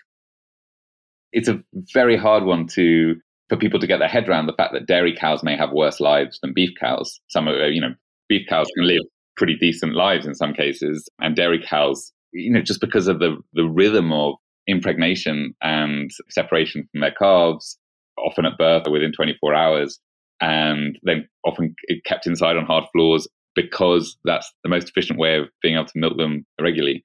It's 1.33 1.49
a 1.49 1.62
very 1.92 2.16
hard 2.16 2.45
one 2.45 2.66
to 2.69 3.16
for 3.49 3.57
people 3.57 3.79
to 3.79 3.87
get 3.87 3.99
their 3.99 4.09
head 4.09 4.29
around 4.29 4.47
the 4.47 4.53
fact 4.53 4.73
that 4.73 4.87
dairy 4.87 5.14
cows 5.14 5.42
may 5.42 5.57
have 5.57 5.71
worse 5.71 6.01
lives 6.01 6.40
than 6.40 6.53
beef 6.53 6.71
cows. 6.81 7.21
Some 7.29 7.47
you 7.49 7.81
know 7.81 7.95
beef 8.29 8.47
cows 8.49 8.69
can 8.77 8.87
live 8.87 9.03
pretty 9.37 9.57
decent 9.57 9.95
lives 9.95 10.27
in 10.27 10.35
some 10.35 10.55
cases, 10.55 11.09
and 11.21 11.37
dairy 11.37 11.62
cows, 11.62 12.12
you 12.33 12.51
know, 12.51 12.62
just 12.62 12.81
because 12.81 13.09
of 13.09 13.19
the 13.19 13.37
the 13.53 13.65
rhythm 13.65 14.12
of 14.12 14.35
impregnation 14.67 15.55
and 15.62 16.11
separation 16.29 16.89
from 16.91 17.01
their 17.01 17.12
calves, 17.12 17.79
often 18.18 18.45
at 18.45 18.59
birth 18.59 18.87
or 18.87 18.93
within 18.93 19.12
24 19.12 19.55
hours, 19.55 19.99
and 20.41 20.99
then 21.03 21.29
often 21.45 21.74
kept 22.05 22.27
inside 22.27 22.57
on 22.57 22.66
hard 22.66 22.85
floors 22.93 23.29
because 23.55 24.16
that's 24.24 24.53
the 24.62 24.68
most 24.68 24.89
efficient 24.89 25.18
way 25.18 25.39
of 25.39 25.49
being 25.62 25.74
able 25.74 25.87
to 25.87 25.99
milk 25.99 26.16
them 26.16 26.45
regularly. 26.61 27.05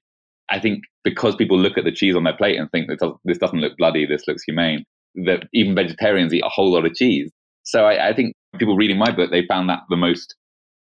I 0.50 0.60
think 0.60 0.84
because 1.02 1.34
people 1.34 1.58
look 1.58 1.78
at 1.78 1.84
the 1.84 1.92
cheese 1.92 2.14
on 2.14 2.24
their 2.24 2.36
plate 2.36 2.58
and 2.58 2.70
think 2.70 2.88
this 3.24 3.38
doesn't 3.38 3.60
look 3.60 3.76
bloody, 3.78 4.06
this 4.06 4.28
looks 4.28 4.42
humane, 4.42 4.84
that 5.26 5.44
even 5.54 5.74
vegetarians 5.74 6.34
eat 6.34 6.44
a 6.44 6.50
whole 6.50 6.72
lot 6.72 6.84
of 6.84 6.94
cheese. 6.94 7.30
So 7.62 7.86
I, 7.86 8.08
I 8.10 8.12
think 8.12 8.34
people 8.58 8.76
reading 8.76 8.98
my 8.98 9.10
book, 9.10 9.30
they 9.30 9.46
found 9.46 9.70
that 9.70 9.80
the 9.88 9.96
most 9.96 10.34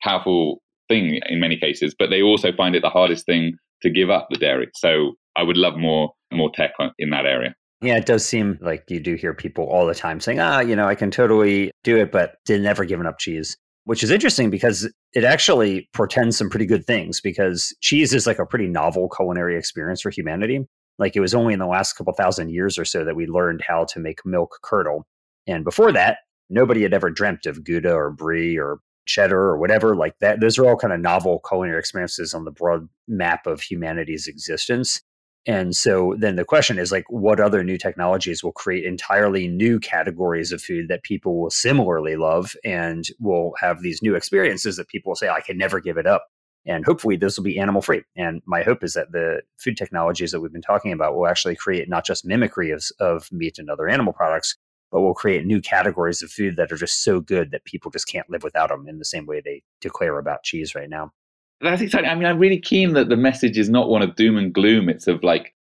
powerful 0.01 0.61
thing 0.87 1.19
in 1.27 1.39
many 1.39 1.57
cases, 1.57 1.95
but 1.97 2.09
they 2.09 2.21
also 2.21 2.51
find 2.51 2.75
it 2.75 2.81
the 2.81 2.89
hardest 2.89 3.25
thing 3.25 3.53
to 3.81 3.89
give 3.89 4.09
up 4.09 4.27
the 4.29 4.37
dairy. 4.37 4.69
So 4.75 5.13
I 5.35 5.43
would 5.43 5.57
love 5.57 5.77
more 5.77 6.11
more 6.31 6.51
tech 6.53 6.71
in 6.99 7.09
that 7.09 7.25
area. 7.25 7.55
Yeah, 7.81 7.95
it 7.95 8.05
does 8.05 8.25
seem 8.25 8.59
like 8.61 8.83
you 8.89 8.99
do 8.99 9.15
hear 9.15 9.33
people 9.33 9.63
all 9.65 9.85
the 9.85 9.95
time 9.95 10.19
saying, 10.19 10.39
ah, 10.39 10.59
you 10.59 10.75
know, 10.75 10.85
I 10.85 10.95
can 10.95 11.11
totally 11.11 11.71
do 11.83 11.97
it, 11.97 12.11
but 12.11 12.35
they've 12.45 12.59
never 12.59 12.83
given 12.83 13.07
up 13.07 13.19
cheese 13.19 13.57
which 13.89 14.03
is 14.03 14.11
interesting 14.11 14.51
because 14.51 14.87
it 15.13 15.23
actually 15.23 15.89
portends 15.95 16.37
some 16.37 16.47
pretty 16.47 16.67
good 16.67 16.85
things 16.85 17.19
because 17.19 17.75
cheese 17.81 18.13
is 18.13 18.27
like 18.27 18.37
a 18.37 18.45
pretty 18.45 18.67
novel 18.67 19.09
culinary 19.09 19.57
experience 19.57 20.01
for 20.01 20.11
humanity. 20.11 20.59
Like 20.99 21.15
it 21.15 21.21
was 21.21 21.33
only 21.33 21.53
in 21.53 21.59
the 21.59 21.65
last 21.65 21.93
couple 21.93 22.13
thousand 22.13 22.51
years 22.51 22.77
or 22.77 22.85
so 22.85 23.03
that 23.03 23.15
we 23.15 23.25
learned 23.25 23.63
how 23.67 23.85
to 23.85 23.99
make 23.99 24.23
milk 24.23 24.59
curdle. 24.61 25.07
And 25.47 25.63
before 25.63 25.91
that, 25.93 26.19
nobody 26.51 26.83
had 26.83 26.93
ever 26.93 27.09
dreamt 27.09 27.47
of 27.47 27.63
Gouda 27.63 27.91
or 27.91 28.11
Brie 28.11 28.59
or 28.59 28.77
cheddar 29.09 29.39
or 29.39 29.57
whatever 29.57 29.95
like 29.95 30.17
that. 30.19 30.39
Those 30.39 30.57
are 30.57 30.65
all 30.65 30.77
kind 30.77 30.93
of 30.93 30.99
novel 30.99 31.41
culinary 31.47 31.79
experiences 31.79 32.33
on 32.33 32.45
the 32.45 32.51
broad 32.51 32.87
map 33.07 33.47
of 33.47 33.61
humanity's 33.61 34.27
existence. 34.27 35.01
And 35.45 35.75
so 35.75 36.15
then 36.19 36.35
the 36.35 36.45
question 36.45 36.77
is 36.77 36.91
like, 36.91 37.05
what 37.09 37.39
other 37.39 37.63
new 37.63 37.77
technologies 37.77 38.43
will 38.43 38.51
create 38.51 38.85
entirely 38.85 39.47
new 39.47 39.79
categories 39.79 40.51
of 40.51 40.61
food 40.61 40.89
that 40.89 41.03
people 41.03 41.41
will 41.41 41.49
similarly 41.49 42.15
love 42.17 42.55
and 42.63 43.05
will 43.19 43.53
have 43.59 43.81
these 43.81 44.01
new 44.01 44.15
experiences 44.15 44.75
that 44.75 44.89
people 44.89 45.09
will 45.09 45.15
say, 45.15 45.29
I 45.29 45.41
can 45.41 45.57
never 45.57 45.79
give 45.79 45.97
it 45.97 46.05
up. 46.05 46.27
And 46.67 46.85
hopefully 46.85 47.15
this 47.15 47.37
will 47.37 47.45
be 47.45 47.57
animal 47.57 47.81
free. 47.81 48.03
And 48.15 48.41
my 48.45 48.61
hope 48.61 48.83
is 48.83 48.93
that 48.93 49.11
the 49.11 49.41
food 49.57 49.77
technologies 49.77 50.31
that 50.31 50.41
we've 50.41 50.51
been 50.51 50.61
talking 50.61 50.91
about 50.91 51.15
will 51.15 51.25
actually 51.25 51.55
create 51.55 51.89
not 51.89 52.05
just 52.05 52.25
mimicry 52.25 52.69
of, 52.69 52.83
of 52.99 53.27
meat 53.31 53.57
and 53.57 53.69
other 53.69 53.87
animal 53.87 54.13
products, 54.13 54.55
but 54.91 55.01
we'll 55.01 55.13
create 55.13 55.45
new 55.45 55.61
categories 55.61 56.21
of 56.21 56.31
food 56.31 56.55
that 56.57 56.71
are 56.71 56.77
just 56.77 57.03
so 57.03 57.19
good 57.19 57.51
that 57.51 57.65
people 57.65 57.91
just 57.91 58.07
can't 58.07 58.29
live 58.29 58.43
without 58.43 58.69
them 58.69 58.87
in 58.87 58.99
the 58.99 59.05
same 59.05 59.25
way 59.25 59.41
they 59.41 59.61
declare 59.81 60.17
about 60.17 60.43
cheese 60.43 60.75
right 60.75 60.89
now. 60.89 61.11
That's 61.61 61.81
exciting. 61.81 62.09
I 62.09 62.15
mean, 62.15 62.25
I'm 62.25 62.39
really 62.39 62.59
keen 62.59 62.93
that 62.93 63.09
the 63.09 63.17
message 63.17 63.57
is 63.57 63.69
not 63.69 63.89
one 63.89 64.01
of 64.01 64.15
doom 64.15 64.37
and 64.37 64.53
gloom. 64.53 64.87
It's 64.89 65.07
of 65.07 65.23
like, 65.23 65.53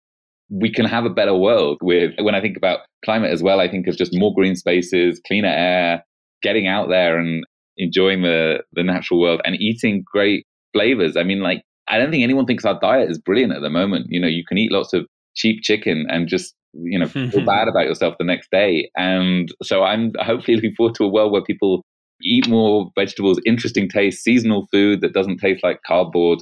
we 0.48 0.72
can 0.72 0.86
have 0.86 1.04
a 1.04 1.10
better 1.10 1.34
world 1.34 1.78
with, 1.82 2.14
when 2.20 2.34
I 2.34 2.40
think 2.40 2.56
about 2.56 2.80
climate 3.04 3.32
as 3.32 3.42
well, 3.42 3.60
I 3.60 3.68
think 3.68 3.86
of 3.86 3.96
just 3.96 4.16
more 4.16 4.32
green 4.34 4.56
spaces, 4.56 5.20
cleaner 5.26 5.48
air, 5.48 6.04
getting 6.40 6.66
out 6.66 6.88
there 6.88 7.18
and 7.18 7.44
enjoying 7.76 8.22
the, 8.22 8.62
the 8.72 8.82
natural 8.82 9.20
world 9.20 9.40
and 9.44 9.56
eating 9.60 10.04
great 10.10 10.46
flavors. 10.72 11.16
I 11.16 11.22
mean, 11.22 11.40
like, 11.40 11.62
I 11.88 11.98
don't 11.98 12.10
think 12.10 12.22
anyone 12.22 12.46
thinks 12.46 12.64
our 12.64 12.78
diet 12.80 13.10
is 13.10 13.18
brilliant 13.18 13.52
at 13.52 13.62
the 13.62 13.70
moment. 13.70 14.06
You 14.08 14.20
know, 14.20 14.28
you 14.28 14.44
can 14.46 14.56
eat 14.56 14.72
lots 14.72 14.92
of 14.92 15.06
cheap 15.34 15.62
chicken 15.62 16.06
and 16.08 16.28
just 16.28 16.54
you 16.74 16.98
know 16.98 17.06
feel 17.30 17.44
bad 17.44 17.68
about 17.68 17.86
yourself 17.86 18.14
the 18.18 18.24
next 18.24 18.50
day. 18.50 18.90
And 18.96 19.52
so 19.62 19.84
i'm 19.84 20.12
hopefully 20.20 20.56
looking 20.56 20.74
forward 20.76 20.94
to 20.96 21.04
a 21.04 21.08
world 21.08 21.32
where 21.32 21.42
people 21.42 21.84
eat 22.22 22.48
more 22.48 22.90
vegetables 22.98 23.40
interesting 23.46 23.88
taste 23.88 24.22
seasonal 24.24 24.66
food 24.72 25.00
that 25.00 25.14
doesn't 25.14 25.38
taste 25.38 25.62
like 25.62 25.80
cardboard. 25.86 26.40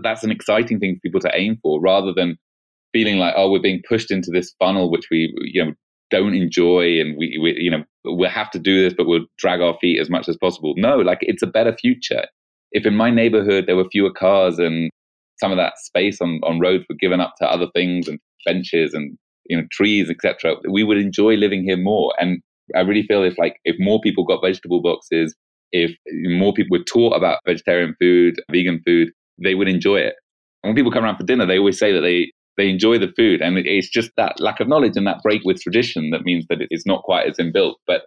That's 0.00 0.22
an 0.22 0.30
exciting 0.30 0.78
thing 0.78 0.94
for 0.94 1.00
people 1.00 1.20
to 1.20 1.30
aim 1.34 1.58
for 1.62 1.80
rather 1.80 2.12
than 2.12 2.36
feeling 2.92 3.18
like 3.18 3.34
oh 3.36 3.50
we're 3.50 3.60
being 3.60 3.82
pushed 3.88 4.10
into 4.10 4.30
this 4.32 4.54
funnel 4.58 4.90
which 4.90 5.08
we 5.10 5.32
you 5.42 5.64
know 5.64 5.72
don't 6.10 6.34
enjoy 6.34 7.00
and 7.00 7.16
we, 7.18 7.36
we 7.42 7.54
you 7.58 7.70
know 7.70 7.82
we'll 8.04 8.30
have 8.30 8.50
to 8.50 8.60
do 8.60 8.82
this 8.82 8.94
but 8.96 9.06
we'll 9.06 9.26
drag 9.38 9.60
our 9.60 9.76
feet 9.80 10.00
as 10.00 10.08
much 10.08 10.28
as 10.28 10.36
possible. 10.36 10.74
No 10.76 10.98
like 10.98 11.18
it's 11.22 11.42
a 11.42 11.46
better 11.46 11.76
future. 11.76 12.24
If 12.72 12.86
in 12.86 12.96
my 12.96 13.10
neighborhood 13.10 13.64
there 13.66 13.76
were 13.76 13.88
fewer 13.90 14.12
cars 14.12 14.58
and 14.58 14.90
some 15.38 15.52
of 15.52 15.58
that 15.58 15.78
space 15.78 16.20
on, 16.20 16.40
on 16.44 16.60
roads 16.60 16.84
were 16.88 16.96
given 16.98 17.20
up 17.20 17.34
to 17.38 17.46
other 17.46 17.66
things 17.74 18.08
and 18.08 18.18
benches 18.44 18.94
and 18.94 19.18
you 19.48 19.56
know 19.56 19.64
trees 19.70 20.10
etc 20.10 20.54
we 20.70 20.82
would 20.82 20.98
enjoy 20.98 21.34
living 21.34 21.64
here 21.64 21.76
more. 21.76 22.12
And 22.18 22.40
i 22.74 22.80
really 22.80 23.02
feel 23.02 23.22
if 23.22 23.38
like 23.38 23.58
if 23.64 23.76
more 23.78 24.00
people 24.00 24.24
got 24.24 24.42
vegetable 24.42 24.82
boxes 24.82 25.34
if 25.72 25.92
more 26.12 26.52
people 26.52 26.78
were 26.78 26.84
taught 26.84 27.16
about 27.16 27.40
vegetarian 27.46 27.94
food 28.00 28.40
vegan 28.50 28.80
food 28.86 29.10
they 29.42 29.54
would 29.54 29.68
enjoy 29.68 29.96
it. 29.96 30.14
And 30.62 30.70
when 30.70 30.76
people 30.76 30.92
come 30.92 31.04
around 31.04 31.18
for 31.18 31.24
dinner 31.24 31.46
they 31.46 31.58
always 31.58 31.78
say 31.78 31.92
that 31.92 32.00
they 32.00 32.30
they 32.56 32.68
enjoy 32.68 32.98
the 32.98 33.12
food. 33.16 33.40
And 33.42 33.58
it's 33.58 33.88
just 33.88 34.10
that 34.16 34.40
lack 34.40 34.60
of 34.60 34.68
knowledge 34.68 34.96
and 34.96 35.06
that 35.06 35.22
break 35.22 35.42
with 35.44 35.60
tradition 35.60 36.10
that 36.10 36.24
means 36.24 36.46
that 36.48 36.58
it's 36.70 36.86
not 36.86 37.02
quite 37.02 37.28
as 37.28 37.36
inbuilt. 37.36 37.74
But 37.86 38.02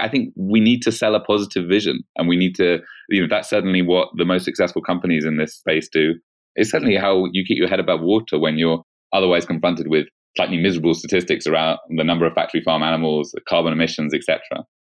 I 0.00 0.08
think 0.08 0.32
we 0.36 0.60
need 0.60 0.82
to 0.82 0.92
sell 0.92 1.14
a 1.14 1.20
positive 1.20 1.68
vision 1.68 2.00
and 2.16 2.28
we 2.28 2.36
need 2.36 2.54
to, 2.56 2.78
you 3.08 3.22
know, 3.22 3.26
that's 3.28 3.50
certainly 3.50 3.82
what 3.82 4.08
the 4.16 4.24
most 4.24 4.44
successful 4.44 4.82
companies 4.82 5.24
in 5.24 5.36
this 5.36 5.54
space 5.54 5.88
do. 5.88 6.14
It's 6.56 6.70
certainly 6.70 6.96
how 6.96 7.26
you 7.32 7.44
keep 7.44 7.58
your 7.58 7.68
head 7.68 7.80
above 7.80 8.00
water 8.00 8.38
when 8.38 8.58
you're 8.58 8.82
otherwise 9.12 9.46
confronted 9.46 9.88
with 9.88 10.06
slightly 10.36 10.58
miserable 10.58 10.94
statistics 10.94 11.46
around 11.46 11.78
the 11.96 12.04
number 12.04 12.26
of 12.26 12.34
factory 12.34 12.62
farm 12.62 12.82
animals, 12.82 13.34
carbon 13.48 13.72
emissions, 13.72 14.14
etc. 14.14 14.40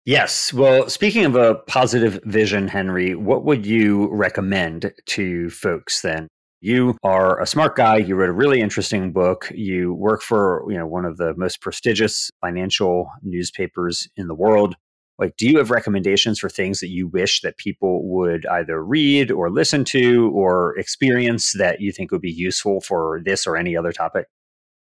Yes. 0.05 0.51
Well, 0.51 0.89
speaking 0.89 1.25
of 1.25 1.35
a 1.35 1.55
positive 1.67 2.19
vision, 2.23 2.67
Henry, 2.67 3.13
what 3.13 3.45
would 3.45 3.65
you 3.65 4.09
recommend 4.11 4.91
to 5.07 5.49
folks 5.51 6.01
then? 6.01 6.27
You 6.59 6.97
are 7.03 7.39
a 7.41 7.47
smart 7.47 7.75
guy. 7.75 7.97
You 7.97 8.15
wrote 8.15 8.29
a 8.29 8.33
really 8.33 8.61
interesting 8.61 9.11
book. 9.11 9.51
You 9.53 9.93
work 9.93 10.21
for, 10.21 10.63
you 10.69 10.77
know, 10.77 10.85
one 10.87 11.05
of 11.05 11.17
the 11.17 11.33
most 11.35 11.59
prestigious 11.61 12.29
financial 12.39 13.09
newspapers 13.23 14.07
in 14.15 14.27
the 14.27 14.35
world. 14.35 14.75
Like, 15.17 15.35
do 15.37 15.47
you 15.47 15.57
have 15.59 15.69
recommendations 15.69 16.39
for 16.39 16.49
things 16.49 16.79
that 16.79 16.89
you 16.89 17.07
wish 17.07 17.41
that 17.41 17.57
people 17.57 18.07
would 18.09 18.45
either 18.47 18.83
read 18.83 19.31
or 19.31 19.51
listen 19.51 19.83
to 19.85 20.31
or 20.33 20.77
experience 20.79 21.53
that 21.53 21.79
you 21.79 21.91
think 21.91 22.11
would 22.11 22.21
be 22.21 22.31
useful 22.31 22.81
for 22.81 23.21
this 23.23 23.45
or 23.45 23.55
any 23.55 23.77
other 23.77 23.91
topic? 23.91 24.25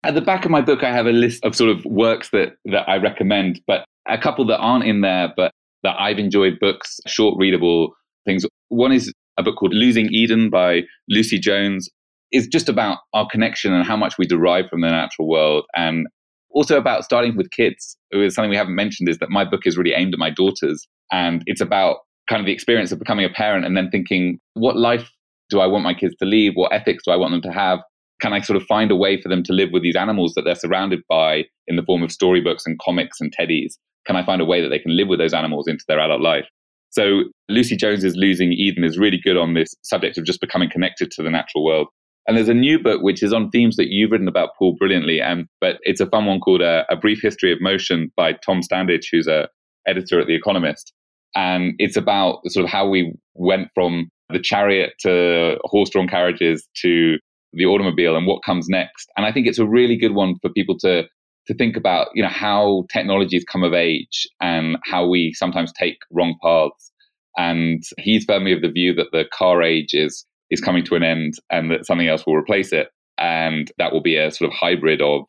At 0.06 0.14
the 0.14 0.20
back 0.20 0.44
of 0.44 0.52
my 0.52 0.60
book, 0.60 0.84
I 0.84 0.92
have 0.92 1.06
a 1.06 1.12
list 1.12 1.44
of 1.44 1.56
sort 1.56 1.68
of 1.68 1.84
works 1.84 2.30
that, 2.30 2.58
that 2.66 2.88
I 2.88 2.96
recommend, 2.96 3.60
but 3.66 3.84
a 4.08 4.16
couple 4.16 4.46
that 4.46 4.58
aren't 4.58 4.84
in 4.84 5.00
there, 5.00 5.32
but 5.36 5.50
that 5.82 5.96
I've 5.98 6.20
enjoyed 6.20 6.60
books, 6.60 7.00
short 7.08 7.36
readable 7.36 7.92
things. 8.24 8.46
One 8.68 8.92
is 8.92 9.12
a 9.36 9.42
book 9.42 9.56
called 9.56 9.74
Losing 9.74 10.06
Eden 10.12 10.48
by 10.48 10.82
Lucy 11.08 11.40
Jones. 11.40 11.88
It's 12.30 12.46
just 12.46 12.68
about 12.68 12.98
our 13.14 13.26
connection 13.28 13.72
and 13.72 13.84
how 13.84 13.96
much 13.96 14.16
we 14.16 14.26
derive 14.26 14.68
from 14.68 14.82
the 14.82 14.90
natural 14.90 15.28
world 15.28 15.64
and 15.74 16.06
also 16.50 16.78
about 16.78 17.02
starting 17.02 17.36
with 17.36 17.50
kids. 17.50 17.96
It 18.12 18.16
was 18.16 18.32
something 18.32 18.50
we 18.50 18.56
haven't 18.56 18.76
mentioned 18.76 19.08
is 19.08 19.18
that 19.18 19.30
my 19.30 19.44
book 19.44 19.62
is 19.66 19.76
really 19.76 19.92
aimed 19.92 20.14
at 20.14 20.20
my 20.20 20.30
daughters 20.30 20.86
and 21.10 21.42
it's 21.46 21.60
about 21.60 21.96
kind 22.30 22.38
of 22.38 22.46
the 22.46 22.52
experience 22.52 22.92
of 22.92 23.00
becoming 23.00 23.24
a 23.24 23.30
parent 23.30 23.66
and 23.66 23.76
then 23.76 23.90
thinking, 23.90 24.38
what 24.54 24.76
life 24.76 25.10
do 25.50 25.58
I 25.58 25.66
want 25.66 25.82
my 25.82 25.94
kids 25.94 26.14
to 26.20 26.26
lead? 26.26 26.52
What 26.54 26.72
ethics 26.72 27.02
do 27.04 27.10
I 27.10 27.16
want 27.16 27.32
them 27.32 27.42
to 27.42 27.52
have? 27.52 27.80
Can 28.20 28.32
I 28.32 28.40
sort 28.40 28.56
of 28.56 28.64
find 28.64 28.90
a 28.90 28.96
way 28.96 29.20
for 29.20 29.28
them 29.28 29.42
to 29.44 29.52
live 29.52 29.70
with 29.72 29.82
these 29.82 29.96
animals 29.96 30.34
that 30.34 30.42
they're 30.42 30.54
surrounded 30.54 31.02
by 31.08 31.44
in 31.66 31.76
the 31.76 31.82
form 31.82 32.02
of 32.02 32.12
storybooks 32.12 32.64
and 32.66 32.78
comics 32.78 33.20
and 33.20 33.32
teddies? 33.38 33.74
Can 34.06 34.16
I 34.16 34.24
find 34.24 34.40
a 34.40 34.44
way 34.44 34.60
that 34.60 34.68
they 34.68 34.78
can 34.78 34.96
live 34.96 35.08
with 35.08 35.18
those 35.18 35.34
animals 35.34 35.66
into 35.68 35.84
their 35.88 36.00
adult 36.00 36.20
life? 36.20 36.46
So 36.90 37.24
Lucy 37.48 37.76
Jones's 37.76 38.16
Losing 38.16 38.52
Eden 38.52 38.84
is 38.84 38.98
really 38.98 39.20
good 39.22 39.36
on 39.36 39.54
this 39.54 39.74
subject 39.82 40.16
of 40.16 40.24
just 40.24 40.40
becoming 40.40 40.70
connected 40.70 41.10
to 41.10 41.22
the 41.22 41.30
natural 41.30 41.64
world. 41.64 41.88
And 42.26 42.36
there's 42.36 42.48
a 42.48 42.54
new 42.54 42.82
book 42.82 43.02
which 43.02 43.22
is 43.22 43.32
on 43.32 43.50
themes 43.50 43.76
that 43.76 43.88
you've 43.88 44.10
written 44.10 44.28
about, 44.28 44.50
Paul, 44.58 44.76
brilliantly. 44.78 45.20
Um, 45.20 45.48
but 45.60 45.78
it's 45.82 46.00
a 46.00 46.06
fun 46.06 46.26
one 46.26 46.40
called 46.40 46.62
uh, 46.62 46.84
A 46.88 46.96
Brief 46.96 47.20
History 47.22 47.52
of 47.52 47.60
Motion 47.60 48.10
by 48.16 48.32
Tom 48.32 48.62
Standage, 48.62 49.06
who's 49.12 49.28
a 49.28 49.48
editor 49.86 50.20
at 50.20 50.26
The 50.26 50.34
Economist. 50.34 50.92
And 51.34 51.74
it's 51.78 51.96
about 51.96 52.40
sort 52.46 52.64
of 52.64 52.70
how 52.70 52.88
we 52.88 53.12
went 53.34 53.68
from 53.74 54.08
the 54.30 54.40
chariot 54.40 54.94
to 55.00 55.58
horse-drawn 55.64 56.08
carriages 56.08 56.66
to 56.82 57.18
the 57.52 57.66
automobile 57.66 58.16
and 58.16 58.26
what 58.26 58.44
comes 58.44 58.66
next. 58.68 59.10
And 59.16 59.26
I 59.26 59.32
think 59.32 59.46
it's 59.46 59.58
a 59.58 59.66
really 59.66 59.96
good 59.96 60.14
one 60.14 60.34
for 60.40 60.50
people 60.50 60.76
to 60.80 61.04
to 61.46 61.54
think 61.54 61.76
about, 61.76 62.08
you 62.14 62.22
know, 62.22 62.28
how 62.28 62.84
technologies 62.92 63.44
come 63.44 63.62
of 63.62 63.72
age 63.72 64.26
and 64.40 64.76
how 64.84 65.06
we 65.06 65.32
sometimes 65.32 65.72
take 65.78 65.98
wrong 66.10 66.34
paths. 66.42 66.92
And 67.36 67.82
he's 67.98 68.24
firmly 68.24 68.52
of 68.52 68.62
the 68.62 68.70
view 68.70 68.94
that 68.94 69.12
the 69.12 69.26
car 69.32 69.62
age 69.62 69.94
is 69.94 70.26
is 70.50 70.60
coming 70.60 70.84
to 70.84 70.94
an 70.94 71.02
end 71.02 71.34
and 71.50 71.70
that 71.70 71.86
something 71.86 72.08
else 72.08 72.24
will 72.26 72.36
replace 72.36 72.72
it. 72.72 72.88
And 73.18 73.70
that 73.78 73.92
will 73.92 74.02
be 74.02 74.16
a 74.16 74.30
sort 74.30 74.50
of 74.50 74.56
hybrid 74.56 75.00
of, 75.00 75.22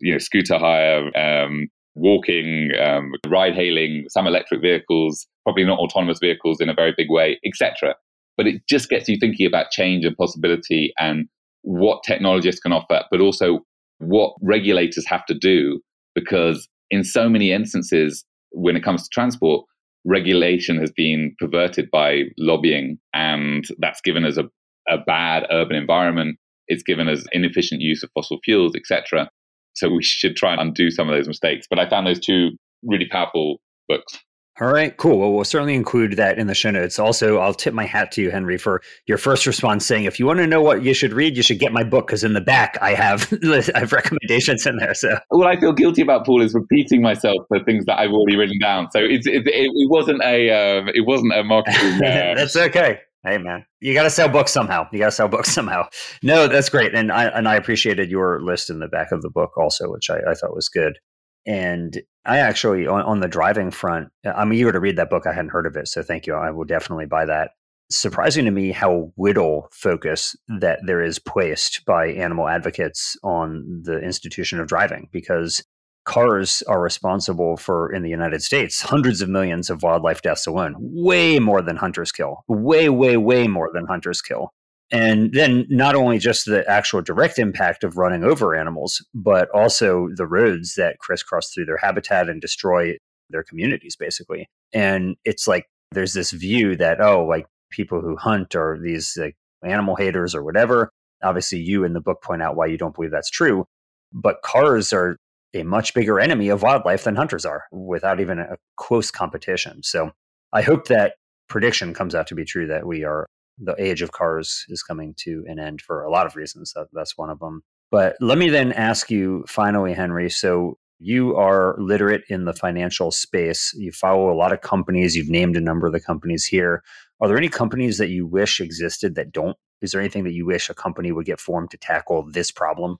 you 0.00 0.12
know, 0.12 0.18
scooter 0.18 0.58
hire, 0.58 1.16
um, 1.16 1.68
walking, 1.94 2.70
um, 2.80 3.12
ride 3.26 3.54
hailing, 3.54 4.04
some 4.08 4.26
electric 4.26 4.60
vehicles, 4.60 5.26
probably 5.44 5.64
not 5.64 5.78
autonomous 5.78 6.18
vehicles 6.18 6.60
in 6.60 6.68
a 6.68 6.74
very 6.74 6.94
big 6.96 7.10
way, 7.10 7.38
etc. 7.44 7.94
But 8.36 8.46
it 8.46 8.62
just 8.68 8.88
gets 8.88 9.08
you 9.08 9.16
thinking 9.18 9.46
about 9.46 9.70
change 9.70 10.04
and 10.04 10.16
possibility 10.16 10.92
and 10.98 11.28
what 11.64 12.02
technologists 12.04 12.60
can 12.60 12.72
offer, 12.72 13.02
but 13.10 13.20
also 13.20 13.60
what 13.98 14.34
regulators 14.42 15.06
have 15.06 15.24
to 15.26 15.34
do, 15.34 15.80
because 16.14 16.68
in 16.90 17.04
so 17.04 17.28
many 17.28 17.52
instances, 17.52 18.24
when 18.52 18.76
it 18.76 18.84
comes 18.84 19.02
to 19.02 19.08
transport, 19.12 19.64
regulation 20.04 20.78
has 20.78 20.92
been 20.92 21.34
perverted 21.38 21.90
by 21.90 22.24
lobbying, 22.38 22.98
and 23.14 23.64
that's 23.78 24.00
given 24.02 24.24
us 24.24 24.36
a, 24.36 24.44
a 24.92 24.98
bad 24.98 25.46
urban 25.50 25.76
environment. 25.76 26.36
It's 26.68 26.82
given 26.82 27.08
us 27.08 27.24
inefficient 27.32 27.80
use 27.80 28.02
of 28.02 28.10
fossil 28.14 28.38
fuels, 28.44 28.74
etc. 28.76 29.30
So 29.74 29.88
we 29.88 30.02
should 30.02 30.36
try 30.36 30.52
and 30.52 30.60
undo 30.60 30.90
some 30.90 31.08
of 31.08 31.16
those 31.16 31.26
mistakes. 31.26 31.66
But 31.68 31.78
I 31.78 31.88
found 31.88 32.06
those 32.06 32.20
two 32.20 32.50
really 32.82 33.06
powerful 33.10 33.60
books. 33.88 34.18
All 34.60 34.72
right, 34.72 34.96
cool. 34.96 35.18
Well, 35.18 35.32
we'll 35.32 35.42
certainly 35.42 35.74
include 35.74 36.12
that 36.12 36.38
in 36.38 36.46
the 36.46 36.54
show 36.54 36.70
notes. 36.70 37.00
Also, 37.00 37.38
I'll 37.38 37.54
tip 37.54 37.74
my 37.74 37.86
hat 37.86 38.12
to 38.12 38.22
you, 38.22 38.30
Henry, 38.30 38.56
for 38.56 38.82
your 39.06 39.18
first 39.18 39.46
response 39.46 39.84
saying, 39.84 40.04
if 40.04 40.20
you 40.20 40.26
want 40.26 40.38
to 40.38 40.46
know 40.46 40.62
what 40.62 40.84
you 40.84 40.94
should 40.94 41.12
read, 41.12 41.36
you 41.36 41.42
should 41.42 41.58
get 41.58 41.72
my 41.72 41.82
book 41.82 42.06
because 42.06 42.22
in 42.22 42.34
the 42.34 42.40
back 42.40 42.78
I 42.80 42.94
have 42.94 43.32
I 43.74 43.80
have 43.80 43.92
recommendations 43.92 44.64
in 44.64 44.76
there. 44.76 44.94
So, 44.94 45.18
what 45.30 45.48
I 45.48 45.58
feel 45.58 45.72
guilty 45.72 46.02
about, 46.02 46.24
Paul, 46.24 46.40
is 46.40 46.54
repeating 46.54 47.02
myself 47.02 47.38
for 47.48 47.64
things 47.64 47.84
that 47.86 47.98
I've 47.98 48.12
already 48.12 48.36
written 48.36 48.58
down. 48.60 48.90
So 48.92 49.00
it, 49.00 49.26
it, 49.26 49.42
it 49.46 49.90
wasn't 49.90 50.22
a 50.22 50.50
um, 50.50 50.88
it 50.94 51.04
wasn't 51.04 51.32
a 51.34 51.42
marketing. 51.42 52.00
Uh, 52.04 52.34
that's 52.34 52.56
okay. 52.56 53.00
Hey 53.24 53.38
man, 53.38 53.64
you 53.80 53.94
got 53.94 54.02
to 54.02 54.10
sell 54.10 54.28
books 54.28 54.52
somehow. 54.52 54.86
You 54.92 54.98
got 54.98 55.06
to 55.06 55.12
sell 55.12 55.28
books 55.28 55.50
somehow. 55.52 55.88
No, 56.22 56.46
that's 56.46 56.68
great, 56.68 56.94
and 56.94 57.10
I 57.10 57.24
and 57.24 57.48
I 57.48 57.56
appreciated 57.56 58.10
your 58.10 58.42
list 58.42 58.70
in 58.70 58.78
the 58.78 58.88
back 58.88 59.10
of 59.10 59.22
the 59.22 59.30
book 59.30 59.56
also, 59.56 59.90
which 59.90 60.10
I, 60.10 60.18
I 60.28 60.34
thought 60.34 60.54
was 60.54 60.68
good. 60.68 60.98
And 61.46 62.00
I 62.24 62.38
actually, 62.38 62.86
on, 62.86 63.02
on, 63.02 63.20
the 63.20 63.28
driving 63.28 63.70
front, 63.70 64.08
uh, 64.24 64.32
I'm 64.34 64.52
eager 64.52 64.72
to 64.72 64.80
read 64.80 64.96
that 64.96 65.10
book. 65.10 65.26
I 65.26 65.32
hadn't 65.32 65.50
heard 65.50 65.66
of 65.66 65.76
it. 65.76 65.88
So 65.88 66.02
thank 66.02 66.26
you. 66.26 66.34
I 66.34 66.50
will 66.50 66.64
definitely 66.64 67.06
buy 67.06 67.26
that. 67.26 67.50
surprising 67.90 68.46
to 68.46 68.50
me 68.50 68.72
how 68.72 69.12
little 69.18 69.68
focus 69.70 70.34
that 70.60 70.80
there 70.86 71.02
is 71.02 71.18
placed 71.18 71.84
by 71.84 72.06
animal 72.06 72.48
advocates 72.48 73.16
on 73.22 73.82
the 73.84 73.98
institution 74.00 74.58
of 74.58 74.66
driving 74.66 75.08
because 75.12 75.62
cars 76.04 76.62
are 76.66 76.80
responsible 76.80 77.56
for 77.56 77.92
in 77.92 78.02
the 78.02 78.10
United 78.10 78.42
States 78.42 78.80
hundreds 78.82 79.20
of 79.20 79.28
millions 79.28 79.68
of 79.68 79.82
wildlife 79.82 80.22
deaths 80.22 80.46
alone, 80.46 80.74
way 80.78 81.38
more 81.38 81.60
than 81.60 81.76
hunters 81.76 82.12
kill, 82.12 82.42
way 82.48 82.88
way 82.88 83.16
way 83.16 83.46
more 83.46 83.70
than 83.72 83.86
hunters 83.86 84.22
kill. 84.22 84.52
And 84.90 85.32
then 85.32 85.66
not 85.68 85.94
only 85.94 86.18
just 86.18 86.44
the 86.44 86.68
actual 86.68 87.02
direct 87.02 87.38
impact 87.38 87.84
of 87.84 87.96
running 87.96 88.22
over 88.22 88.54
animals, 88.54 89.04
but 89.14 89.48
also 89.50 90.08
the 90.14 90.26
roads 90.26 90.74
that 90.74 90.98
crisscross 90.98 91.52
through 91.52 91.64
their 91.64 91.78
habitat 91.78 92.28
and 92.28 92.40
destroy 92.40 92.96
their 93.30 93.42
communities 93.42 93.96
basically. 93.96 94.48
And 94.72 95.16
it's 95.24 95.48
like 95.48 95.66
there's 95.92 96.12
this 96.12 96.30
view 96.30 96.76
that 96.76 97.00
oh 97.00 97.24
like 97.24 97.46
people 97.70 98.00
who 98.00 98.16
hunt 98.16 98.54
or 98.54 98.78
these 98.80 99.16
like, 99.18 99.34
animal 99.64 99.96
haters 99.96 100.34
or 100.34 100.44
whatever. 100.44 100.90
Obviously, 101.22 101.58
you 101.58 101.84
in 101.84 101.94
the 101.94 102.00
book 102.00 102.22
point 102.22 102.42
out 102.42 102.56
why 102.56 102.66
you 102.66 102.76
don't 102.76 102.94
believe 102.94 103.10
that's 103.10 103.30
true. 103.30 103.64
But 104.12 104.42
cars 104.42 104.92
are 104.92 105.16
a 105.54 105.62
much 105.62 105.94
bigger 105.94 106.20
enemy 106.20 106.48
of 106.48 106.62
wildlife 106.62 107.04
than 107.04 107.16
hunters 107.16 107.46
are 107.46 107.64
without 107.72 108.20
even 108.20 108.38
a 108.38 108.56
close 108.76 109.10
competition. 109.10 109.82
So 109.82 110.10
I 110.52 110.62
hope 110.62 110.88
that 110.88 111.14
prediction 111.48 111.94
comes 111.94 112.14
out 112.14 112.26
to 112.28 112.34
be 112.34 112.44
true 112.44 112.66
that 112.66 112.86
we 112.86 113.04
are 113.04 113.26
the 113.58 113.74
age 113.78 114.02
of 114.02 114.12
cars 114.12 114.64
is 114.68 114.82
coming 114.82 115.14
to 115.18 115.44
an 115.46 115.58
end 115.58 115.80
for 115.80 116.02
a 116.02 116.10
lot 116.10 116.26
of 116.26 116.36
reasons. 116.36 116.72
That, 116.74 116.88
that's 116.92 117.16
one 117.16 117.30
of 117.30 117.38
them. 117.38 117.62
But 117.90 118.16
let 118.20 118.38
me 118.38 118.48
then 118.48 118.72
ask 118.72 119.10
you 119.10 119.44
finally, 119.46 119.94
Henry. 119.94 120.28
So 120.30 120.78
you 120.98 121.36
are 121.36 121.76
literate 121.78 122.22
in 122.28 122.44
the 122.44 122.52
financial 122.52 123.10
space. 123.10 123.74
You 123.76 123.92
follow 123.92 124.32
a 124.32 124.34
lot 124.34 124.52
of 124.52 124.62
companies. 124.62 125.14
You've 125.14 125.28
named 125.28 125.56
a 125.56 125.60
number 125.60 125.86
of 125.86 125.92
the 125.92 126.00
companies 126.00 126.44
here. 126.44 126.82
Are 127.20 127.28
there 127.28 127.36
any 127.36 127.48
companies 127.48 127.98
that 127.98 128.08
you 128.08 128.26
wish 128.26 128.60
existed 128.60 129.14
that 129.14 129.32
don't? 129.32 129.56
Is 129.82 129.92
there 129.92 130.00
anything 130.00 130.24
that 130.24 130.32
you 130.32 130.46
wish 130.46 130.68
a 130.68 130.74
company 130.74 131.12
would 131.12 131.26
get 131.26 131.40
formed 131.40 131.70
to 131.72 131.76
tackle 131.76 132.24
this 132.30 132.50
problem? 132.50 132.96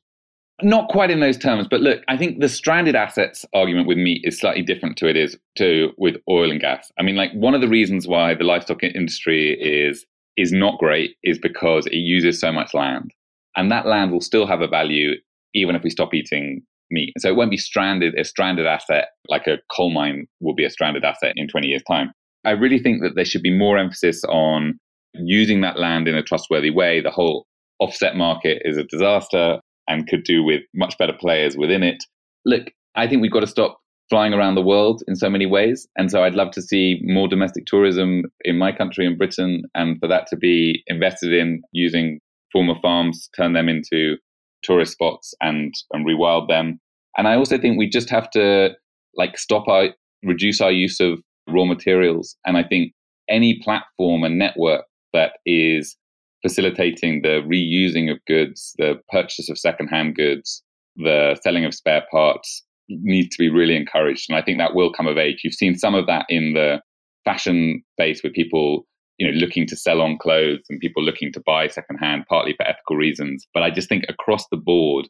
Not 0.62 0.88
quite 0.88 1.10
in 1.10 1.20
those 1.20 1.36
terms, 1.36 1.66
but 1.68 1.80
look, 1.80 2.02
I 2.06 2.16
think 2.16 2.40
the 2.40 2.48
stranded 2.48 2.94
assets 2.94 3.44
argument 3.54 3.88
with 3.88 3.98
meat 3.98 4.22
is 4.24 4.38
slightly 4.38 4.62
different 4.62 4.96
to 4.98 5.08
it 5.08 5.16
is 5.16 5.36
to 5.56 5.92
with 5.98 6.16
oil 6.30 6.50
and 6.50 6.60
gas. 6.60 6.92
I 6.98 7.02
mean, 7.02 7.16
like 7.16 7.32
one 7.32 7.54
of 7.54 7.60
the 7.60 7.68
reasons 7.68 8.06
why 8.06 8.34
the 8.34 8.44
livestock 8.44 8.84
industry 8.84 9.58
is 9.60 10.06
is 10.36 10.52
not 10.52 10.78
great 10.78 11.16
is 11.22 11.38
because 11.38 11.86
it 11.86 11.96
uses 11.96 12.40
so 12.40 12.52
much 12.52 12.74
land, 12.74 13.12
and 13.56 13.70
that 13.70 13.86
land 13.86 14.12
will 14.12 14.20
still 14.20 14.46
have 14.46 14.60
a 14.60 14.68
value 14.68 15.12
even 15.54 15.76
if 15.76 15.82
we 15.82 15.90
stop 15.90 16.12
eating 16.12 16.62
meat. 16.90 17.12
So 17.18 17.28
it 17.28 17.36
won't 17.36 17.50
be 17.50 17.56
stranded 17.56 18.18
a 18.18 18.24
stranded 18.24 18.66
asset 18.66 19.08
like 19.28 19.46
a 19.46 19.58
coal 19.74 19.90
mine 19.90 20.26
will 20.40 20.54
be 20.54 20.64
a 20.64 20.70
stranded 20.70 21.04
asset 21.04 21.34
in 21.36 21.48
20 21.48 21.68
years' 21.68 21.82
time. 21.84 22.12
I 22.44 22.50
really 22.50 22.78
think 22.78 23.02
that 23.02 23.14
there 23.14 23.24
should 23.24 23.42
be 23.42 23.56
more 23.56 23.78
emphasis 23.78 24.22
on 24.24 24.78
using 25.14 25.60
that 25.62 25.78
land 25.78 26.08
in 26.08 26.14
a 26.14 26.22
trustworthy 26.22 26.70
way. 26.70 27.00
The 27.00 27.10
whole 27.10 27.46
offset 27.78 28.16
market 28.16 28.62
is 28.64 28.76
a 28.76 28.84
disaster 28.84 29.60
and 29.88 30.06
could 30.06 30.24
do 30.24 30.42
with 30.42 30.62
much 30.74 30.98
better 30.98 31.12
players 31.12 31.56
within 31.56 31.82
it. 31.82 32.02
Look, 32.44 32.70
I 32.94 33.06
think 33.06 33.22
we've 33.22 33.32
got 33.32 33.40
to 33.40 33.46
stop 33.46 33.78
flying 34.10 34.34
around 34.34 34.54
the 34.54 34.62
world 34.62 35.02
in 35.08 35.16
so 35.16 35.30
many 35.30 35.46
ways. 35.46 35.88
And 35.96 36.10
so 36.10 36.22
I'd 36.22 36.34
love 36.34 36.50
to 36.52 36.62
see 36.62 37.00
more 37.02 37.28
domestic 37.28 37.66
tourism 37.66 38.24
in 38.44 38.58
my 38.58 38.72
country, 38.72 39.06
in 39.06 39.16
Britain, 39.16 39.62
and 39.74 39.98
for 39.98 40.08
that 40.08 40.26
to 40.28 40.36
be 40.36 40.82
invested 40.86 41.32
in 41.32 41.62
using 41.72 42.20
former 42.52 42.74
farms, 42.80 43.28
turn 43.36 43.54
them 43.54 43.68
into 43.68 44.16
tourist 44.62 44.92
spots 44.92 45.34
and, 45.40 45.74
and 45.92 46.06
rewild 46.06 46.48
them. 46.48 46.80
And 47.16 47.28
I 47.28 47.36
also 47.36 47.58
think 47.58 47.78
we 47.78 47.88
just 47.88 48.10
have 48.10 48.30
to 48.30 48.70
like 49.16 49.38
stop 49.38 49.68
our, 49.68 49.88
reduce 50.22 50.60
our 50.60 50.72
use 50.72 51.00
of 51.00 51.20
raw 51.48 51.64
materials. 51.64 52.36
And 52.46 52.56
I 52.56 52.64
think 52.64 52.92
any 53.28 53.60
platform 53.62 54.22
and 54.22 54.38
network 54.38 54.84
that 55.12 55.34
is 55.46 55.96
facilitating 56.42 57.22
the 57.22 57.40
reusing 57.46 58.10
of 58.10 58.18
goods, 58.26 58.74
the 58.78 59.00
purchase 59.10 59.48
of 59.48 59.58
secondhand 59.58 60.14
goods, 60.14 60.62
the 60.96 61.38
selling 61.42 61.64
of 61.64 61.74
spare 61.74 62.04
parts 62.10 62.62
needs 62.88 63.36
to 63.36 63.42
be 63.42 63.50
really 63.50 63.76
encouraged. 63.76 64.26
And 64.28 64.38
I 64.38 64.42
think 64.42 64.58
that 64.58 64.74
will 64.74 64.92
come 64.92 65.06
of 65.06 65.18
age. 65.18 65.40
You've 65.42 65.54
seen 65.54 65.76
some 65.76 65.94
of 65.94 66.06
that 66.06 66.26
in 66.28 66.54
the 66.54 66.80
fashion 67.24 67.82
space 67.92 68.22
with 68.22 68.34
people 68.34 68.86
you 69.16 69.26
know 69.26 69.32
looking 69.38 69.66
to 69.66 69.76
sell 69.76 70.02
on 70.02 70.18
clothes 70.18 70.64
and 70.68 70.80
people 70.80 71.02
looking 71.02 71.32
to 71.32 71.42
buy 71.46 71.68
secondhand 71.68 72.24
partly 72.28 72.52
for 72.52 72.66
ethical 72.66 72.96
reasons 72.96 73.46
but 73.54 73.62
i 73.62 73.70
just 73.70 73.88
think 73.88 74.04
across 74.08 74.46
the 74.48 74.58
board 74.58 75.08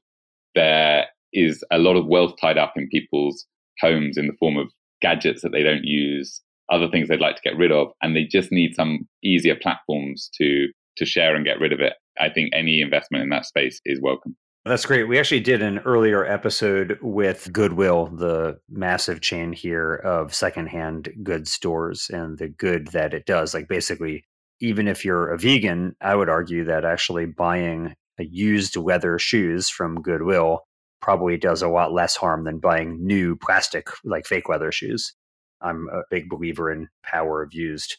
there 0.55 1.07
is 1.33 1.65
a 1.71 1.79
lot 1.79 1.97
of 1.97 2.07
wealth 2.07 2.35
tied 2.41 2.59
up 2.59 2.73
in 2.77 2.89
people's 2.89 3.47
homes 3.81 4.17
in 4.17 4.27
the 4.27 4.37
form 4.39 4.57
of 4.57 4.69
gadgets 5.03 5.43
that 5.43 5.53
they 5.53 5.63
don't 5.63 5.85
use, 5.85 6.41
other 6.71 6.89
things 6.89 7.09
they'd 7.09 7.21
like 7.21 7.37
to 7.37 7.43
get 7.43 7.59
rid 7.59 7.73
of, 7.73 7.89
and 8.03 8.17
they 8.17 8.25
just 8.25 8.51
need 8.51 8.75
some 8.75 9.07
easier 9.23 9.57
platforms 9.61 10.31
to 10.41 10.69
to 10.97 11.05
share 11.05 11.35
and 11.35 11.45
get 11.45 11.59
rid 11.59 11.73
of 11.73 11.81
it. 11.81 11.95
I 12.21 12.29
think 12.29 12.51
any 12.55 12.81
investment 12.81 13.25
in 13.25 13.31
that 13.31 13.47
space 13.47 13.81
is 13.85 14.01
welcome. 14.01 14.37
That's 14.67 14.87
great. 14.87 15.05
We 15.05 15.19
actually 15.19 15.41
did 15.41 15.61
an 15.61 15.81
earlier 15.81 16.25
episode 16.25 16.99
with 17.03 17.53
Goodwill, 17.53 18.07
the 18.07 18.59
massive 18.71 19.21
chain 19.21 19.53
here 19.53 19.95
of 19.97 20.35
secondhand 20.35 21.11
goods 21.23 21.53
stores 21.53 22.11
and 22.11 22.39
the 22.39 22.49
good 22.49 22.89
that 22.89 23.13
it 23.13 23.27
does. 23.27 23.53
Like 23.53 23.69
basically, 23.69 24.25
even 24.61 24.89
if 24.89 25.05
you're 25.05 25.31
a 25.31 25.39
vegan, 25.39 25.97
I 26.01 26.15
would 26.15 26.31
argue 26.31 26.65
that 26.65 26.87
actually 26.87 27.27
buying 27.27 27.95
used 28.19 28.77
leather 28.77 29.19
shoes 29.19 29.69
from 29.69 30.01
Goodwill 30.01 30.61
probably 31.03 31.37
does 31.37 31.61
a 31.61 31.69
lot 31.69 31.93
less 31.93 32.17
harm 32.17 32.45
than 32.45 32.59
buying 32.59 33.05
new 33.05 33.37
plastic, 33.37 33.89
like 34.03 34.25
fake 34.25 34.49
leather 34.49 34.73
shoes. 34.73 35.13
I'm 35.61 35.89
a 35.93 36.03
big 36.11 36.31
believer 36.31 36.73
in 36.73 36.89
power 37.03 37.43
of 37.43 37.53
used. 37.53 37.99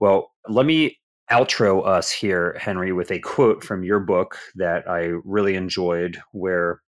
Well, 0.00 0.32
let 0.48 0.66
me 0.66 0.98
outro 1.30 1.86
us 1.86 2.10
here, 2.10 2.56
Henry, 2.60 2.92
with 2.92 3.10
a 3.10 3.18
quote 3.20 3.62
from 3.64 3.82
your 3.82 4.00
book 4.00 4.38
that 4.56 4.88
I 4.88 5.12
really 5.24 5.54
enjoyed, 5.54 6.20
where 6.32 6.82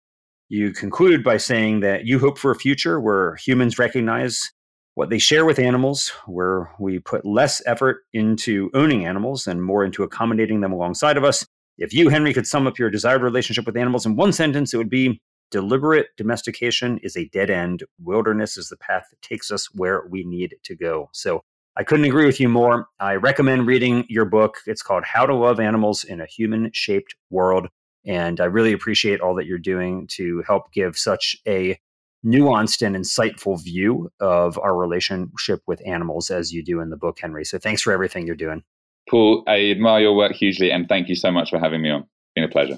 you 0.49 0.73
conclude 0.73 1.23
by 1.23 1.37
saying 1.37 1.81
that 1.81 2.07
you 2.07 2.19
hope 2.19 2.39
for 2.39 2.51
a 2.51 2.57
future 2.57 3.01
where 3.01 3.37
humans 3.37 3.79
recognize 3.79 4.51
what 4.95 5.11
they 5.11 5.19
share 5.19 5.45
with 5.45 5.59
animals, 5.59 6.13
where 6.27 6.71
we 6.81 6.99
put 6.99 7.25
less 7.25 7.63
effort 7.67 8.03
into 8.13 8.71
owning 8.75 9.07
animals 9.07 9.47
and 9.47 9.63
more 9.63 9.85
into 9.85 10.03
accommodating 10.03 10.61
them 10.61 10.73
alongside 10.73 11.17
of 11.17 11.25
us. 11.25 11.47
If 11.79 11.95
you, 11.95 12.09
Henry, 12.09 12.35
could 12.35 12.47
sum 12.47 12.67
up 12.67 12.79
your 12.79 12.91
desired 12.91 13.23
relationship 13.23 13.65
with 13.67 13.77
animals 13.77 14.05
in 14.05 14.17
one 14.17 14.33
sentence, 14.33 14.75
it 14.75 14.77
would 14.77 14.91
be 14.91 15.21
Deliberate 15.51 16.17
domestication 16.17 16.99
is 16.99 17.17
a 17.17 17.29
dead 17.31 17.51
end. 17.51 17.83
Wilderness 18.01 18.57
is 18.57 18.69
the 18.69 18.77
path 18.77 19.07
that 19.11 19.21
takes 19.21 19.51
us 19.51 19.67
where 19.75 20.07
we 20.09 20.23
need 20.23 20.55
to 20.63 20.77
go. 20.77 21.11
So 21.13 21.43
I 21.77 21.85
couldn't 21.85 22.05
agree 22.05 22.27
with 22.27 22.41
you 22.41 22.49
more. 22.49 22.89
I 22.99 23.15
recommend 23.15 23.67
reading 23.67 24.05
your 24.09 24.25
book. 24.25 24.57
It's 24.67 24.83
called 24.83 25.05
How 25.05 25.25
to 25.25 25.35
Love 25.35 25.61
Animals 25.61 26.05
in 26.05 26.21
a 26.21 26.27
Human 26.27 26.71
Shaped 26.73 27.15
World. 27.31 27.69
And 28.07 28.41
I 28.41 28.47
really 28.47 28.73
appreciate 28.73 29.21
all 29.21 29.35
that 29.37 29.47
you're 29.47 29.59
doing 29.59 30.07
to 30.13 30.43
help 30.47 30.73
give 30.73 30.99
such 30.99 31.37
a 31.47 31.79
nuanced 32.25 32.85
and 32.85 32.97
insightful 32.97 33.63
view 33.63 34.11
of 34.21 34.59
our 34.59 34.77
relationship 34.77 35.61
with 35.67 35.81
animals 35.87 36.31
as 36.31 36.53
you 36.53 36.63
do 36.63 36.81
in 36.81 36.91
the 36.91 36.97
book, 36.97 37.19
Henry. 37.21 37.45
So 37.45 37.59
thanks 37.59 37.83
for 37.83 37.93
everything 37.93 38.27
you're 38.27 38.37
doing. 38.37 38.63
Paul, 39.09 39.45
I 39.47 39.71
admire 39.71 40.01
your 40.01 40.17
work 40.17 40.33
hugely 40.33 40.71
and 40.71 40.89
thank 40.89 41.09
you 41.09 41.15
so 41.15 41.31
much 41.31 41.51
for 41.51 41.59
having 41.59 41.83
me 41.83 41.91
on. 41.91 42.07
Been 42.35 42.45
a 42.45 42.49
pleasure. 42.49 42.77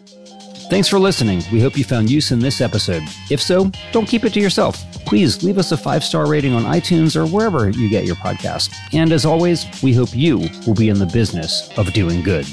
Thanks 0.70 0.88
for 0.88 0.98
listening. 0.98 1.42
We 1.52 1.60
hope 1.60 1.76
you 1.76 1.84
found 1.84 2.08
use 2.08 2.32
in 2.32 2.38
this 2.38 2.62
episode. 2.62 3.02
If 3.30 3.42
so, 3.42 3.70
don't 3.92 4.06
keep 4.08 4.24
it 4.24 4.32
to 4.32 4.40
yourself. 4.40 4.82
Please 5.04 5.42
leave 5.42 5.58
us 5.58 5.72
a 5.72 5.76
five 5.76 6.02
star 6.02 6.26
rating 6.26 6.54
on 6.54 6.62
iTunes 6.62 7.14
or 7.14 7.26
wherever 7.26 7.68
you 7.68 7.90
get 7.90 8.06
your 8.06 8.16
podcast. 8.16 8.74
And 8.94 9.12
as 9.12 9.26
always, 9.26 9.66
we 9.82 9.92
hope 9.92 10.16
you 10.16 10.38
will 10.66 10.74
be 10.74 10.88
in 10.88 10.98
the 10.98 11.06
business 11.06 11.70
of 11.76 11.92
doing 11.92 12.22
good. 12.22 12.46